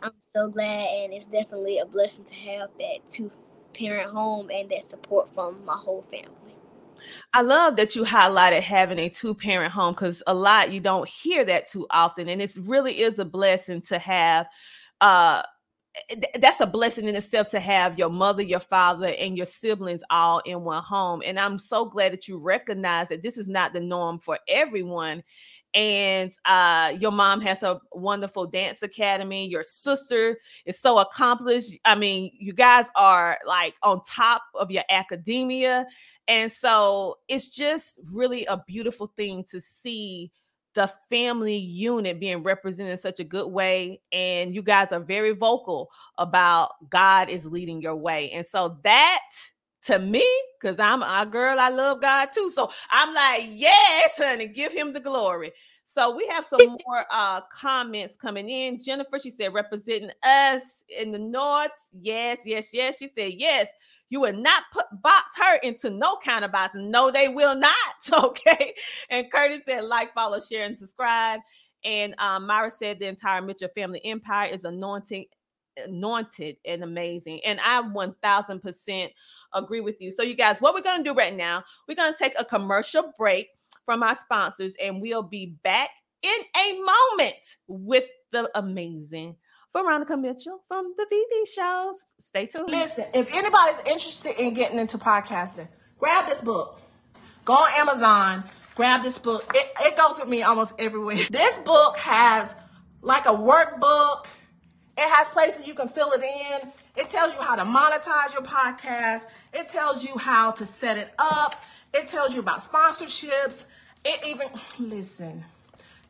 I'm 0.00 0.12
so 0.34 0.48
glad, 0.48 0.88
and 0.88 1.12
it's 1.12 1.26
definitely 1.26 1.78
a 1.78 1.86
blessing 1.86 2.24
to 2.24 2.34
have 2.34 2.70
that 2.78 2.98
two 3.10 3.30
parent 3.74 4.10
home 4.12 4.50
and 4.50 4.70
that 4.70 4.84
support 4.84 5.28
from 5.34 5.64
my 5.64 5.76
whole 5.76 6.04
family. 6.10 6.45
I 7.32 7.42
love 7.42 7.76
that 7.76 7.94
you 7.96 8.04
highlighted 8.04 8.62
having 8.62 8.98
a 8.98 9.08
two 9.08 9.34
parent 9.34 9.72
home 9.72 9.94
because 9.94 10.22
a 10.26 10.34
lot 10.34 10.72
you 10.72 10.80
don't 10.80 11.08
hear 11.08 11.44
that 11.44 11.68
too 11.68 11.86
often. 11.90 12.28
And 12.28 12.40
it 12.42 12.56
really 12.62 13.00
is 13.00 13.18
a 13.18 13.24
blessing 13.24 13.80
to 13.82 13.98
have 13.98 14.46
uh 15.00 15.42
th- 16.08 16.24
that's 16.40 16.60
a 16.60 16.66
blessing 16.66 17.08
in 17.08 17.16
itself 17.16 17.48
to 17.48 17.60
have 17.60 17.98
your 17.98 18.10
mother, 18.10 18.42
your 18.42 18.60
father, 18.60 19.14
and 19.18 19.36
your 19.36 19.46
siblings 19.46 20.02
all 20.10 20.40
in 20.40 20.62
one 20.62 20.82
home. 20.82 21.22
And 21.24 21.38
I'm 21.38 21.58
so 21.58 21.84
glad 21.84 22.12
that 22.12 22.28
you 22.28 22.38
recognize 22.38 23.08
that 23.08 23.22
this 23.22 23.38
is 23.38 23.48
not 23.48 23.72
the 23.72 23.80
norm 23.80 24.18
for 24.18 24.38
everyone. 24.48 25.22
And 25.76 26.32
uh, 26.46 26.94
your 26.98 27.12
mom 27.12 27.42
has 27.42 27.62
a 27.62 27.78
wonderful 27.92 28.46
dance 28.46 28.82
academy. 28.82 29.46
Your 29.46 29.62
sister 29.62 30.38
is 30.64 30.80
so 30.80 30.98
accomplished. 30.98 31.74
I 31.84 31.94
mean, 31.94 32.32
you 32.38 32.54
guys 32.54 32.86
are 32.96 33.38
like 33.46 33.74
on 33.82 34.00
top 34.02 34.40
of 34.54 34.70
your 34.70 34.84
academia. 34.88 35.86
And 36.28 36.50
so 36.50 37.18
it's 37.28 37.48
just 37.48 38.00
really 38.10 38.46
a 38.46 38.64
beautiful 38.66 39.06
thing 39.06 39.44
to 39.50 39.60
see 39.60 40.32
the 40.72 40.90
family 41.10 41.56
unit 41.56 42.20
being 42.20 42.42
represented 42.42 42.92
in 42.92 42.98
such 42.98 43.20
a 43.20 43.24
good 43.24 43.48
way. 43.48 44.00
And 44.12 44.54
you 44.54 44.62
guys 44.62 44.92
are 44.92 45.00
very 45.00 45.32
vocal 45.32 45.90
about 46.16 46.70
God 46.88 47.28
is 47.28 47.46
leading 47.46 47.82
your 47.82 47.96
way. 47.96 48.30
And 48.30 48.46
so 48.46 48.78
that 48.82 49.28
to 49.86 50.00
me, 50.00 50.26
because 50.60 50.80
I'm 50.80 51.02
a 51.02 51.24
girl, 51.26 51.58
I 51.60 51.68
love 51.68 52.00
God 52.00 52.30
too. 52.32 52.50
So 52.50 52.70
I'm 52.90 53.14
like, 53.14 53.48
yes, 53.52 54.14
honey, 54.18 54.48
give 54.48 54.72
him 54.72 54.92
the 54.92 55.00
glory. 55.00 55.52
So 55.84 56.14
we 56.14 56.26
have 56.26 56.44
some 56.44 56.76
more 56.86 57.04
uh 57.10 57.42
comments 57.42 58.16
coming 58.16 58.48
in. 58.48 58.82
Jennifer, 58.82 59.20
she 59.20 59.30
said, 59.30 59.54
representing 59.54 60.10
us 60.24 60.82
in 60.88 61.12
the 61.12 61.18
north. 61.20 61.70
Yes, 62.00 62.40
yes, 62.44 62.70
yes. 62.72 62.98
She 62.98 63.10
said, 63.14 63.34
yes. 63.34 63.68
You 64.08 64.20
will 64.20 64.34
not 64.34 64.64
put 64.72 64.86
box 65.02 65.32
her 65.36 65.56
into 65.64 65.90
no 65.90 66.16
kind 66.16 66.44
of 66.44 66.52
box. 66.52 66.74
No, 66.76 67.10
they 67.10 67.28
will 67.28 67.54
not. 67.54 67.72
Okay. 68.12 68.74
And 69.10 69.30
Curtis 69.32 69.64
said, 69.64 69.84
like, 69.84 70.14
follow, 70.14 70.38
share, 70.40 70.64
and 70.64 70.78
subscribe. 70.78 71.40
And 71.84 72.14
um, 72.18 72.46
Myra 72.46 72.70
said 72.70 73.00
the 73.00 73.06
entire 73.06 73.42
Mitchell 73.42 73.68
family 73.74 74.00
empire 74.04 74.48
is 74.48 74.64
anointing 74.64 75.26
anointed 75.84 76.56
and 76.64 76.82
amazing. 76.82 77.40
And 77.44 77.60
I 77.64 77.82
1000% 77.82 79.10
agree 79.56 79.80
with 79.80 80.00
you. 80.00 80.10
So, 80.10 80.22
you 80.22 80.34
guys, 80.34 80.60
what 80.60 80.74
we're 80.74 80.82
going 80.82 81.02
to 81.02 81.10
do 81.10 81.14
right 81.14 81.34
now, 81.34 81.64
we're 81.88 81.96
going 81.96 82.12
to 82.12 82.18
take 82.18 82.34
a 82.38 82.44
commercial 82.44 83.12
break 83.18 83.48
from 83.84 84.02
our 84.02 84.14
sponsors, 84.14 84.76
and 84.82 85.00
we'll 85.00 85.22
be 85.22 85.56
back 85.62 85.90
in 86.22 86.40
a 86.56 86.72
moment 86.80 87.56
with 87.68 88.04
the 88.32 88.50
amazing 88.54 89.36
Varonica 89.74 90.20
Mitchell 90.20 90.62
from 90.68 90.94
the 90.96 91.06
VV 91.12 91.54
shows. 91.54 92.14
Stay 92.18 92.46
tuned. 92.46 92.70
Listen, 92.70 93.04
if 93.14 93.32
anybody's 93.34 93.78
interested 93.80 94.40
in 94.40 94.54
getting 94.54 94.78
into 94.78 94.98
podcasting, 94.98 95.68
grab 95.98 96.28
this 96.28 96.40
book. 96.40 96.80
Go 97.44 97.52
on 97.52 97.70
Amazon, 97.76 98.44
grab 98.74 99.02
this 99.02 99.18
book. 99.18 99.44
It, 99.54 99.70
it 99.80 99.96
goes 99.96 100.18
with 100.18 100.28
me 100.28 100.42
almost 100.42 100.74
everywhere. 100.80 101.16
This 101.30 101.58
book 101.60 101.98
has 101.98 102.54
like 103.02 103.26
a 103.26 103.34
workbook 103.34 104.26
it 104.96 105.14
has 105.14 105.28
places 105.28 105.66
you 105.66 105.74
can 105.74 105.88
fill 105.88 106.10
it 106.12 106.22
in. 106.22 106.72
It 106.96 107.10
tells 107.10 107.34
you 107.34 107.40
how 107.40 107.56
to 107.56 107.62
monetize 107.62 108.32
your 108.32 108.42
podcast. 108.42 109.24
It 109.52 109.68
tells 109.68 110.02
you 110.02 110.16
how 110.16 110.52
to 110.52 110.64
set 110.64 110.96
it 110.96 111.10
up. 111.18 111.62
It 111.92 112.08
tells 112.08 112.34
you 112.34 112.40
about 112.40 112.60
sponsorships. 112.60 113.66
It 114.04 114.20
even, 114.26 114.48
listen, 114.78 115.44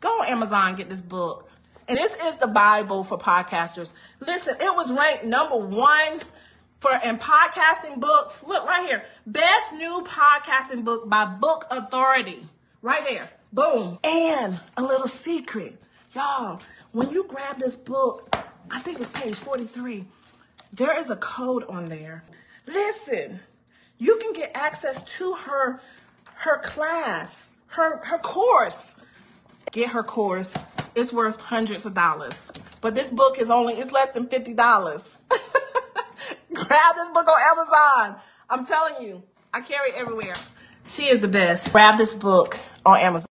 go 0.00 0.08
on 0.08 0.28
Amazon, 0.28 0.76
get 0.76 0.88
this 0.88 1.00
book. 1.00 1.48
And 1.88 1.96
this 1.96 2.16
is 2.16 2.36
the 2.36 2.48
Bible 2.48 3.04
for 3.04 3.16
podcasters. 3.16 3.92
Listen, 4.20 4.56
it 4.60 4.74
was 4.74 4.92
ranked 4.92 5.24
number 5.24 5.56
one 5.56 6.20
for 6.78 6.90
in 7.04 7.18
podcasting 7.18 8.00
books. 8.00 8.44
Look 8.44 8.66
right 8.66 8.86
here. 8.86 9.04
Best 9.26 9.72
new 9.72 10.04
podcasting 10.04 10.84
book 10.84 11.08
by 11.08 11.24
Book 11.24 11.64
Authority. 11.70 12.44
Right 12.82 13.04
there. 13.04 13.28
Boom. 13.52 13.98
And 14.04 14.60
a 14.76 14.82
little 14.82 15.08
secret. 15.08 15.80
Y'all, 16.12 16.60
when 16.92 17.10
you 17.10 17.24
grab 17.24 17.58
this 17.58 17.76
book, 17.76 18.36
I 18.70 18.80
think 18.80 19.00
it's 19.00 19.08
page 19.10 19.34
43. 19.34 20.04
There 20.72 20.98
is 20.98 21.10
a 21.10 21.16
code 21.16 21.64
on 21.68 21.88
there. 21.88 22.24
Listen, 22.66 23.40
you 23.98 24.16
can 24.16 24.32
get 24.32 24.50
access 24.54 25.02
to 25.18 25.34
her 25.34 25.80
her 26.34 26.58
class, 26.58 27.50
her 27.68 27.98
her 28.04 28.18
course. 28.18 28.96
Get 29.72 29.90
her 29.90 30.02
course. 30.02 30.54
It's 30.94 31.12
worth 31.12 31.40
hundreds 31.40 31.86
of 31.86 31.94
dollars. 31.94 32.50
But 32.80 32.94
this 32.94 33.10
book 33.10 33.38
is 33.38 33.50
only 33.50 33.74
it's 33.74 33.92
less 33.92 34.10
than 34.10 34.26
$50. 34.26 34.56
Grab 36.54 36.96
this 36.96 37.08
book 37.10 37.28
on 37.28 37.58
Amazon. 37.58 38.20
I'm 38.48 38.66
telling 38.66 39.06
you, 39.06 39.22
I 39.52 39.60
carry 39.60 39.90
it 39.90 39.96
everywhere. 39.98 40.34
She 40.86 41.04
is 41.04 41.20
the 41.20 41.28
best. 41.28 41.72
Grab 41.72 41.98
this 41.98 42.14
book 42.14 42.58
on 42.84 42.98
Amazon. 42.98 43.26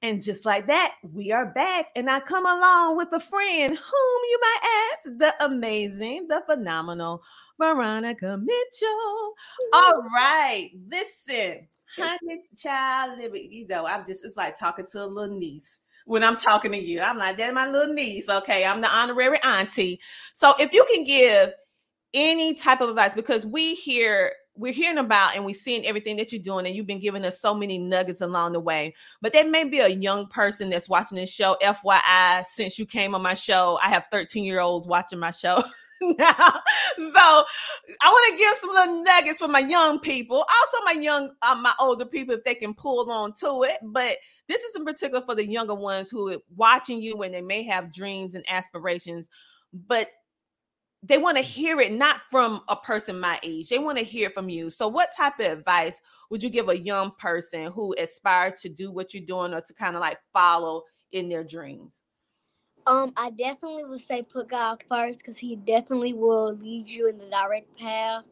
And 0.00 0.22
just 0.22 0.46
like 0.46 0.68
that, 0.68 0.94
we 1.02 1.32
are 1.32 1.46
back. 1.46 1.86
And 1.96 2.08
I 2.08 2.20
come 2.20 2.46
along 2.46 2.96
with 2.96 3.12
a 3.12 3.18
friend 3.18 3.76
whom 3.76 4.20
you 4.30 4.38
might 4.40 4.92
ask 4.92 5.18
the 5.18 5.34
amazing, 5.44 6.28
the 6.28 6.42
phenomenal 6.46 7.22
Varonica 7.60 8.40
Mitchell. 8.40 9.32
All 9.72 10.02
right, 10.14 10.70
listen, 10.88 11.66
honey, 11.96 12.44
child, 12.56 13.20
you 13.20 13.66
know, 13.66 13.86
I'm 13.86 14.06
just, 14.06 14.24
it's 14.24 14.36
like 14.36 14.56
talking 14.56 14.86
to 14.92 15.04
a 15.04 15.06
little 15.06 15.36
niece 15.36 15.80
when 16.04 16.22
I'm 16.22 16.36
talking 16.36 16.70
to 16.72 16.78
you. 16.78 17.00
I'm 17.00 17.18
like, 17.18 17.36
that's 17.36 17.52
my 17.52 17.68
little 17.68 17.92
niece. 17.92 18.28
Okay, 18.28 18.64
I'm 18.64 18.80
the 18.80 18.88
honorary 18.88 19.42
auntie. 19.42 20.00
So 20.32 20.54
if 20.60 20.72
you 20.72 20.86
can 20.92 21.02
give 21.02 21.52
any 22.14 22.54
type 22.54 22.80
of 22.80 22.90
advice, 22.90 23.14
because 23.14 23.44
we 23.44 23.74
hear 23.74 24.32
we're 24.58 24.72
hearing 24.72 24.98
about 24.98 25.36
and 25.36 25.44
we're 25.44 25.54
seeing 25.54 25.86
everything 25.86 26.16
that 26.16 26.32
you're 26.32 26.42
doing, 26.42 26.66
and 26.66 26.74
you've 26.74 26.86
been 26.86 27.00
giving 27.00 27.24
us 27.24 27.40
so 27.40 27.54
many 27.54 27.78
nuggets 27.78 28.20
along 28.20 28.52
the 28.52 28.60
way. 28.60 28.94
But 29.22 29.32
there 29.32 29.48
may 29.48 29.64
be 29.64 29.78
a 29.78 29.88
young 29.88 30.26
person 30.26 30.68
that's 30.68 30.88
watching 30.88 31.16
this 31.16 31.30
show. 31.30 31.56
FYI, 31.62 32.44
since 32.44 32.78
you 32.78 32.84
came 32.84 33.14
on 33.14 33.22
my 33.22 33.34
show, 33.34 33.78
I 33.82 33.88
have 33.88 34.06
13 34.10 34.44
year 34.44 34.60
olds 34.60 34.86
watching 34.86 35.18
my 35.18 35.30
show. 35.30 35.62
now. 36.00 36.60
So 36.98 37.18
I 37.18 37.44
want 38.04 38.32
to 38.32 38.38
give 38.38 38.56
some 38.56 38.70
little 38.70 39.02
nuggets 39.02 39.38
for 39.38 39.48
my 39.48 39.60
young 39.60 39.98
people, 40.00 40.36
also 40.38 40.84
my 40.84 41.00
young, 41.00 41.30
uh, 41.42 41.54
my 41.56 41.72
older 41.80 42.04
people, 42.06 42.34
if 42.34 42.44
they 42.44 42.54
can 42.54 42.74
pull 42.74 43.10
on 43.10 43.32
to 43.40 43.64
it. 43.64 43.78
But 43.82 44.16
this 44.48 44.62
is 44.62 44.76
in 44.76 44.84
particular 44.84 45.24
for 45.24 45.34
the 45.34 45.46
younger 45.46 45.74
ones 45.74 46.10
who 46.10 46.32
are 46.32 46.38
watching 46.56 47.00
you 47.00 47.22
and 47.22 47.34
they 47.34 47.42
may 47.42 47.62
have 47.64 47.92
dreams 47.92 48.34
and 48.34 48.44
aspirations, 48.48 49.30
but 49.72 50.08
they 51.08 51.18
want 51.18 51.38
to 51.38 51.42
hear 51.42 51.80
it 51.80 51.92
not 51.92 52.20
from 52.30 52.60
a 52.68 52.76
person 52.76 53.18
my 53.18 53.40
age. 53.42 53.68
They 53.68 53.78
want 53.78 53.98
to 53.98 54.04
hear 54.04 54.30
from 54.30 54.48
you. 54.48 54.70
So, 54.70 54.86
what 54.86 55.10
type 55.16 55.40
of 55.40 55.46
advice 55.46 56.00
would 56.30 56.42
you 56.42 56.50
give 56.50 56.68
a 56.68 56.78
young 56.78 57.12
person 57.18 57.72
who 57.72 57.94
aspires 57.98 58.60
to 58.60 58.68
do 58.68 58.92
what 58.92 59.14
you're 59.14 59.24
doing 59.24 59.54
or 59.54 59.62
to 59.62 59.74
kind 59.74 59.96
of 59.96 60.00
like 60.00 60.18
follow 60.32 60.82
in 61.12 61.28
their 61.28 61.44
dreams? 61.44 62.04
Um, 62.86 63.12
I 63.16 63.30
definitely 63.30 63.84
would 63.84 64.00
say 64.00 64.22
put 64.22 64.48
God 64.48 64.82
first 64.88 65.18
because 65.18 65.38
He 65.38 65.56
definitely 65.56 66.12
will 66.12 66.54
lead 66.54 66.86
you 66.86 67.08
in 67.08 67.18
the 67.18 67.28
direct 67.28 67.76
path. 67.78 68.24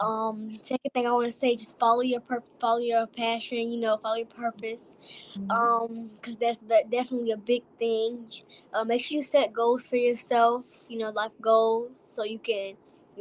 Um, 0.00 0.48
second 0.48 0.90
thing 0.94 1.06
I 1.06 1.12
want 1.12 1.30
to 1.30 1.38
say, 1.38 1.54
just 1.56 1.78
follow 1.78 2.00
your 2.00 2.22
follow 2.58 2.78
your 2.78 3.06
passion. 3.06 3.70
You 3.70 3.80
know, 3.80 3.98
follow 3.98 4.16
your 4.16 4.26
purpose. 4.26 4.96
Mm-hmm. 5.36 5.50
Um, 5.50 6.10
because 6.20 6.38
that's 6.38 6.58
definitely 6.90 7.32
a 7.32 7.36
big 7.36 7.62
thing. 7.78 8.30
Uh, 8.72 8.84
make 8.84 9.02
sure 9.02 9.16
you 9.16 9.22
set 9.22 9.52
goals 9.52 9.86
for 9.86 9.96
yourself. 9.96 10.64
You 10.88 10.98
know, 10.98 11.10
life 11.10 11.32
goals, 11.40 12.00
so 12.10 12.24
you 12.24 12.38
can 12.38 12.74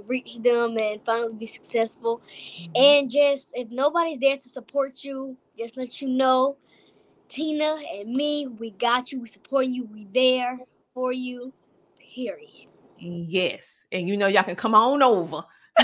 reach 0.08 0.38
them 0.42 0.78
and 0.78 1.02
finally 1.06 1.34
be 1.34 1.48
successful. 1.48 2.22
Mm-hmm. 2.62 2.72
And 2.76 3.12
just 3.12 3.48
if 3.54 3.70
nobody's 3.70 4.20
there 4.20 4.38
to 4.38 4.50
support 4.50 5.04
you, 5.04 5.36
just 5.58 5.76
let 5.76 6.02
you 6.02 6.08
know, 6.08 6.56
Tina 7.28 7.78
and 7.94 8.13
me, 8.13 8.48
we 8.48 8.72
got 8.72 9.12
you. 9.12 9.20
We 9.20 9.28
support 9.28 9.65
you. 9.65 9.84
We 9.92 10.08
there 10.13 10.60
for 10.94 11.12
you. 11.12 11.54
Period. 12.15 12.68
Yes, 12.98 13.86
and 13.92 14.08
you 14.08 14.18
know 14.18 14.28
y'all 14.28 14.44
can 14.44 14.56
come 14.56 14.76
on 14.76 15.04
over. 15.04 15.44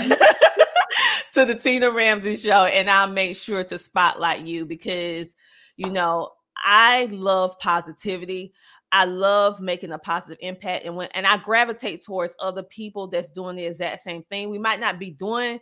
to 1.36 1.44
the 1.44 1.54
Tina 1.54 1.90
Ramsay 1.90 2.36
show, 2.36 2.64
and 2.64 2.88
I'll 2.88 3.10
make 3.10 3.36
sure 3.36 3.62
to 3.62 3.76
spotlight 3.76 4.46
you 4.46 4.64
because 4.64 5.36
you 5.76 5.90
know 5.90 6.30
I 6.56 7.04
love 7.10 7.58
positivity. 7.58 8.54
I 8.90 9.04
love 9.04 9.60
making 9.60 9.92
a 9.92 9.98
positive 9.98 10.38
impact, 10.40 10.86
and 10.86 10.96
when 10.96 11.08
and 11.12 11.26
I 11.26 11.36
gravitate 11.36 12.02
towards 12.02 12.34
other 12.40 12.62
people 12.62 13.08
that's 13.08 13.30
doing 13.30 13.54
the 13.54 13.66
exact 13.66 14.00
same 14.00 14.22
thing. 14.30 14.48
We 14.48 14.58
might 14.58 14.80
not 14.80 14.98
be 14.98 15.10
doing 15.10 15.60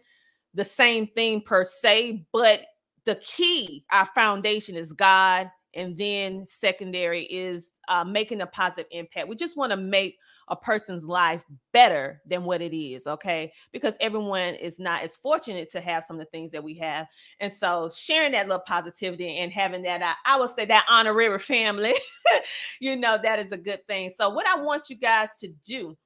the 0.54 0.62
same 0.64 1.08
thing 1.08 1.40
per 1.40 1.64
se, 1.64 2.24
but 2.32 2.64
the 3.04 3.16
key, 3.16 3.84
our 3.90 4.06
foundation 4.14 4.76
is 4.76 4.92
God, 4.92 5.50
and 5.74 5.96
then 5.96 6.46
secondary 6.46 7.24
is 7.24 7.72
uh, 7.88 8.04
making 8.04 8.42
a 8.42 8.46
positive 8.46 8.86
impact. 8.92 9.26
We 9.26 9.34
just 9.34 9.56
want 9.56 9.72
to 9.72 9.76
make 9.76 10.18
a 10.48 10.56
person's 10.56 11.06
life 11.06 11.44
better 11.72 12.20
than 12.26 12.44
what 12.44 12.60
it 12.60 12.76
is, 12.76 13.06
okay? 13.06 13.52
Because 13.72 13.96
everyone 14.00 14.54
is 14.54 14.78
not 14.78 15.02
as 15.02 15.16
fortunate 15.16 15.70
to 15.70 15.80
have 15.80 16.04
some 16.04 16.16
of 16.16 16.20
the 16.20 16.30
things 16.30 16.52
that 16.52 16.62
we 16.62 16.74
have. 16.74 17.06
And 17.40 17.52
so 17.52 17.90
sharing 17.94 18.32
that 18.32 18.48
little 18.48 18.62
positivity 18.66 19.38
and 19.38 19.52
having 19.52 19.82
that, 19.82 20.02
I, 20.02 20.34
I 20.34 20.38
would 20.38 20.50
say 20.50 20.64
that 20.66 20.86
honorary 20.88 21.38
family, 21.38 21.94
you 22.80 22.96
know, 22.96 23.18
that 23.22 23.38
is 23.38 23.52
a 23.52 23.58
good 23.58 23.80
thing. 23.86 24.10
So 24.10 24.28
what 24.28 24.46
I 24.46 24.60
want 24.60 24.90
you 24.90 24.96
guys 24.96 25.30
to 25.40 25.48
do, 25.64 25.96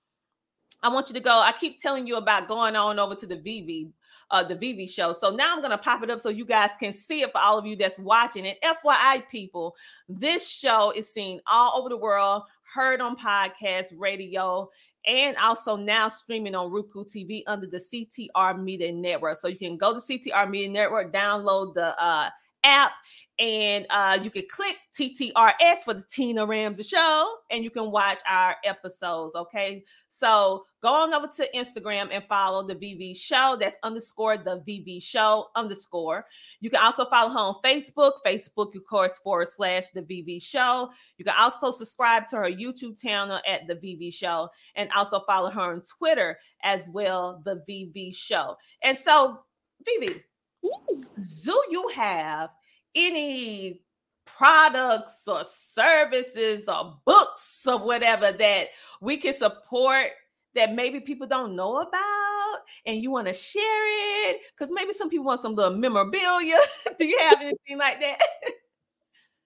I 0.82 0.88
want 0.88 1.08
you 1.08 1.14
to 1.14 1.20
go. 1.20 1.40
I 1.40 1.52
keep 1.52 1.80
telling 1.80 2.06
you 2.06 2.16
about 2.16 2.46
going 2.46 2.76
on 2.76 3.00
over 3.00 3.16
to 3.16 3.26
the 3.26 3.36
VV 3.36 3.90
uh, 4.30 4.42
the 4.42 4.54
VV 4.54 4.88
show. 4.90 5.12
So 5.12 5.30
now 5.30 5.54
I'm 5.54 5.62
gonna 5.62 5.78
pop 5.78 6.02
it 6.02 6.10
up 6.10 6.20
so 6.20 6.28
you 6.28 6.44
guys 6.44 6.72
can 6.78 6.92
see 6.92 7.22
it 7.22 7.32
for 7.32 7.38
all 7.38 7.58
of 7.58 7.66
you 7.66 7.76
that's 7.76 7.98
watching 7.98 8.44
it. 8.44 8.58
FYI, 8.62 9.26
people, 9.28 9.74
this 10.08 10.46
show 10.48 10.92
is 10.94 11.12
seen 11.12 11.40
all 11.46 11.78
over 11.78 11.88
the 11.88 11.96
world, 11.96 12.42
heard 12.72 13.00
on 13.00 13.16
podcast, 13.16 13.92
radio, 13.96 14.68
and 15.06 15.36
also 15.38 15.76
now 15.76 16.08
streaming 16.08 16.54
on 16.54 16.70
Roku 16.70 17.04
TV 17.04 17.42
under 17.46 17.66
the 17.66 17.78
CTR 17.78 18.62
Media 18.62 18.92
Network. 18.92 19.36
So 19.36 19.48
you 19.48 19.56
can 19.56 19.76
go 19.76 19.94
to 19.94 20.00
CTR 20.00 20.50
Media 20.50 20.70
Network, 20.70 21.12
download 21.12 21.74
the 21.74 22.00
uh, 22.02 22.30
app, 22.64 22.92
and 23.38 23.86
uh, 23.90 24.18
you 24.20 24.30
can 24.30 24.44
click 24.50 24.76
TTRS 24.94 25.84
for 25.84 25.94
the 25.94 26.04
Tina 26.10 26.44
Ramsay 26.44 26.82
Show, 26.82 27.36
and 27.50 27.62
you 27.62 27.70
can 27.70 27.92
watch 27.92 28.18
our 28.28 28.56
episodes. 28.64 29.36
Okay, 29.36 29.84
so 30.08 30.64
go 30.82 30.88
on 30.88 31.14
over 31.14 31.28
to 31.28 31.48
Instagram 31.54 32.08
and 32.10 32.24
follow 32.24 32.66
the 32.66 32.74
VV 32.74 33.16
Show. 33.16 33.56
That's 33.60 33.78
underscore 33.84 34.38
the 34.38 34.62
VV 34.66 35.00
Show 35.00 35.48
underscore. 35.54 36.26
You 36.60 36.68
can 36.68 36.82
also 36.82 37.04
follow 37.04 37.30
her 37.30 37.38
on 37.38 37.54
Facebook, 37.64 38.12
Facebook, 38.26 38.74
of 38.74 38.84
course, 38.86 39.18
forward 39.18 39.48
slash 39.48 39.90
the 39.90 40.02
VV 40.02 40.42
Show. 40.42 40.90
You 41.16 41.24
can 41.24 41.34
also 41.38 41.70
subscribe 41.70 42.26
to 42.28 42.36
her 42.36 42.50
YouTube 42.50 43.00
channel 43.00 43.38
at 43.46 43.68
the 43.68 43.74
VV 43.76 44.12
Show, 44.12 44.48
and 44.74 44.90
also 44.96 45.20
follow 45.20 45.50
her 45.50 45.74
on 45.74 45.82
Twitter 45.82 46.38
as 46.64 46.88
well, 46.88 47.40
the 47.44 47.62
VV 47.68 48.12
Show. 48.16 48.56
And 48.82 48.98
so, 48.98 49.38
VV, 49.86 50.22
do 50.62 51.62
you 51.70 51.88
have 51.94 52.50
any 52.98 53.82
products 54.26 55.26
or 55.26 55.42
services 55.44 56.68
or 56.68 56.98
books 57.06 57.66
or 57.66 57.78
whatever 57.78 58.30
that 58.32 58.68
we 59.00 59.16
can 59.16 59.32
support 59.32 60.10
that 60.54 60.74
maybe 60.74 61.00
people 61.00 61.26
don't 61.26 61.56
know 61.56 61.80
about 61.80 62.58
and 62.86 63.02
you 63.02 63.10
want 63.10 63.26
to 63.26 63.32
share 63.32 64.30
it 64.30 64.40
because 64.52 64.70
maybe 64.72 64.92
some 64.92 65.08
people 65.08 65.24
want 65.24 65.40
some 65.40 65.54
little 65.54 65.76
memorabilia 65.76 66.56
do 66.98 67.06
you 67.06 67.18
have 67.18 67.40
anything 67.40 67.78
like 67.78 68.00
that 68.00 68.18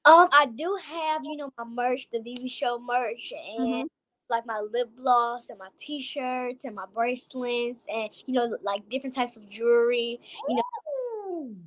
Um, 0.05 0.29
I 0.33 0.47
do 0.47 0.77
have, 0.85 1.23
you 1.25 1.37
know, 1.37 1.53
my 1.57 1.65
merch, 1.65 2.09
the 2.11 2.19
VV 2.19 2.49
Show 2.49 2.79
merch, 2.81 3.33
and 3.33 3.69
Mhm. 3.69 3.89
like 4.29 4.47
my 4.47 4.61
lip 4.61 4.91
gloss 4.97 5.49
and 5.51 5.59
my 5.59 5.69
T-shirts 5.79 6.65
and 6.65 6.75
my 6.75 6.87
bracelets, 6.87 7.85
and 7.93 8.11
you 8.27 8.35
know, 8.35 8.57
like 8.63 8.89
different 8.89 9.15
types 9.15 9.37
of 9.37 9.49
jewelry. 9.49 10.21
You 10.49 10.57
know, 10.57 10.63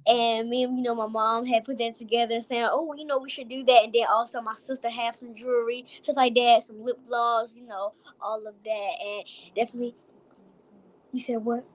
and 0.08 0.50
me 0.50 0.64
and 0.64 0.78
you 0.78 0.84
know 0.84 0.96
my 0.96 1.08
mom 1.08 1.46
had 1.46 1.64
put 1.66 1.78
that 1.80 1.98
together, 1.98 2.42
saying, 2.42 2.68
"Oh, 2.72 2.94
you 2.96 3.06
know, 3.06 3.20
we 3.20 3.30
should 3.30 3.50
do 3.50 3.64
that." 3.66 3.84
And 3.86 3.94
then 3.94 4.06
also 4.10 4.42
my 4.42 4.56
sister 4.56 4.90
have 4.90 5.16
some 5.16 5.36
jewelry, 5.36 5.86
stuff 6.04 6.18
like 6.18 6.36
that, 6.36 6.64
some 6.66 6.84
lip 6.84 7.00
gloss, 7.08 7.56
you 7.56 7.68
know, 7.68 7.94
all 8.22 8.46
of 8.48 8.56
that, 8.64 8.92
and 9.06 9.24
definitely. 9.56 9.96
You 11.14 11.20
said 11.22 11.38
what? 11.38 11.66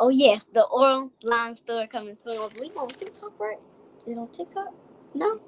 Oh 0.00 0.10
yes, 0.10 0.44
the 0.52 0.62
online 0.64 1.56
store 1.56 1.86
coming 1.86 2.14
soon. 2.14 2.48
Believe 2.56 2.76
on 2.76 2.88
TikTok, 2.88 3.38
right? 3.40 3.58
Is 4.06 4.12
it 4.12 4.18
on 4.18 4.28
TikTok? 4.28 4.74
No. 5.14 5.40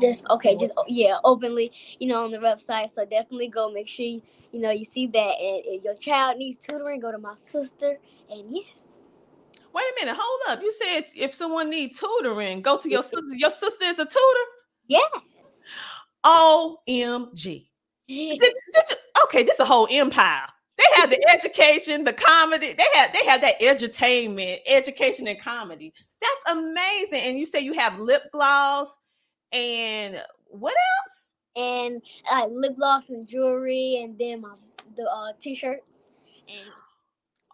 Just 0.00 0.24
okay, 0.30 0.56
just 0.56 0.72
oh, 0.76 0.84
yeah, 0.88 1.18
openly, 1.24 1.70
you 1.98 2.08
know, 2.08 2.24
on 2.24 2.30
the 2.30 2.38
website. 2.38 2.94
So 2.94 3.04
definitely 3.04 3.48
go 3.48 3.70
make 3.70 3.88
sure 3.88 4.06
you, 4.06 4.22
you 4.52 4.60
know 4.60 4.70
you 4.70 4.84
see 4.86 5.06
that. 5.08 5.18
And 5.40 5.62
if 5.66 5.84
your 5.84 5.96
child 5.96 6.38
needs 6.38 6.58
tutoring, 6.58 7.00
go 7.00 7.12
to 7.12 7.18
my 7.18 7.34
sister. 7.50 7.98
And 8.30 8.44
yes, 8.50 8.81
a 10.02 10.06
minute 10.06 10.20
hold 10.20 10.40
up. 10.58 10.62
You 10.62 10.72
said 10.72 11.04
if 11.16 11.34
someone 11.34 11.70
needs 11.70 11.98
tutoring 11.98 12.62
go 12.62 12.76
to 12.78 12.90
your 12.90 13.02
sister 13.02 13.34
your 13.34 13.50
sister 13.50 13.84
is 13.84 13.98
a 13.98 14.04
tutor? 14.04 14.46
Yes. 14.88 15.10
omg 16.24 17.66
did, 18.08 18.38
did 18.38 18.50
you, 18.90 18.96
okay 19.24 19.42
this 19.42 19.54
is 19.54 19.60
a 19.60 19.64
whole 19.64 19.88
empire. 19.90 20.46
They 20.78 21.00
have 21.00 21.10
the 21.10 21.28
education 21.32 22.04
the 22.04 22.12
comedy 22.12 22.72
they 22.72 22.84
have 22.94 23.12
they 23.12 23.24
have 23.26 23.40
that 23.42 23.60
entertainment, 23.60 24.60
education 24.66 25.26
and 25.28 25.40
comedy. 25.40 25.92
That's 26.20 26.58
amazing. 26.58 27.20
And 27.24 27.38
you 27.38 27.46
say 27.46 27.60
you 27.60 27.72
have 27.74 27.98
lip 27.98 28.24
gloss 28.32 28.96
and 29.52 30.20
what 30.48 30.74
else? 30.74 31.26
And 31.56 32.02
like 32.30 32.48
lip 32.50 32.76
gloss 32.76 33.10
and 33.10 33.26
jewelry, 33.26 34.00
and 34.02 34.18
then 34.18 34.40
my 34.40 34.54
the 34.96 35.04
uh, 35.04 35.32
t-shirts. 35.40 35.82
And 36.48 36.70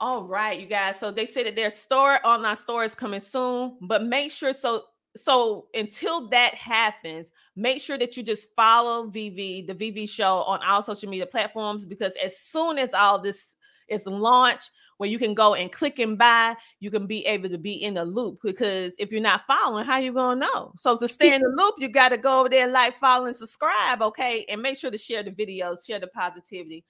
all 0.00 0.24
right 0.24 0.60
you 0.60 0.66
guys 0.66 0.98
so 0.98 1.10
they 1.10 1.26
say 1.26 1.42
that 1.42 1.56
their 1.56 1.70
store 1.70 2.18
online 2.24 2.56
store 2.56 2.84
is 2.84 2.94
coming 2.94 3.20
soon 3.20 3.76
but 3.82 4.04
make 4.04 4.30
sure 4.30 4.52
so 4.52 4.84
so 5.16 5.66
until 5.74 6.28
that 6.28 6.54
happens 6.54 7.32
make 7.56 7.80
sure 7.80 7.98
that 7.98 8.16
you 8.16 8.22
just 8.22 8.54
follow 8.54 9.08
vv 9.08 9.66
the 9.66 9.74
vv 9.74 10.08
show 10.08 10.42
on 10.42 10.60
all 10.62 10.82
social 10.82 11.08
media 11.08 11.26
platforms 11.26 11.84
because 11.84 12.14
as 12.24 12.38
soon 12.38 12.78
as 12.78 12.94
all 12.94 13.18
this 13.18 13.56
is 13.88 14.06
launched 14.06 14.70
where 14.98 15.08
you 15.08 15.18
can 15.18 15.32
go 15.32 15.54
and 15.54 15.72
click 15.72 15.98
and 15.98 16.18
buy 16.18 16.54
you 16.80 16.90
can 16.90 17.06
be 17.06 17.24
able 17.26 17.48
to 17.48 17.58
be 17.58 17.72
in 17.72 17.94
the 17.94 18.04
loop 18.04 18.38
because 18.42 18.94
if 18.98 19.10
you're 19.10 19.20
not 19.20 19.46
following 19.46 19.84
how 19.84 19.98
you 19.98 20.12
gonna 20.12 20.40
know? 20.40 20.72
So 20.76 20.96
to 20.96 21.08
stay 21.08 21.34
in 21.34 21.40
the 21.40 21.54
loop 21.56 21.76
you 21.78 21.88
got 21.88 22.10
to 22.10 22.18
go 22.18 22.40
over 22.40 22.48
there 22.48 22.68
like 22.68 22.94
follow 22.94 23.26
and 23.26 23.36
subscribe 23.36 24.02
okay? 24.02 24.44
And 24.48 24.60
make 24.60 24.76
sure 24.76 24.90
to 24.90 24.98
share 24.98 25.22
the 25.22 25.30
videos 25.30 25.86
share 25.86 26.00
the 26.00 26.08
positivity 26.08 26.84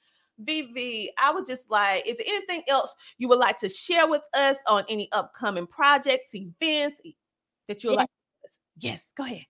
VV, 0.45 1.09
I 1.19 1.33
would 1.33 1.47
just 1.47 1.71
like, 1.71 2.07
is 2.07 2.19
there 2.19 2.27
anything 2.29 2.63
else 2.69 2.95
you 3.19 3.29
would 3.29 3.39
like 3.39 3.59
to 3.59 3.69
share 3.69 4.07
with 4.09 4.23
us 4.35 4.59
on 4.67 4.85
any 4.89 5.11
upcoming 5.13 5.67
projects, 5.67 6.35
events 6.35 7.01
that 7.69 7.83
you 7.83 7.91
would 7.91 7.95
Yeah. 7.95 8.01
like? 8.01 8.09
Yes, 8.81 9.11
go 9.17 9.25
ahead. 9.25 9.45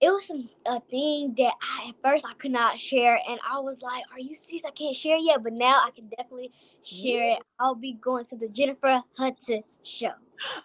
it 0.00 0.08
was 0.08 0.26
some 0.26 0.48
a 0.64 0.80
thing 0.90 1.34
that 1.36 1.52
I, 1.60 1.90
at 1.90 1.94
first 2.02 2.24
I 2.24 2.32
could 2.34 2.52
not 2.52 2.78
share, 2.78 3.20
and 3.28 3.38
I 3.46 3.58
was 3.58 3.76
like, 3.82 4.02
"Are 4.12 4.18
you 4.18 4.34
serious? 4.34 4.64
I 4.64 4.70
can't 4.70 4.96
share 4.96 5.18
yet." 5.18 5.42
But 5.42 5.52
now 5.52 5.82
I 5.84 5.90
can 5.90 6.08
definitely 6.08 6.50
share 6.82 7.32
it. 7.32 7.42
I'll 7.58 7.74
be 7.74 7.92
going 8.00 8.24
to 8.26 8.36
the 8.36 8.48
Jennifer 8.48 9.02
Hudson 9.18 9.62
show. 9.84 10.12
Oh 10.46 10.62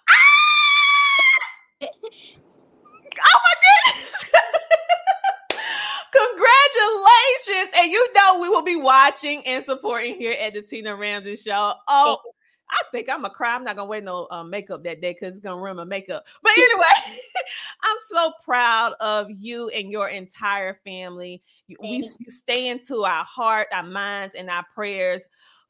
my 1.82 3.56
goodness. 3.62 4.32
Congratulations. 6.36 7.74
And 7.78 7.92
you 7.92 8.08
know 8.16 8.40
we 8.42 8.50
will 8.50 8.64
be 8.64 8.76
watching 8.76 9.46
and 9.46 9.64
supporting 9.64 10.16
here 10.16 10.36
at 10.40 10.54
the 10.54 10.62
Tina 10.62 10.96
Ramsay 10.96 11.38
Show. 11.38 11.74
Oh, 11.88 12.18
I 12.70 12.82
think 12.92 13.10
I'm 13.10 13.22
gonna 13.22 13.34
cry. 13.34 13.56
I'm 13.56 13.64
not 13.64 13.76
gonna 13.76 13.88
wear 13.88 14.02
no 14.02 14.28
uh, 14.32 14.44
makeup 14.44 14.84
that 14.84 15.02
day 15.02 15.14
because 15.14 15.36
it's 15.36 15.40
gonna 15.40 15.62
ruin 15.62 15.78
my 15.78 15.84
makeup. 15.84 16.26
But 16.42 16.54
anyway, 16.58 16.86
I'm 17.84 17.98
so 18.08 18.34
proud 18.44 18.94
of 19.00 19.28
you 19.30 19.70
and 19.70 19.92
your 19.92 20.10
entire 20.10 20.80
family. 20.84 21.44
You, 21.68 21.78
we 21.82 21.98
you 21.98 22.32
stay 22.32 22.68
into 22.68 23.04
our 23.04 23.24
heart, 23.24 23.68
our 23.72 23.84
minds, 23.84 24.36
and 24.36 24.50
our 24.50 24.66
prayers 24.74 25.26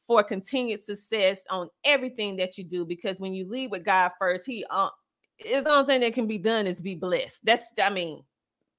for 0.06 0.22
continued 0.22 0.80
success 0.80 1.44
on 1.50 1.68
everything 1.84 2.36
that 2.36 2.56
you 2.56 2.64
do. 2.64 2.84
Because 2.84 3.20
when 3.20 3.34
you 3.34 3.48
lead 3.48 3.70
with 3.70 3.84
God 3.84 4.12
first, 4.18 4.46
He 4.46 4.64
uh, 4.70 4.88
is 5.44 5.64
the 5.64 5.70
only 5.70 5.86
thing 5.86 6.00
that 6.00 6.14
can 6.14 6.26
be 6.26 6.38
done 6.38 6.66
is 6.66 6.80
be 6.80 6.94
blessed. 6.94 7.44
That's 7.44 7.72
I 7.82 7.90
mean, 7.90 8.22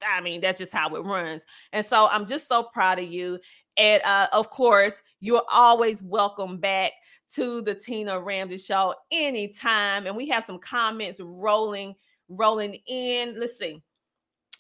I 0.06 0.22
mean, 0.22 0.42
that's 0.42 0.60
just 0.60 0.74
how 0.74 0.94
it 0.96 1.04
runs. 1.04 1.44
And 1.72 1.86
so 1.86 2.08
I'm 2.12 2.26
just 2.26 2.48
so 2.48 2.64
proud 2.64 3.00
of 3.00 3.06
you. 3.06 3.40
And 3.78 4.02
uh, 4.04 4.28
of 4.34 4.50
course, 4.50 5.02
you're 5.20 5.44
always 5.52 6.04
welcome 6.04 6.58
back 6.58 6.92
to 7.34 7.62
the 7.62 7.76
Tina 7.76 8.20
Ramsay 8.20 8.58
Show 8.58 8.96
anytime. 9.12 10.08
And 10.08 10.16
we 10.16 10.28
have 10.30 10.46
some 10.46 10.60
comments 10.60 11.20
rolling, 11.22 11.96
rolling 12.30 12.78
in. 12.88 13.40
Let's 13.40 13.58
see. 13.58 13.82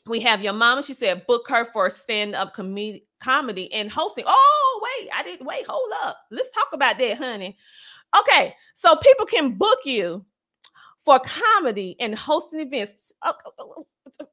We 0.05 0.19
have 0.21 0.41
your 0.41 0.53
mama. 0.53 0.83
She 0.83 0.93
said, 0.93 1.25
book 1.27 1.47
her 1.49 1.65
for 1.65 1.89
stand-up 1.89 2.53
com- 2.53 2.99
comedy 3.19 3.73
and 3.73 3.91
hosting. 3.91 4.23
Oh, 4.25 4.81
wait, 4.83 5.09
I 5.15 5.23
didn't 5.23 5.45
wait. 5.45 5.65
Hold 5.67 5.91
up. 6.03 6.17
Let's 6.31 6.53
talk 6.53 6.67
about 6.73 6.97
that, 6.97 7.17
honey. 7.17 7.57
Okay, 8.17 8.55
so 8.73 8.95
people 8.95 9.25
can 9.25 9.55
book 9.55 9.79
you 9.83 10.25
for 10.99 11.19
comedy 11.19 11.95
and 11.99 12.15
hosting 12.15 12.61
events. 12.61 13.13
Oh, 13.23 13.33
oh, 13.45 13.51
oh, 13.59 13.87
oh, 14.21 14.25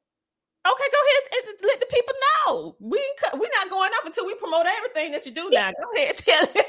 Okay, 0.65 0.89
go 0.91 0.99
ahead 1.05 1.45
and 1.47 1.55
let 1.63 1.79
the 1.79 1.85
people 1.87 2.13
know. 2.23 2.75
We 2.79 2.99
we're 3.33 3.49
not 3.61 3.69
going 3.69 3.91
up 3.97 4.05
until 4.05 4.25
we 4.25 4.35
promote 4.35 4.65
everything 4.65 5.11
that 5.11 5.25
you 5.25 5.31
do 5.31 5.49
now. 5.51 5.71
Go 5.71 5.91
ahead, 5.95 6.17
tell 6.17 6.43
it. 6.55 6.65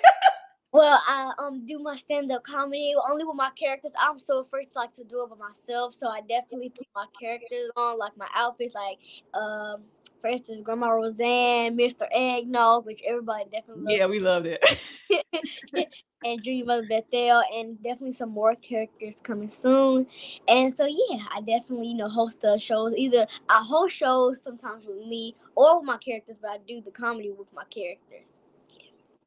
Well, 0.73 1.01
I 1.09 1.33
um 1.39 1.65
do 1.67 1.79
my 1.79 1.97
stand 1.97 2.31
up 2.31 2.45
comedy 2.45 2.95
only 3.09 3.25
with 3.25 3.37
my 3.37 3.51
characters. 3.59 3.93
I'm 3.99 4.19
so 4.19 4.41
afraid 4.41 4.65
to 4.67 4.73
like 4.79 4.93
to 4.95 5.05
do 5.05 5.23
it 5.23 5.31
by 5.31 5.49
myself, 5.49 5.95
so 5.95 6.09
I 6.09 6.21
definitely 6.21 6.69
put 6.69 6.87
my 6.95 7.07
characters 7.19 7.71
on, 7.77 7.99
like 7.99 8.17
my 8.19 8.29
outfits, 8.35 8.75
like 8.75 8.99
um 9.33 9.85
for 10.27 10.33
instance, 10.33 10.61
Grandma 10.65 10.89
Roseanne, 10.89 11.77
Mr. 11.77 12.09
Eggnog, 12.13 12.85
which 12.85 13.01
everybody 13.07 13.45
definitely 13.45 13.85
loves. 13.85 13.97
yeah, 13.97 14.07
we 14.07 14.19
love 14.19 14.45
it. 14.45 14.61
and 16.25 16.43
Dream 16.43 16.67
Mother 16.67 16.85
Bethel, 16.89 17.45
and 17.55 17.81
definitely 17.81 18.13
some 18.13 18.31
more 18.31 18.57
characters 18.57 19.21
coming 19.23 19.51
soon. 19.51 20.05
And 20.49 20.77
so, 20.77 20.85
yeah, 20.85 21.19
I 21.33 21.43
definitely, 21.43 21.91
you 21.91 21.95
know, 21.95 22.09
host 22.09 22.41
the 22.41 22.59
shows. 22.59 22.93
Either 22.97 23.29
I 23.49 23.63
host 23.63 23.95
shows 23.95 24.43
sometimes 24.43 24.87
with 24.89 25.07
me 25.07 25.37
or 25.55 25.79
with 25.79 25.87
my 25.87 25.99
characters, 25.99 26.39
but 26.43 26.51
I 26.51 26.59
do 26.67 26.81
the 26.81 26.91
comedy 26.91 27.31
with 27.31 27.49
my 27.55 27.65
characters. 27.71 28.27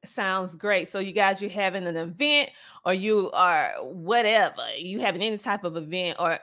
Sounds 0.04 0.56
great. 0.56 0.89
So 0.89 1.00
you 1.00 1.14
guys, 1.14 1.41
you're 1.41 1.50
having 1.50 1.88
an 1.88 1.95
event, 1.95 2.50
or 2.86 2.93
you 2.93 3.32
are 3.32 3.72
whatever. 3.82 4.66
You 4.78 5.00
having 5.00 5.22
any 5.22 5.38
type 5.38 5.64
of 5.64 5.78
event, 5.78 6.18
or 6.20 6.39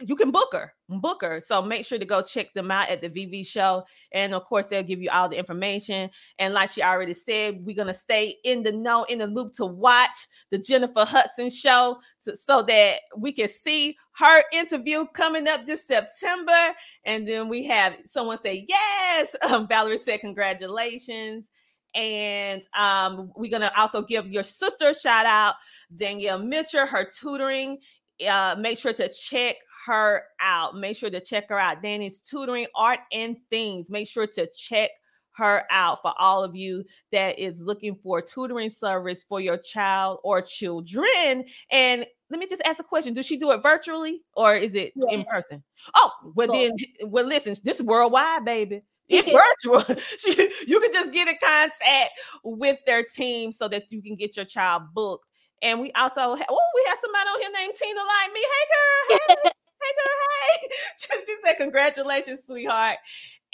you 0.00 0.16
can 0.16 0.30
book 0.30 0.50
her, 0.52 0.74
book 0.88 1.22
her. 1.22 1.40
So 1.40 1.62
make 1.62 1.86
sure 1.86 1.98
to 1.98 2.04
go 2.04 2.22
check 2.22 2.52
them 2.54 2.70
out 2.70 2.88
at 2.88 3.00
the 3.00 3.08
VV 3.08 3.46
show. 3.46 3.84
And 4.12 4.34
of 4.34 4.44
course, 4.44 4.66
they'll 4.66 4.82
give 4.82 5.00
you 5.00 5.10
all 5.10 5.28
the 5.28 5.38
information. 5.38 6.10
And 6.38 6.54
like 6.54 6.70
she 6.70 6.82
already 6.82 7.14
said, 7.14 7.64
we're 7.64 7.76
going 7.76 7.88
to 7.88 7.94
stay 7.94 8.36
in 8.44 8.62
the 8.62 8.72
know, 8.72 9.04
in 9.04 9.18
the 9.18 9.26
loop 9.26 9.52
to 9.54 9.66
watch 9.66 10.16
the 10.50 10.58
Jennifer 10.58 11.04
Hudson 11.04 11.50
show 11.50 11.98
to, 12.22 12.36
so 12.36 12.62
that 12.62 13.00
we 13.16 13.32
can 13.32 13.48
see 13.48 13.96
her 14.18 14.42
interview 14.52 15.06
coming 15.14 15.48
up 15.48 15.64
this 15.64 15.86
September. 15.86 16.74
And 17.04 17.26
then 17.26 17.48
we 17.48 17.64
have 17.64 17.96
someone 18.04 18.38
say, 18.38 18.66
yes. 18.68 19.34
Um, 19.46 19.68
Valerie 19.68 19.98
said, 19.98 20.20
congratulations. 20.20 21.50
And 21.94 22.62
um, 22.76 23.32
we're 23.36 23.50
going 23.50 23.62
to 23.62 23.80
also 23.80 24.02
give 24.02 24.28
your 24.28 24.42
sister 24.42 24.90
a 24.90 24.94
shout 24.94 25.24
out, 25.24 25.54
Danielle 25.94 26.38
Mitchell, 26.38 26.86
her 26.86 27.08
tutoring. 27.10 27.78
Uh, 28.26 28.56
make 28.58 28.78
sure 28.78 28.92
to 28.94 29.08
check 29.08 29.56
her 29.86 30.24
out. 30.40 30.76
Make 30.76 30.96
sure 30.96 31.10
to 31.10 31.20
check 31.20 31.48
her 31.48 31.58
out. 31.58 31.82
Danny's 31.82 32.20
tutoring 32.20 32.66
art 32.74 33.00
and 33.12 33.36
things. 33.50 33.90
Make 33.90 34.08
sure 34.08 34.26
to 34.26 34.48
check 34.56 34.90
her 35.36 35.64
out 35.70 36.00
for 36.02 36.14
all 36.18 36.42
of 36.42 36.56
you 36.56 36.84
that 37.12 37.38
is 37.38 37.62
looking 37.62 37.94
for 37.94 38.22
tutoring 38.22 38.70
service 38.70 39.22
for 39.22 39.40
your 39.40 39.58
child 39.58 40.18
or 40.24 40.42
children. 40.42 41.44
And 41.70 42.06
let 42.30 42.40
me 42.40 42.46
just 42.48 42.62
ask 42.64 42.80
a 42.80 42.84
question: 42.84 43.14
Does 43.14 43.26
she 43.26 43.36
do 43.36 43.52
it 43.52 43.62
virtually 43.62 44.22
or 44.34 44.54
is 44.54 44.74
it 44.74 44.92
yes. 44.96 45.06
in 45.12 45.24
person? 45.24 45.62
Oh, 45.94 46.10
well 46.34 46.48
then, 46.52 46.72
well 47.04 47.26
listen, 47.26 47.54
this 47.64 47.80
is 47.80 47.86
worldwide, 47.86 48.44
baby. 48.44 48.82
It's 49.08 49.30
virtual. 49.64 49.96
you 50.66 50.80
can 50.80 50.92
just 50.92 51.12
get 51.12 51.28
in 51.28 51.36
contact 51.42 52.10
with 52.42 52.78
their 52.86 53.04
team 53.04 53.52
so 53.52 53.68
that 53.68 53.92
you 53.92 54.02
can 54.02 54.16
get 54.16 54.36
your 54.36 54.46
child 54.46 54.82
booked. 54.94 55.26
And 55.62 55.80
we 55.80 55.90
also, 55.92 56.20
oh, 56.20 56.36
we 56.36 56.84
have 56.88 56.98
somebody 57.00 57.28
on 57.28 57.40
here 57.40 57.50
named 57.54 57.74
Tina 57.74 58.00
like 58.00 58.32
me. 58.32 58.40
Hey, 58.40 59.18
girl. 59.18 59.38
Hey, 59.44 59.50
hey 59.86 60.68
she 61.26 61.36
said, 61.44 61.54
Congratulations, 61.56 62.40
sweetheart. 62.46 62.98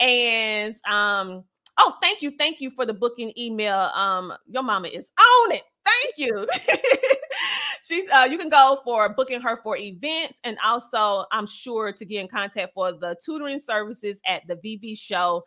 And 0.01 0.74
um, 0.89 1.45
oh, 1.78 1.97
thank 2.03 2.22
you, 2.22 2.33
thank 2.39 2.61
you 2.61 2.70
for 2.70 2.87
the 2.87 2.95
booking 2.95 3.33
email. 3.39 3.91
Um, 3.95 4.33
your 4.49 4.62
mama 4.62 4.89
is 4.89 5.12
on 5.18 5.53
it. 5.53 5.62
Thank 5.85 6.14
you. 6.16 6.47
She's 7.85 8.09
uh 8.12 8.28
you 8.30 8.39
can 8.39 8.49
go 8.49 8.80
for 8.85 9.12
booking 9.12 9.41
her 9.41 9.57
for 9.57 9.76
events 9.76 10.41
and 10.45 10.57
also 10.64 11.24
I'm 11.33 11.47
sure 11.47 11.93
to 11.93 12.05
get 12.05 12.20
in 12.20 12.28
contact 12.28 12.74
for 12.74 12.93
the 12.93 13.16
tutoring 13.24 13.59
services 13.59 14.20
at 14.26 14.47
the 14.47 14.55
VV 14.57 14.97
show 14.97 15.43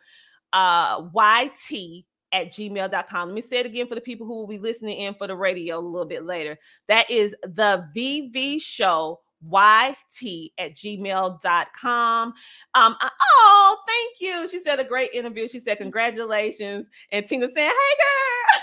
uh 0.52 1.02
YT 1.14 2.04
at 2.32 2.48
gmail.com. 2.48 3.28
Let 3.28 3.34
me 3.34 3.40
say 3.40 3.58
it 3.58 3.66
again 3.66 3.86
for 3.86 3.94
the 3.94 4.00
people 4.00 4.26
who 4.26 4.34
will 4.34 4.46
be 4.46 4.58
listening 4.58 4.98
in 4.98 5.14
for 5.14 5.26
the 5.26 5.36
radio 5.36 5.78
a 5.78 5.80
little 5.80 6.06
bit 6.06 6.24
later. 6.24 6.58
That 6.88 7.10
is 7.10 7.34
the 7.42 7.88
VV 7.96 8.60
show 8.60 9.20
yt 9.48 10.52
at 10.58 10.74
gmail.com. 10.74 12.34
Um, 12.74 12.96
oh, 13.00 13.78
thank 13.86 14.20
you. 14.20 14.48
She 14.48 14.60
said 14.60 14.80
a 14.80 14.84
great 14.84 15.12
interview. 15.12 15.48
She 15.48 15.58
said, 15.58 15.78
Congratulations. 15.78 16.88
And 17.12 17.24
Tina 17.26 17.48
saying, 17.48 17.70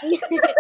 Hey, 0.02 0.20
girl. 0.30 0.40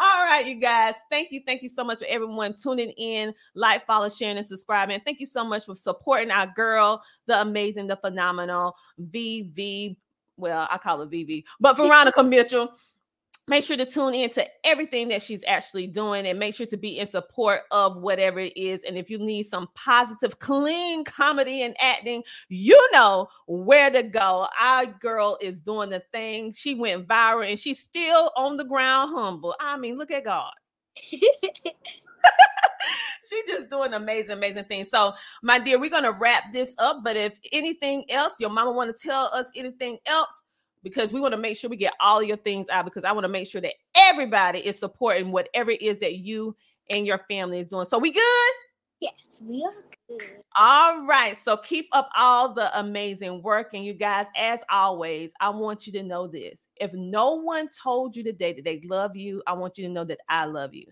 All 0.00 0.24
right, 0.24 0.46
you 0.46 0.54
guys. 0.54 0.94
Thank 1.10 1.32
you. 1.32 1.40
Thank 1.44 1.62
you 1.62 1.68
so 1.68 1.82
much 1.82 1.98
for 1.98 2.06
everyone 2.08 2.54
tuning 2.54 2.90
in, 2.90 3.34
like, 3.56 3.84
follow, 3.84 4.08
sharing, 4.08 4.36
and 4.36 4.46
subscribing. 4.46 5.00
Thank 5.04 5.18
you 5.18 5.26
so 5.26 5.44
much 5.44 5.64
for 5.64 5.74
supporting 5.74 6.30
our 6.30 6.46
girl, 6.46 7.02
the 7.26 7.40
amazing, 7.40 7.88
the 7.88 7.96
phenomenal 7.96 8.76
VV. 9.10 9.96
Well, 10.36 10.68
I 10.70 10.78
call 10.78 11.00
her 11.00 11.06
VV, 11.06 11.42
but 11.58 11.76
Varonica 11.78 12.26
Mitchell 12.26 12.70
make 13.48 13.64
sure 13.64 13.76
to 13.76 13.86
tune 13.86 14.14
in 14.14 14.30
to 14.30 14.46
everything 14.64 15.08
that 15.08 15.22
she's 15.22 15.42
actually 15.46 15.86
doing 15.86 16.26
and 16.26 16.38
make 16.38 16.54
sure 16.54 16.66
to 16.66 16.76
be 16.76 16.98
in 16.98 17.06
support 17.06 17.62
of 17.70 17.96
whatever 17.96 18.38
it 18.38 18.56
is. 18.56 18.84
And 18.84 18.96
if 18.96 19.10
you 19.10 19.18
need 19.18 19.46
some 19.46 19.68
positive, 19.74 20.38
clean 20.38 21.04
comedy 21.04 21.62
and 21.62 21.74
acting, 21.80 22.22
you 22.48 22.88
know 22.92 23.28
where 23.46 23.90
to 23.90 24.02
go. 24.02 24.46
Our 24.60 24.86
girl 24.86 25.38
is 25.40 25.60
doing 25.60 25.90
the 25.90 26.02
thing. 26.12 26.52
She 26.52 26.74
went 26.74 27.08
viral 27.08 27.48
and 27.48 27.58
she's 27.58 27.80
still 27.80 28.30
on 28.36 28.56
the 28.56 28.64
ground 28.64 29.12
humble. 29.14 29.54
I 29.60 29.76
mean, 29.76 29.96
look 29.98 30.10
at 30.10 30.24
God. 30.24 30.52
she's 33.28 33.44
just 33.46 33.70
doing 33.70 33.94
amazing, 33.94 34.32
amazing 34.32 34.64
things. 34.64 34.90
So, 34.90 35.12
my 35.42 35.58
dear, 35.58 35.78
we're 35.78 35.90
gonna 35.90 36.12
wrap 36.12 36.52
this 36.52 36.74
up. 36.78 37.02
But 37.04 37.16
if 37.16 37.38
anything 37.52 38.04
else, 38.10 38.40
your 38.40 38.50
mama 38.50 38.72
want 38.72 38.94
to 38.94 39.08
tell 39.08 39.30
us 39.32 39.50
anything 39.54 39.98
else, 40.06 40.42
because 40.82 41.12
we 41.12 41.20
want 41.20 41.32
to 41.32 41.40
make 41.40 41.56
sure 41.56 41.70
we 41.70 41.76
get 41.76 41.94
all 42.00 42.22
your 42.22 42.36
things 42.36 42.68
out 42.68 42.84
because 42.84 43.04
I 43.04 43.12
want 43.12 43.24
to 43.24 43.28
make 43.28 43.48
sure 43.48 43.60
that 43.60 43.74
everybody 43.96 44.60
is 44.60 44.78
supporting 44.78 45.32
whatever 45.32 45.70
it 45.70 45.82
is 45.82 45.98
that 46.00 46.16
you 46.16 46.56
and 46.90 47.06
your 47.06 47.18
family 47.30 47.60
is 47.60 47.68
doing. 47.68 47.86
So 47.86 47.98
we 47.98 48.12
good? 48.12 48.52
Yes, 49.00 49.40
we 49.42 49.64
are 49.64 49.84
good. 50.08 50.42
All 50.58 51.06
right. 51.06 51.36
So 51.36 51.56
keep 51.56 51.88
up 51.92 52.08
all 52.16 52.52
the 52.52 52.76
amazing 52.78 53.42
work. 53.42 53.74
And 53.74 53.84
you 53.84 53.94
guys, 53.94 54.26
as 54.36 54.64
always, 54.70 55.32
I 55.40 55.50
want 55.50 55.86
you 55.86 55.92
to 55.94 56.02
know 56.02 56.26
this. 56.26 56.66
If 56.76 56.92
no 56.94 57.34
one 57.34 57.68
told 57.70 58.16
you 58.16 58.24
today 58.24 58.52
that 58.54 58.64
they 58.64 58.80
love 58.84 59.16
you, 59.16 59.42
I 59.46 59.52
want 59.52 59.78
you 59.78 59.86
to 59.86 59.92
know 59.92 60.04
that 60.04 60.20
I 60.28 60.46
love 60.46 60.74
you. 60.74 60.86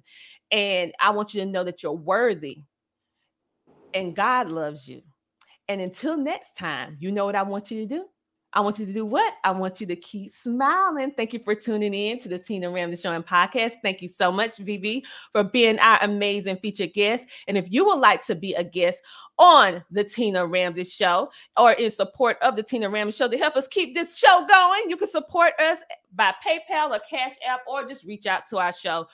And 0.52 0.92
I 1.00 1.10
want 1.10 1.34
you 1.34 1.44
to 1.44 1.50
know 1.50 1.64
that 1.64 1.82
you're 1.82 1.92
worthy 1.92 2.62
and 3.92 4.14
God 4.14 4.50
loves 4.50 4.86
you. 4.86 5.02
And 5.68 5.80
until 5.80 6.16
next 6.16 6.56
time, 6.56 6.96
you 7.00 7.10
know 7.10 7.24
what 7.24 7.34
I 7.34 7.42
want 7.42 7.70
you 7.70 7.80
to 7.80 7.86
do? 7.86 8.06
I 8.56 8.60
want 8.60 8.78
you 8.78 8.86
to 8.86 8.92
do 8.92 9.04
what? 9.04 9.34
I 9.44 9.50
want 9.50 9.82
you 9.82 9.86
to 9.86 9.96
keep 9.96 10.30
smiling. 10.30 11.10
Thank 11.10 11.34
you 11.34 11.38
for 11.38 11.54
tuning 11.54 11.92
in 11.92 12.18
to 12.20 12.28
the 12.30 12.38
Tina 12.38 12.70
Ramsay 12.70 13.02
Show 13.02 13.12
and 13.12 13.24
podcast. 13.24 13.74
Thank 13.82 14.00
you 14.00 14.08
so 14.08 14.32
much, 14.32 14.56
VV, 14.56 15.02
for 15.32 15.44
being 15.44 15.78
our 15.78 15.98
amazing 16.00 16.56
featured 16.56 16.94
guest. 16.94 17.28
And 17.48 17.58
if 17.58 17.70
you 17.70 17.84
would 17.84 18.00
like 18.00 18.24
to 18.24 18.34
be 18.34 18.54
a 18.54 18.64
guest 18.64 19.02
on 19.38 19.84
the 19.90 20.04
Tina 20.04 20.46
Ramsay 20.46 20.84
Show 20.84 21.30
or 21.58 21.72
in 21.72 21.90
support 21.90 22.38
of 22.40 22.56
the 22.56 22.62
Tina 22.62 22.88
Ramsay 22.88 23.18
Show 23.18 23.28
to 23.28 23.36
help 23.36 23.56
us 23.56 23.68
keep 23.68 23.94
this 23.94 24.16
show 24.16 24.46
going, 24.48 24.88
you 24.88 24.96
can 24.96 25.08
support 25.08 25.52
us 25.60 25.80
by 26.14 26.32
PayPal 26.42 26.96
or 26.96 27.00
Cash 27.10 27.34
App 27.46 27.60
or 27.68 27.84
just 27.84 28.06
reach 28.06 28.24
out 28.24 28.46
to 28.46 28.56
our 28.56 28.72
show. 28.72 29.06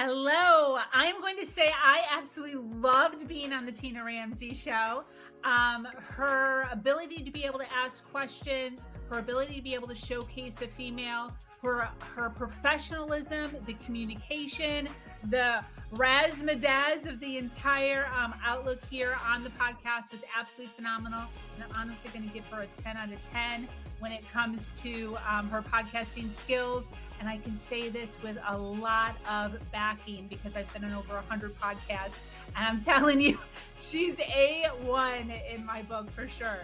Hello. 0.00 0.78
I'm 0.92 1.20
going 1.20 1.36
to 1.38 1.44
say 1.44 1.72
I 1.74 2.02
absolutely 2.08 2.78
loved 2.78 3.26
being 3.26 3.52
on 3.52 3.66
the 3.66 3.72
Tina 3.72 4.04
Ramsay 4.04 4.54
show. 4.54 5.02
Um, 5.42 5.88
her 6.00 6.68
ability 6.70 7.24
to 7.24 7.32
be 7.32 7.42
able 7.42 7.58
to 7.58 7.66
ask 7.72 8.08
questions, 8.08 8.86
her 9.10 9.18
ability 9.18 9.56
to 9.56 9.60
be 9.60 9.74
able 9.74 9.88
to 9.88 9.96
showcase 9.96 10.62
a 10.62 10.68
female 10.68 11.32
for 11.60 11.88
her 12.14 12.30
professionalism, 12.30 13.56
the 13.66 13.74
communication, 13.74 14.88
the 15.24 15.64
razzmatazz 15.92 17.06
of 17.06 17.18
the 17.20 17.38
entire 17.38 18.06
um, 18.16 18.34
outlook 18.44 18.78
here 18.90 19.16
on 19.26 19.42
the 19.42 19.50
podcast 19.50 20.12
was 20.12 20.22
absolutely 20.36 20.72
phenomenal. 20.76 21.22
And 21.54 21.64
I'm 21.64 21.80
honestly 21.80 22.10
going 22.12 22.28
to 22.28 22.34
give 22.34 22.46
her 22.48 22.62
a 22.62 22.66
10 22.82 22.96
out 22.96 23.12
of 23.12 23.32
10 23.32 23.66
when 23.98 24.12
it 24.12 24.30
comes 24.30 24.78
to 24.80 25.16
um, 25.28 25.48
her 25.50 25.62
podcasting 25.62 26.30
skills. 26.30 26.88
And 27.20 27.28
I 27.28 27.38
can 27.38 27.58
say 27.58 27.88
this 27.88 28.16
with 28.22 28.38
a 28.46 28.56
lot 28.56 29.16
of 29.28 29.58
backing 29.72 30.26
because 30.28 30.54
I've 30.54 30.72
been 30.72 30.84
on 30.84 30.92
over 30.92 31.14
100 31.14 31.52
podcasts. 31.52 32.20
And 32.56 32.66
I'm 32.66 32.80
telling 32.84 33.20
you, 33.20 33.38
she's 33.80 34.16
A1 34.16 35.52
in 35.52 35.66
my 35.66 35.82
book 35.82 36.10
for 36.10 36.28
sure. 36.28 36.60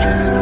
Podcast. 0.00 0.39